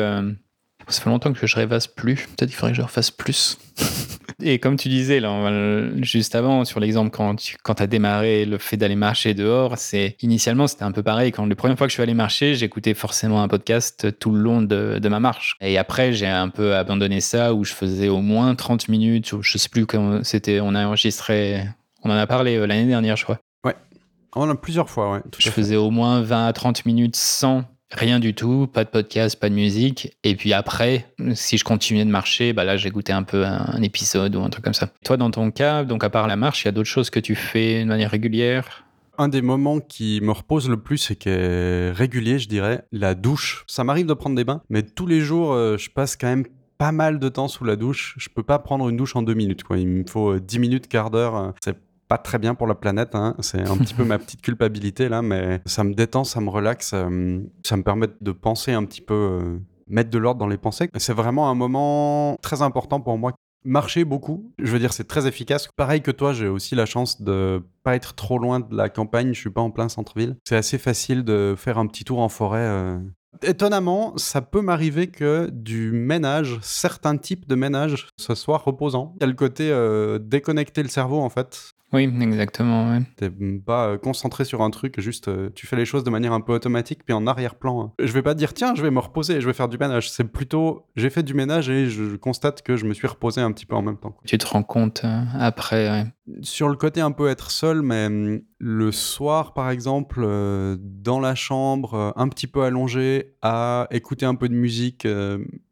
Ça 0.91 1.03
fait 1.03 1.11
longtemps 1.11 1.33
que 1.33 1.47
je 1.47 1.57
rêvasse 1.57 1.87
plus. 1.87 2.17
Peut-être 2.37 2.51
qu'il 2.51 2.57
faudrait 2.57 2.73
que 2.73 2.77
je 2.77 2.83
refasse 2.83 3.11
plus. 3.11 3.59
Et 4.43 4.59
comme 4.59 4.77
tu 4.77 4.89
disais 4.89 5.21
là, 5.21 5.31
on 5.31 6.03
juste 6.03 6.35
avant, 6.35 6.65
sur 6.65 6.81
l'exemple 6.81 7.11
quand 7.11 7.37
tu 7.37 7.57
quand 7.63 7.81
as 7.81 7.87
démarré 7.87 8.47
le 8.47 8.59
fait 8.59 8.77
d'aller 8.77 8.97
marcher 8.97 9.35
dehors, 9.35 9.77
c'est 9.77 10.17
initialement 10.23 10.67
c'était 10.67 10.85
un 10.85 10.93
peu 10.93 11.03
pareil. 11.03 11.31
Quand 11.31 11.47
la 11.47 11.55
première 11.55 11.77
fois 11.77 11.87
que 11.87 11.91
je 11.91 11.95
suis 11.95 12.03
allé 12.03 12.15
marcher, 12.15 12.55
j'écoutais 12.55 12.95
forcément 12.95 13.43
un 13.43 13.49
podcast 13.49 14.19
tout 14.19 14.33
le 14.33 14.41
long 14.41 14.63
de, 14.63 14.99
de 14.99 15.09
ma 15.09 15.21
marche. 15.21 15.57
Et 15.61 15.77
après, 15.79 16.13
j'ai 16.13 16.27
un 16.27 16.49
peu 16.49 16.75
abandonné 16.75 17.21
ça 17.21 17.55
où 17.55 17.65
je 17.65 17.73
faisais 17.73 18.09
au 18.09 18.21
moins 18.21 18.55
30 18.55 18.89
minutes. 18.89 19.33
Ou 19.33 19.43
je 19.43 19.59
sais 19.59 19.69
plus 19.69 19.87
comment 19.87 20.25
c'était. 20.25 20.61
On 20.61 20.75
a 20.75 20.87
enregistré, 20.87 21.65
on 22.03 22.11
en 22.11 22.17
a 22.17 22.27
parlé 22.27 22.57
euh, 22.57 22.67
l'année 22.67 22.87
dernière, 22.87 23.17
je 23.17 23.25
crois. 23.25 23.39
On 24.37 24.43
en 24.43 24.51
a 24.51 24.55
plusieurs 24.55 24.89
fois, 24.89 25.13
ouais. 25.13 25.21
Tout 25.31 25.41
Je 25.41 25.51
faisais 25.51 25.77
au 25.77 25.91
moins 25.91 26.23
20 26.23 26.47
à 26.47 26.53
30 26.53 26.87
minutes 26.87 27.17
sans 27.17 27.65
rien 27.91 28.21
du 28.21 28.35
tout, 28.35 28.67
pas 28.67 28.85
de 28.85 28.89
podcast, 28.91 29.39
pas 29.39 29.49
de 29.49 29.55
musique. 29.55 30.17
Et 30.25 30.35
puis 30.37 30.53
après, 30.53 31.07
si 31.35 31.59
je 31.59 31.65
continuais 31.65 32.05
de 32.05 32.11
marcher, 32.11 32.53
bah 32.53 32.65
là, 32.65 32.77
j'écoutais 32.77 33.13
un 33.13 33.23
peu 33.23 33.45
un, 33.45 33.83
épisode 33.83 34.37
ou 34.37 34.43
un 34.43 34.51
truc 34.51 34.65
comme 34.65 34.75
ça. 34.75 34.91
Toi, 35.05 35.17
dans 35.17 35.31
ton 35.31 35.51
cas, 35.51 35.85
donc 35.85 36.05
à 36.05 36.11
part 36.11 36.27
la 36.27 36.37
marche, 36.37 36.65
il 36.65 36.67
y 36.67 36.69
a 36.69 36.73
d'autres 36.73 36.89
choses 36.89 37.11
que 37.11 37.21
tu 37.21 37.35
fais 37.35 37.83
de 37.83 37.89
manière 37.89 38.11
régulière? 38.11 38.85
Un 39.19 39.29
des 39.29 39.43
moments 39.43 39.81
qui 39.81 40.21
me 40.23 40.33
repose 40.33 40.69
le 40.69 40.79
plus 40.79 41.11
et 41.11 41.17
qui 41.17 41.29
est 41.29 41.91
régulier, 41.91 42.39
je 42.39 42.49
dirais, 42.49 42.85
la 42.91 43.15
douche. 43.15 43.65
Ça 43.67 43.85
m'arrive 43.85 44.07
de 44.07 44.15
prendre 44.15 44.37
des 44.37 44.45
bains, 44.45 44.63
mais 44.71 44.83
tous 44.83 45.07
les 45.07 45.21
jours, 45.21 45.53
euh, 45.53 45.77
je 45.77 45.91
passe 45.91 46.17
quand 46.17 46.29
même 46.29 46.45
pas 46.79 46.93
mal 46.93 47.19
de 47.19 47.29
temps 47.29 47.47
sous 47.47 47.65
la 47.65 47.77
douche. 47.77 48.15
Je 48.17 48.31
peux 48.35 48.43
pas 48.43 48.59
prendre 48.59 48.89
une 48.89 48.97
douche 48.97 49.15
en 49.15 49.21
deux 49.21 49.35
minutes. 49.35 49.65
Quoi. 49.65 49.77
Il 49.77 49.87
me 49.87 50.05
faut 50.09 50.31
euh, 50.33 50.41
10 50.41 50.59
minutes, 50.59 50.89
quart 50.89 51.11
d'heure. 51.11 51.37
euh, 51.37 51.51
C'est 51.63 51.77
pas 52.11 52.19
très 52.19 52.39
bien 52.41 52.55
pour 52.57 52.67
la 52.67 52.75
planète. 52.75 53.15
hein. 53.15 53.37
C'est 53.39 53.61
un 53.67 53.77
petit 53.79 53.95
peu 53.95 54.05
ma 54.05 54.19
petite 54.25 54.43
culpabilité 54.43 55.09
là, 55.09 55.23
mais 55.23 55.61
ça 55.65 55.85
me 55.85 55.95
détend, 55.95 56.25
ça 56.25 56.41
me 56.41 56.51
relaxe. 56.51 56.91
euh, 56.93 57.39
ça 57.65 57.77
me 57.77 57.83
permet 57.85 58.09
de 58.21 58.33
penser 58.33 58.73
un 58.73 58.85
petit 58.85 59.01
peu, 59.01 59.15
euh, 59.15 59.59
mettre 59.87 60.11
de 60.11 60.19
l'ordre 60.19 60.41
dans 60.41 60.49
les 60.49 60.59
pensées. 60.59 60.91
C'est 60.99 61.13
vraiment 61.15 61.49
un 61.51 61.55
moment 61.55 62.37
très 62.43 62.63
important 62.63 63.01
pour 63.01 63.17
moi. 63.17 63.33
Marcher 63.65 64.05
beaucoup, 64.05 64.51
je 64.59 64.73
veux 64.73 64.79
dire, 64.79 64.93
c'est 64.93 65.07
très 65.07 65.27
efficace. 65.27 65.69
Pareil 65.77 66.01
que 66.01 66.11
toi, 66.11 66.33
j'ai 66.33 66.49
aussi 66.49 66.75
la 66.75 66.87
chance 66.87 67.21
de 67.23 67.63
pas 67.85 67.95
être 67.95 68.15
trop 68.15 68.39
loin 68.39 68.59
de 68.59 68.75
la 68.75 68.89
campagne, 68.89 69.33
je 69.35 69.39
suis 69.41 69.51
pas 69.51 69.61
en 69.61 69.71
plein 69.71 69.89
centre-ville. 69.89 70.37
C'est 70.49 70.57
assez 70.57 70.79
facile 70.79 71.25
de 71.25 71.55
faire 71.57 71.79
un 71.79 71.87
petit 71.87 72.05
tour 72.05 72.19
en 72.21 72.29
forêt. 72.31 72.59
euh. 72.65 72.99
Étonnamment, 73.43 74.15
ça 74.17 74.41
peut 74.43 74.61
m'arriver 74.63 75.07
que 75.09 75.49
du 75.53 75.93
ménage, 75.93 76.59
certains 76.63 77.17
types 77.17 77.47
de 77.49 77.55
ménage, 77.55 78.09
ce 78.19 78.35
soit 78.35 78.59
reposant. 78.59 79.15
Il 79.17 79.21
y 79.21 79.25
a 79.25 79.27
le 79.29 79.35
côté 79.35 79.71
euh, 79.71 80.19
déconnecter 80.19 80.83
le 80.83 80.89
cerveau 80.89 81.21
en 81.21 81.29
fait. 81.31 81.73
Oui, 81.93 82.05
exactement. 82.23 82.91
ouais. 82.91 83.01
T'es 83.17 83.31
pas 83.67 83.89
euh, 83.89 83.99
concentré 83.99 84.45
sur 84.45 84.63
un 84.63 84.71
truc, 84.71 85.01
juste 85.01 85.29
euh, 85.29 85.51
tu 85.55 85.67
fais 85.67 85.77
les 85.77 85.85
choses 85.85 86.05
de 86.05 86.11
manière 86.11 86.33
un 86.33 86.41
peu 86.41 86.53
automatique, 86.53 87.01
puis 87.05 87.13
en 87.13 87.27
arrière-plan. 87.27 87.83
hein. 87.83 87.93
Je 87.99 88.13
vais 88.13 88.23
pas 88.23 88.35
dire 88.35 88.55
tiens, 88.55 88.75
je 88.77 88.83
vais 88.83 88.91
me 88.91 89.01
reposer, 89.01 89.41
je 89.41 89.47
vais 89.47 89.53
faire 89.53 89.69
du 89.69 89.77
ménage. 89.79 90.11
C'est 90.11 90.25
plutôt 90.25 90.87
j'ai 90.97 91.11
fait 91.11 91.23
du 91.23 91.35
ménage 91.35 91.69
et 91.69 91.87
je 91.87 92.17
constate 92.17 92.63
que 92.63 92.77
je 92.77 92.85
me 92.87 92.95
suis 92.95 93.07
reposé 93.09 93.41
un 93.41 93.51
petit 93.53 93.67
peu 93.67 93.75
en 93.75 93.83
même 93.83 93.97
temps. 93.99 94.17
Tu 94.25 94.39
te 94.39 94.47
rends 94.47 94.63
compte 94.63 95.03
euh, 95.05 95.23
après. 95.39 95.91
ouais. 95.91 96.05
Sur 96.43 96.69
le 96.69 96.77
côté 96.77 97.01
un 97.01 97.11
peu 97.11 97.29
être 97.29 97.51
seul, 97.51 97.83
mais 97.83 98.07
hum, 98.07 98.41
le 98.59 98.93
soir 98.93 99.53
par 99.53 99.69
exemple, 99.71 100.21
euh, 100.23 100.77
dans 100.81 101.19
la 101.19 101.35
chambre, 101.35 101.95
euh, 101.95 102.11
un 102.15 102.29
petit 102.29 102.47
peu 102.47 102.63
allongé, 102.63 103.35
à 103.43 103.89
écouter 103.91 104.27
un 104.27 104.37
peu 104.37 104.49
de 104.49 104.55
musique, 104.55 105.09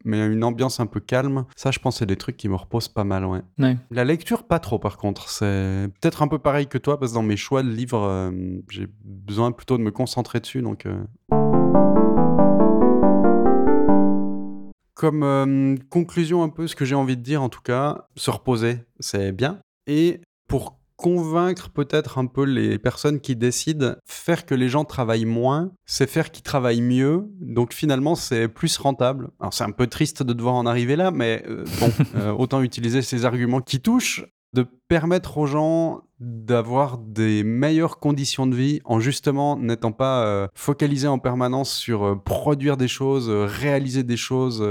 mais 0.05 0.25
une 0.25 0.43
ambiance 0.43 0.79
un 0.79 0.85
peu 0.85 0.99
calme, 0.99 1.45
ça 1.55 1.71
je 1.71 1.79
pense 1.79 1.97
c'est 1.97 2.05
des 2.05 2.15
trucs 2.15 2.37
qui 2.37 2.49
me 2.49 2.55
reposent 2.55 2.87
pas 2.87 3.03
mal, 3.03 3.25
ouais. 3.25 3.41
Ouais. 3.57 3.77
La 3.91 4.05
lecture, 4.05 4.43
pas 4.43 4.59
trop 4.59 4.79
par 4.79 4.97
contre. 4.97 5.29
C'est 5.29 5.89
peut-être 5.99 6.21
un 6.21 6.27
peu 6.27 6.39
pareil 6.39 6.67
que 6.67 6.77
toi, 6.77 6.99
parce 6.99 7.11
que 7.11 7.15
dans 7.15 7.23
mes 7.23 7.37
choix 7.37 7.63
de 7.63 7.69
livres, 7.69 8.03
euh, 8.03 8.31
j'ai 8.69 8.87
besoin 9.03 9.51
plutôt 9.51 9.77
de 9.77 9.83
me 9.83 9.91
concentrer 9.91 10.39
dessus. 10.39 10.61
Donc, 10.61 10.85
euh. 10.85 11.03
Comme 14.93 15.23
euh, 15.23 15.75
conclusion 15.89 16.43
un 16.43 16.49
peu, 16.49 16.67
ce 16.67 16.75
que 16.75 16.85
j'ai 16.85 16.95
envie 16.95 17.15
de 17.15 17.21
dire 17.21 17.41
en 17.41 17.49
tout 17.49 17.61
cas, 17.61 18.07
se 18.15 18.31
reposer, 18.31 18.79
c'est 18.99 19.31
bien. 19.31 19.59
Et 19.87 20.21
pour 20.47 20.78
convaincre 20.99 21.69
peut-être 21.69 22.17
un 22.17 22.25
peu 22.25 22.43
les 22.43 22.77
personnes 22.77 23.21
qui 23.21 23.37
décident, 23.37 23.95
faire 24.05 24.45
que 24.45 24.53
les 24.53 24.67
gens 24.67 24.83
travaillent 24.83 25.23
moins, 25.23 25.71
c'est 25.85 26.09
faire 26.09 26.29
qu'ils 26.29 26.43
travaillent 26.43 26.81
mieux. 26.81 27.23
Donc 27.39 27.73
finalement, 27.73 28.15
c'est 28.15 28.49
plus 28.49 28.77
rentable. 28.77 29.29
Alors 29.39 29.53
c'est 29.53 29.63
un 29.63 29.71
peu 29.71 29.87
triste 29.87 30.23
de 30.23 30.33
devoir 30.33 30.55
en 30.55 30.65
arriver 30.65 30.97
là, 30.97 31.09
mais 31.11 31.41
euh, 31.47 31.63
bon, 31.79 31.91
euh, 32.15 32.31
autant 32.31 32.61
utiliser 32.61 33.01
ces 33.01 33.23
arguments 33.23 33.61
qui 33.61 33.79
touchent 33.79 34.25
de 34.53 34.65
permettre 34.87 35.37
aux 35.37 35.45
gens 35.45 36.01
d'avoir 36.19 36.97
des 36.97 37.43
meilleures 37.43 37.99
conditions 37.99 38.45
de 38.45 38.55
vie 38.55 38.81
en 38.83 38.99
justement 38.99 39.55
n'étant 39.55 39.93
pas 39.93 40.25
euh, 40.25 40.47
focalisés 40.53 41.07
en 41.07 41.17
permanence 41.17 41.71
sur 41.71 42.03
euh, 42.03 42.15
produire 42.15 42.75
des 42.75 42.89
choses, 42.89 43.29
euh, 43.29 43.45
réaliser 43.45 44.03
des 44.03 44.17
choses, 44.17 44.61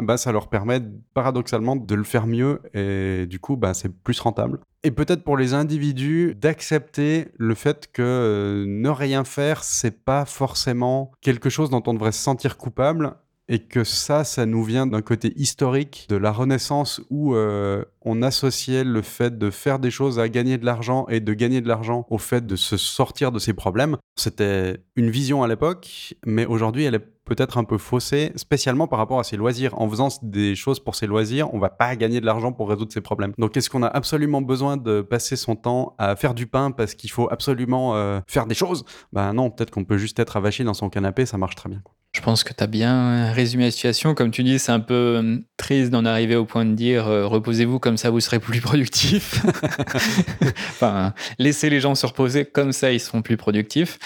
bah, 0.00 0.16
ça 0.16 0.32
leur 0.32 0.48
permet 0.48 0.80
paradoxalement 1.12 1.76
de 1.76 1.94
le 1.94 2.04
faire 2.04 2.26
mieux 2.26 2.60
et 2.72 3.26
du 3.26 3.38
coup 3.38 3.56
bah, 3.56 3.74
c'est 3.74 3.90
plus 3.90 4.18
rentable. 4.20 4.60
Et 4.84 4.90
peut-être 4.90 5.22
pour 5.22 5.36
les 5.36 5.54
individus 5.54 6.34
d'accepter 6.34 7.28
le 7.36 7.54
fait 7.54 7.90
que 7.92 8.64
ne 8.66 8.88
rien 8.88 9.24
faire, 9.24 9.62
c'est 9.62 10.04
pas 10.04 10.24
forcément 10.24 11.12
quelque 11.20 11.50
chose 11.50 11.70
dont 11.70 11.82
on 11.86 11.94
devrait 11.94 12.12
se 12.12 12.22
sentir 12.22 12.56
coupable 12.56 13.14
et 13.52 13.58
que 13.58 13.84
ça, 13.84 14.24
ça 14.24 14.46
nous 14.46 14.64
vient 14.64 14.86
d'un 14.86 15.02
côté 15.02 15.34
historique 15.36 16.06
de 16.08 16.16
la 16.16 16.32
Renaissance 16.32 17.02
où 17.10 17.34
euh, 17.34 17.84
on 18.00 18.22
associait 18.22 18.82
le 18.82 19.02
fait 19.02 19.36
de 19.36 19.50
faire 19.50 19.78
des 19.78 19.90
choses 19.90 20.18
à 20.18 20.30
gagner 20.30 20.56
de 20.56 20.64
l'argent 20.64 21.06
et 21.10 21.20
de 21.20 21.34
gagner 21.34 21.60
de 21.60 21.68
l'argent 21.68 22.06
au 22.08 22.16
fait 22.16 22.46
de 22.46 22.56
se 22.56 22.78
sortir 22.78 23.30
de 23.30 23.38
ses 23.38 23.52
problèmes. 23.52 23.98
C'était 24.16 24.78
une 24.96 25.10
vision 25.10 25.42
à 25.42 25.48
l'époque, 25.48 26.14
mais 26.24 26.46
aujourd'hui, 26.46 26.84
elle 26.84 26.94
est 26.94 27.06
peut-être 27.34 27.56
un 27.56 27.64
peu 27.64 27.78
faussée, 27.78 28.32
spécialement 28.36 28.86
par 28.86 28.98
rapport 28.98 29.18
à 29.18 29.24
ses 29.24 29.36
loisirs. 29.36 29.78
En 29.80 29.88
faisant 29.88 30.08
des 30.22 30.54
choses 30.54 30.80
pour 30.80 30.94
ses 30.94 31.06
loisirs, 31.06 31.52
on 31.54 31.58
va 31.58 31.70
pas 31.70 31.96
gagner 31.96 32.20
de 32.20 32.26
l'argent 32.26 32.52
pour 32.52 32.68
résoudre 32.68 32.92
ses 32.92 33.00
problèmes. 33.00 33.32
Donc, 33.38 33.56
est-ce 33.56 33.70
qu'on 33.70 33.82
a 33.82 33.88
absolument 33.88 34.42
besoin 34.42 34.76
de 34.76 35.00
passer 35.00 35.36
son 35.36 35.56
temps 35.56 35.94
à 35.98 36.14
faire 36.16 36.34
du 36.34 36.46
pain 36.46 36.70
parce 36.70 36.94
qu'il 36.94 37.10
faut 37.10 37.28
absolument 37.30 37.96
euh, 37.96 38.20
faire 38.26 38.46
des 38.46 38.54
choses? 38.54 38.84
Ben 39.12 39.32
non, 39.32 39.50
peut-être 39.50 39.70
qu'on 39.70 39.84
peut 39.84 39.98
juste 39.98 40.18
être 40.18 40.36
avachi 40.36 40.62
dans 40.62 40.74
son 40.74 40.90
canapé, 40.90 41.24
ça 41.24 41.38
marche 41.38 41.54
très 41.54 41.70
bien. 41.70 41.82
Je 42.14 42.20
pense 42.20 42.44
que 42.44 42.52
tu 42.52 42.62
as 42.62 42.66
bien 42.66 43.32
résumé 43.32 43.64
la 43.64 43.70
situation. 43.70 44.14
Comme 44.14 44.30
tu 44.30 44.42
dis, 44.42 44.58
c'est 44.58 44.72
un 44.72 44.80
peu 44.80 44.94
euh, 44.94 45.38
triste 45.56 45.90
d'en 45.90 46.04
arriver 46.04 46.36
au 46.36 46.44
point 46.44 46.66
de 46.66 46.74
dire 46.74 47.08
euh, 47.08 47.26
reposez-vous 47.26 47.78
comme 47.78 47.96
ça, 47.96 48.10
vous 48.10 48.20
serez 48.20 48.38
plus 48.38 48.60
productif. 48.62 49.42
enfin, 50.68 51.14
laissez 51.38 51.70
les 51.70 51.80
gens 51.80 51.94
se 51.94 52.04
reposer 52.04 52.44
comme 52.44 52.72
ça, 52.72 52.92
ils 52.92 53.00
seront 53.00 53.22
plus 53.22 53.38
productifs. 53.38 53.98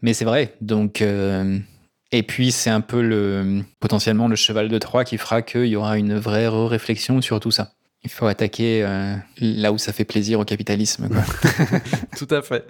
Mais 0.00 0.14
c'est 0.14 0.24
vrai. 0.24 0.54
Donc, 0.62 1.02
euh, 1.02 1.58
et 2.12 2.22
puis 2.22 2.52
c'est 2.52 2.70
un 2.70 2.80
peu 2.80 3.02
le 3.02 3.62
potentiellement 3.80 4.28
le 4.28 4.36
cheval 4.36 4.68
de 4.68 4.78
Troie 4.78 5.04
qui 5.04 5.18
fera 5.18 5.42
qu'il 5.42 5.66
y 5.66 5.76
aura 5.76 5.98
une 5.98 6.16
vraie 6.16 6.48
réflexion 6.48 7.20
sur 7.20 7.40
tout 7.40 7.50
ça. 7.50 7.72
Il 8.04 8.10
faut 8.10 8.26
attaquer 8.26 8.82
là 9.40 9.72
où 9.72 9.78
ça 9.78 9.92
fait 9.92 10.04
plaisir 10.04 10.40
au 10.40 10.44
capitalisme. 10.44 11.08
tout 12.16 12.28
à 12.30 12.42
fait 12.42 12.66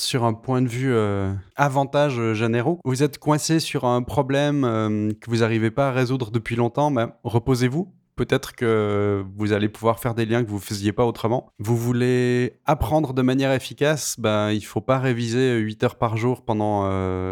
sur 0.00 0.24
un 0.24 0.34
point 0.34 0.62
de 0.62 0.68
vue 0.68 0.94
euh, 0.94 1.32
avantage 1.56 2.18
euh, 2.18 2.34
généraux, 2.34 2.80
vous 2.84 3.02
êtes 3.02 3.18
coincé 3.18 3.60
sur 3.60 3.84
un 3.84 4.02
problème 4.02 4.64
euh, 4.64 5.10
que 5.20 5.30
vous 5.30 5.38
n'arrivez 5.38 5.70
pas 5.70 5.88
à 5.88 5.92
résoudre 5.92 6.30
depuis 6.30 6.56
longtemps, 6.56 6.90
ben, 6.90 7.12
reposez-vous. 7.24 7.94
Peut-être 8.16 8.54
que 8.54 9.24
vous 9.36 9.52
allez 9.52 9.68
pouvoir 9.68 9.98
faire 9.98 10.14
des 10.14 10.26
liens 10.26 10.42
que 10.42 10.48
vous 10.48 10.56
ne 10.56 10.60
faisiez 10.60 10.92
pas 10.92 11.04
autrement. 11.04 11.50
Vous 11.58 11.76
voulez 11.76 12.54
apprendre 12.64 13.12
de 13.12 13.22
manière 13.22 13.52
efficace, 13.52 14.16
ben, 14.18 14.50
il 14.50 14.60
ne 14.60 14.64
faut 14.64 14.80
pas 14.80 14.98
réviser 14.98 15.56
8 15.58 15.84
heures 15.84 15.96
par 15.96 16.16
jour 16.16 16.44
pendant 16.44 16.88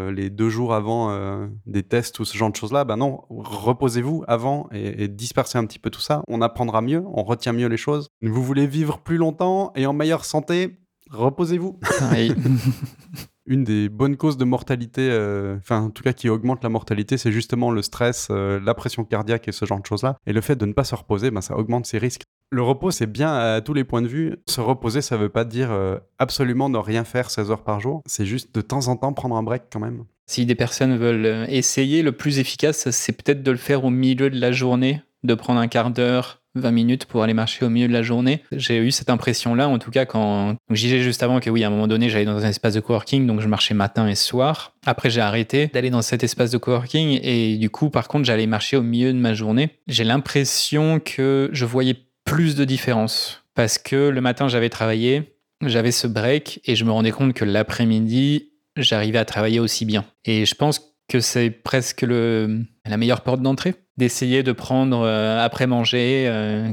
les 0.09 0.29
deux 0.29 0.49
jours 0.49 0.73
avant 0.73 1.47
des 1.65 1.83
tests 1.83 2.19
ou 2.19 2.25
ce 2.25 2.37
genre 2.37 2.51
de 2.51 2.55
choses-là. 2.55 2.85
Ben 2.85 2.97
non, 2.97 3.21
reposez-vous 3.29 4.23
avant 4.27 4.69
et, 4.71 5.03
et 5.03 5.07
dispersez 5.07 5.57
un 5.57 5.65
petit 5.65 5.79
peu 5.79 5.89
tout 5.89 6.01
ça. 6.01 6.21
On 6.27 6.41
apprendra 6.41 6.81
mieux, 6.81 7.03
on 7.05 7.23
retient 7.23 7.53
mieux 7.53 7.67
les 7.67 7.77
choses. 7.77 8.09
Vous 8.21 8.43
voulez 8.43 8.67
vivre 8.67 8.99
plus 8.99 9.17
longtemps 9.17 9.71
et 9.75 9.85
en 9.85 9.93
meilleure 9.93 10.25
santé, 10.25 10.77
reposez-vous. 11.09 11.79
Une 13.47 13.63
des 13.63 13.89
bonnes 13.89 14.17
causes 14.17 14.37
de 14.37 14.45
mortalité, 14.45 15.07
euh, 15.11 15.57
enfin 15.57 15.81
en 15.81 15.89
tout 15.91 16.01
cas 16.01 16.13
qui 16.13 16.29
augmente 16.29 16.63
la 16.63 16.69
mortalité, 16.69 17.17
c'est 17.17 17.31
justement 17.31 17.69
le 17.69 17.83
stress, 17.83 18.29
euh, 18.31 18.59
la 18.59 18.73
pression 18.73 19.03
cardiaque 19.03 19.47
et 19.47 19.51
ce 19.51 19.65
genre 19.65 19.79
de 19.79 19.85
choses-là. 19.85 20.17
Et 20.25 20.33
le 20.33 20.41
fait 20.41 20.55
de 20.55 20.65
ne 20.65 20.73
pas 20.73 20.83
se 20.83 20.95
reposer, 20.95 21.29
ben, 21.29 21.41
ça 21.41 21.55
augmente 21.55 21.85
ses 21.85 21.99
risques. 21.99 22.23
Le 22.51 22.61
repos, 22.61 22.91
c'est 22.91 23.07
bien 23.07 23.33
à 23.33 23.61
tous 23.61 23.73
les 23.73 23.83
points 23.83 24.01
de 24.01 24.07
vue. 24.07 24.35
Se 24.47 24.61
reposer, 24.61 25.01
ça 25.01 25.17
ne 25.17 25.21
veut 25.21 25.29
pas 25.29 25.45
dire 25.45 25.71
euh, 25.71 25.97
absolument 26.17 26.69
ne 26.69 26.77
rien 26.77 27.03
faire 27.03 27.29
16 27.29 27.51
heures 27.51 27.63
par 27.63 27.79
jour. 27.79 28.01
C'est 28.05 28.25
juste 28.25 28.53
de 28.55 28.61
temps 28.61 28.87
en 28.87 28.95
temps 28.95 29.13
prendre 29.13 29.35
un 29.35 29.43
break 29.43 29.63
quand 29.71 29.79
même. 29.79 30.05
Si 30.27 30.45
des 30.45 30.55
personnes 30.55 30.97
veulent 30.97 31.45
essayer, 31.49 32.01
le 32.01 32.13
plus 32.13 32.39
efficace, 32.39 32.89
c'est 32.89 33.13
peut-être 33.13 33.43
de 33.43 33.51
le 33.51 33.57
faire 33.57 33.85
au 33.85 33.91
milieu 33.91 34.31
de 34.31 34.39
la 34.39 34.51
journée, 34.51 35.03
de 35.23 35.35
prendre 35.35 35.59
un 35.59 35.67
quart 35.67 35.91
d'heure 35.91 36.41
20 36.55 36.71
minutes 36.71 37.05
pour 37.05 37.23
aller 37.23 37.33
marcher 37.33 37.65
au 37.65 37.69
milieu 37.69 37.87
de 37.87 37.93
la 37.93 38.01
journée. 38.01 38.41
J'ai 38.51 38.77
eu 38.77 38.91
cette 38.91 39.09
impression-là, 39.09 39.67
en 39.67 39.77
tout 39.77 39.91
cas, 39.91 40.05
quand 40.05 40.55
j'y 40.71 40.87
disais 40.87 41.01
juste 41.01 41.23
avant 41.23 41.39
que 41.39 41.49
oui, 41.49 41.63
à 41.63 41.67
un 41.67 41.69
moment 41.69 41.87
donné, 41.87 42.09
j'allais 42.09 42.25
dans 42.25 42.43
un 42.43 42.49
espace 42.49 42.73
de 42.73 42.79
coworking, 42.79 43.27
donc 43.27 43.41
je 43.41 43.47
marchais 43.47 43.73
matin 43.73 44.07
et 44.07 44.15
soir. 44.15 44.73
Après, 44.85 45.09
j'ai 45.09 45.21
arrêté 45.21 45.67
d'aller 45.67 45.89
dans 45.89 46.01
cet 46.01 46.23
espace 46.23 46.51
de 46.51 46.57
coworking 46.57 47.19
et 47.21 47.57
du 47.57 47.69
coup, 47.69 47.89
par 47.89 48.07
contre, 48.07 48.25
j'allais 48.25 48.47
marcher 48.47 48.77
au 48.77 48.81
milieu 48.81 49.13
de 49.13 49.19
ma 49.19 49.33
journée. 49.33 49.69
J'ai 49.87 50.03
l'impression 50.03 50.99
que 50.99 51.49
je 51.51 51.65
voyais 51.65 51.95
plus 52.23 52.55
de 52.55 52.65
différence 52.65 53.43
parce 53.53 53.77
que 53.77 54.09
le 54.09 54.21
matin, 54.21 54.47
j'avais 54.47 54.69
travaillé, 54.69 55.37
j'avais 55.61 55.91
ce 55.91 56.07
break 56.07 56.61
et 56.65 56.75
je 56.75 56.83
me 56.85 56.91
rendais 56.91 57.11
compte 57.11 57.33
que 57.33 57.45
l'après-midi, 57.45 58.51
j'arrivais 58.75 59.19
à 59.19 59.25
travailler 59.25 59.59
aussi 59.59 59.85
bien. 59.85 60.05
Et 60.25 60.45
je 60.45 60.55
pense 60.55 60.95
que 61.07 61.19
c'est 61.19 61.49
presque 61.49 62.01
le, 62.01 62.61
la 62.85 62.97
meilleure 62.97 63.21
porte 63.21 63.41
d'entrée 63.41 63.75
d'essayer 63.97 64.43
de 64.43 64.51
prendre 64.51 65.01
euh, 65.01 65.43
après 65.43 65.67
manger 65.67 66.25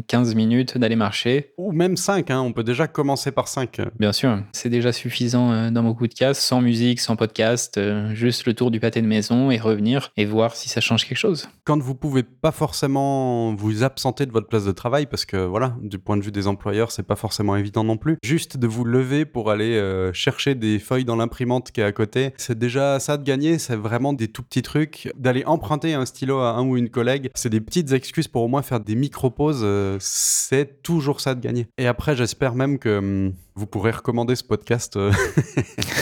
15 0.09 0.31
euh, 0.31 0.35
minutes, 0.35 0.79
d'aller 0.79 0.97
marcher. 0.97 1.53
Ou 1.57 1.73
même 1.73 1.97
5, 1.97 2.31
hein, 2.31 2.41
on 2.41 2.53
peut 2.53 2.65
déjà 2.65 2.89
commencer 2.89 3.31
par 3.31 3.49
5. 3.49 3.81
Bien 3.99 4.13
sûr, 4.13 4.39
c'est 4.53 4.69
déjà 4.69 4.93
suffisant 4.93 5.53
euh, 5.53 5.71
dans 5.71 5.83
beaucoup 5.83 6.09
de 6.09 6.15
cas, 6.15 6.35
sans 6.35 6.61
musique, 6.61 7.01
sans 7.01 7.17
podcast, 7.17 7.81
juste 8.13 8.47
le 8.47 8.55
tour 8.55 8.71
du 8.71 8.81
pâté 8.81 9.03
de 9.03 9.07
maison 9.07 9.51
et 9.51 9.59
revenir 9.59 10.11
et 10.17 10.25
voir 10.25 10.57
si 10.57 10.69
ça 10.69 10.81
change 10.81 11.07
quelque 11.07 11.19
chose. 11.19 11.49
Quand 11.65 11.81
vous 11.81 11.95
pouvez 11.95 12.23
pas 12.23 12.51
forcément 12.51 13.55
vous 13.55 13.85
absenter 13.85 14.27
de 14.27 14.33
votre 14.33 14.49
place 14.49 14.65
de 14.65 14.73
travail, 14.73 15.07
parce 15.07 15.25
que 15.25 15.37
voilà, 15.37 15.77
du 15.83 15.99
point 15.99 16.17
de 16.17 16.23
vue 16.23 16.33
des 16.33 16.47
employeurs, 16.47 16.91
c'est 16.91 17.03
pas 17.03 17.17
forcément 17.17 17.57
évident 17.57 17.85
non 17.85 17.97
plus, 17.97 18.17
juste 18.23 18.57
de 18.57 18.67
vous 18.67 18.85
lever 18.85 19.25
pour 19.25 19.51
aller 19.51 19.81
chercher 20.13 20.55
des 20.55 20.79
feuilles 20.79 21.05
dans 21.05 21.17
l'imprimante 21.17 21.71
qui 21.71 21.81
est 21.81 21.85
à 21.85 21.93
côté, 21.93 22.33
c'est 22.37 22.59
déjà 22.59 22.99
ça 22.99 23.17
de 23.17 23.25
gagner, 23.25 23.59
c'est 23.59 23.77
vraiment 23.77 24.13
des 24.13 24.29
tout 24.29 24.43
petits 24.43 24.63
trucs, 24.63 25.13
d'aller 25.17 25.45
emprunter 25.45 25.95
un 25.95 26.05
stylo 26.05 26.39
à 26.39 26.53
un 26.53 26.67
ou 26.67 26.77
une 26.77 26.89
collègue 26.89 27.12
c'est 27.35 27.51
des 27.51 27.61
petites 27.61 27.93
excuses 27.93 28.29
pour 28.29 28.43
au 28.43 28.49
moins 28.49 28.63
faire 28.63 28.81
des 28.81 28.95
micro-pauses. 28.95 29.63
Euh, 29.63 29.97
c'est 30.01 30.83
toujours 30.83 31.21
ça 31.21 31.35
de 31.35 31.41
gagner. 31.41 31.67
Et 31.79 31.87
après, 31.87 32.17
j'espère 32.17 32.55
même 32.55 32.79
que 32.79 32.99
hum, 32.99 33.35
vous 33.55 33.67
pourrez 33.67 33.91
recommander 33.91 34.37
ce 34.37 34.45
podcast 34.45 34.97
euh, 34.97 35.13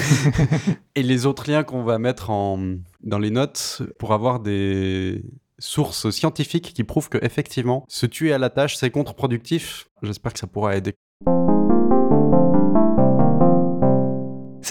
et 0.94 1.02
les 1.02 1.26
autres 1.26 1.50
liens 1.50 1.64
qu'on 1.64 1.82
va 1.82 1.98
mettre 1.98 2.30
en, 2.30 2.76
dans 3.02 3.18
les 3.18 3.30
notes 3.30 3.82
pour 3.98 4.12
avoir 4.12 4.40
des 4.40 5.22
sources 5.58 6.10
scientifiques 6.10 6.72
qui 6.72 6.84
prouvent 6.84 7.08
que 7.08 7.18
effectivement 7.22 7.84
se 7.88 8.06
tuer 8.06 8.32
à 8.32 8.38
la 8.38 8.50
tâche 8.50 8.76
c'est 8.76 8.90
contre-productif. 8.90 9.88
J'espère 10.02 10.32
que 10.32 10.38
ça 10.38 10.46
pourra 10.46 10.76
aider. 10.76 10.94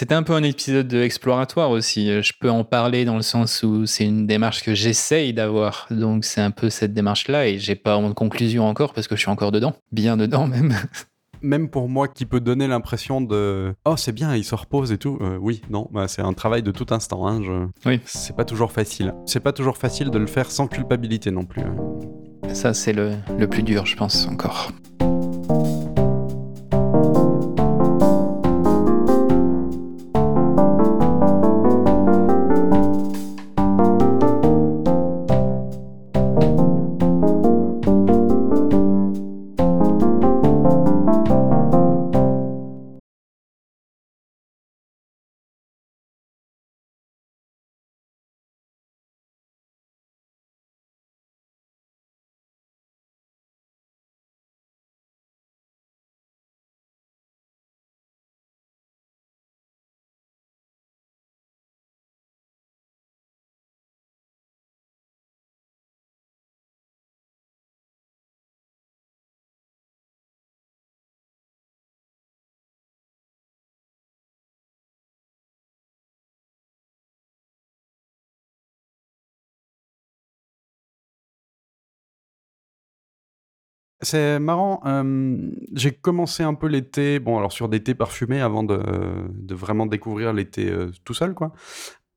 C'était 0.00 0.14
un 0.14 0.22
peu 0.22 0.32
un 0.32 0.42
épisode 0.42 0.94
exploratoire 0.94 1.68
aussi. 1.68 2.22
Je 2.22 2.32
peux 2.40 2.48
en 2.48 2.64
parler 2.64 3.04
dans 3.04 3.16
le 3.16 3.22
sens 3.22 3.62
où 3.62 3.84
c'est 3.84 4.06
une 4.06 4.26
démarche 4.26 4.62
que 4.62 4.74
j'essaye 4.74 5.34
d'avoir. 5.34 5.88
Donc 5.90 6.24
c'est 6.24 6.40
un 6.40 6.50
peu 6.50 6.70
cette 6.70 6.94
démarche-là 6.94 7.46
et 7.46 7.58
j'ai 7.58 7.74
pas 7.74 8.00
de 8.00 8.14
conclusion 8.14 8.66
encore 8.66 8.94
parce 8.94 9.08
que 9.08 9.14
je 9.14 9.20
suis 9.20 9.30
encore 9.30 9.52
dedans. 9.52 9.74
Bien 9.92 10.16
dedans 10.16 10.46
même. 10.46 10.72
Même 11.42 11.68
pour 11.68 11.90
moi 11.90 12.08
qui 12.08 12.24
peut 12.24 12.40
donner 12.40 12.66
l'impression 12.66 13.20
de 13.20 13.74
oh 13.84 13.96
c'est 13.98 14.12
bien 14.12 14.34
il 14.34 14.44
se 14.44 14.54
repose 14.54 14.90
et 14.90 14.96
tout 14.96 15.18
euh, 15.20 15.38
oui 15.38 15.60
non 15.68 15.88
bah, 15.90 16.08
c'est 16.08 16.22
un 16.22 16.32
travail 16.34 16.62
de 16.62 16.70
tout 16.70 16.86
instant 16.90 17.26
hein, 17.26 17.70
oui 17.86 18.00
c'est 18.04 18.36
pas 18.36 18.44
toujours 18.44 18.72
facile 18.72 19.14
c'est 19.24 19.40
pas 19.40 19.52
toujours 19.52 19.78
facile 19.78 20.10
de 20.10 20.18
le 20.18 20.26
faire 20.26 20.50
sans 20.50 20.66
culpabilité 20.66 21.30
non 21.30 21.46
plus 21.46 21.62
hein. 21.62 21.74
ça 22.52 22.74
c'est 22.74 22.92
le, 22.92 23.12
le 23.38 23.48
plus 23.48 23.62
dur 23.62 23.86
je 23.86 23.96
pense 23.96 24.26
encore 24.26 24.70
C'est 84.02 84.38
marrant. 84.38 84.80
euh, 84.86 85.36
j'ai 85.74 85.92
commencé 85.92 86.42
un 86.42 86.54
peu 86.54 86.68
l'été, 86.68 87.18
bon, 87.18 87.36
alors 87.36 87.52
sur 87.52 87.68
des 87.68 87.82
thés 87.82 87.94
parfumés 87.94 88.40
avant 88.40 88.62
de, 88.62 88.80
vraiment 89.54 89.86
découvrir 89.86 90.32
l'été 90.32 90.70
euh, 90.70 90.90
tout 91.04 91.14
seul, 91.14 91.34
quoi. 91.34 91.52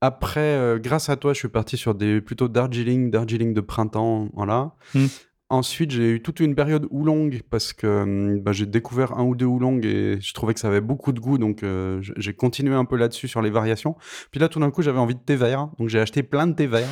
Après, 0.00 0.40
euh, 0.40 0.78
grâce 0.78 1.08
à 1.08 1.16
toi, 1.16 1.32
je 1.32 1.38
suis 1.38 1.48
parti 1.48 1.76
sur 1.76 1.94
des 1.94 2.20
plutôt 2.20 2.48
Darjeeling, 2.48 3.10
Darjeeling 3.10 3.54
de 3.54 3.60
printemps, 3.60 4.28
voilà. 4.34 4.72
Hmm. 4.94 5.06
Ensuite, 5.50 5.90
j'ai 5.90 6.12
eu 6.12 6.22
toute 6.22 6.40
une 6.40 6.54
période 6.54 6.86
oolong 6.90 7.30
parce 7.50 7.74
que 7.74 7.86
hum, 7.86 8.40
bah, 8.40 8.52
j'ai 8.52 8.64
découvert 8.64 9.12
un 9.18 9.24
ou 9.24 9.34
deux 9.34 9.44
oolong 9.44 9.78
et 9.82 10.18
je 10.20 10.34
trouvais 10.34 10.54
que 10.54 10.60
ça 10.60 10.68
avait 10.68 10.80
beaucoup 10.80 11.12
de 11.12 11.20
goût, 11.20 11.36
donc 11.36 11.62
euh, 11.62 12.00
j'ai 12.16 12.32
continué 12.32 12.74
un 12.74 12.86
peu 12.86 12.96
là-dessus 12.96 13.28
sur 13.28 13.42
les 13.42 13.50
variations. 13.50 13.94
Puis 14.30 14.40
là, 14.40 14.48
tout 14.48 14.58
d'un 14.58 14.70
coup, 14.70 14.80
j'avais 14.80 14.98
envie 14.98 15.14
de 15.14 15.20
thé 15.20 15.36
vert, 15.36 15.68
donc 15.78 15.90
j'ai 15.90 16.00
acheté 16.00 16.22
plein 16.22 16.46
de 16.46 16.54
thé 16.54 16.66
vert. 16.66 16.88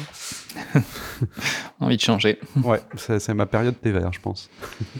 Envie 1.80 1.96
de 1.96 2.02
changer. 2.02 2.38
Ouais, 2.62 2.80
c'est 2.96 3.18
c'est 3.18 3.34
ma 3.34 3.46
période 3.46 3.80
thé 3.80 3.90
vert, 3.90 4.12
je 4.12 4.20
pense. 4.20 4.50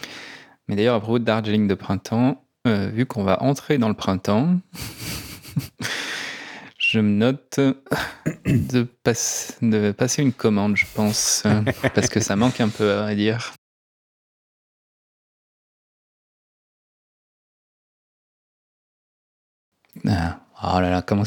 Mais 0.69 0.77
d'ailleurs, 0.77 0.95
à 0.95 1.01
propos 1.01 1.19
de 1.19 1.25
Darjeeling 1.25 1.69
de 1.69 1.75
printemps, 1.75 2.45
euh, 2.67 2.89
vu 2.89 3.05
qu'on 3.07 3.23
va 3.23 3.43
entrer 3.43 3.77
dans 3.77 3.89
le 3.89 3.95
printemps, 3.95 4.57
je 6.93 7.01
me 7.01 7.09
note 7.09 7.59
de, 8.45 8.83
passe- 8.83 9.57
de 9.63 9.93
passer 9.93 10.21
une 10.21 10.35
commande, 10.35 10.77
je 10.77 10.85
pense, 10.95 11.43
euh, 11.47 11.63
parce 11.95 12.09
que 12.11 12.21
ça 12.21 12.37
manque 12.37 12.61
un 12.61 12.69
peu, 12.69 12.93
à 12.93 13.03
vrai 13.03 13.17
dire. 13.17 13.55
Ah, 20.07 20.41
oh 20.63 20.81
là 20.81 20.91
là, 20.91 21.01
comment 21.03 21.23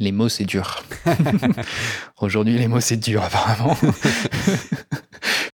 les 0.00 0.10
mots 0.10 0.28
c'est 0.28 0.44
dur. 0.44 0.82
Aujourd'hui, 2.20 2.58
les 2.58 2.66
mots 2.66 2.80
c'est 2.80 2.96
dur, 2.96 3.22
apparemment. 3.22 3.76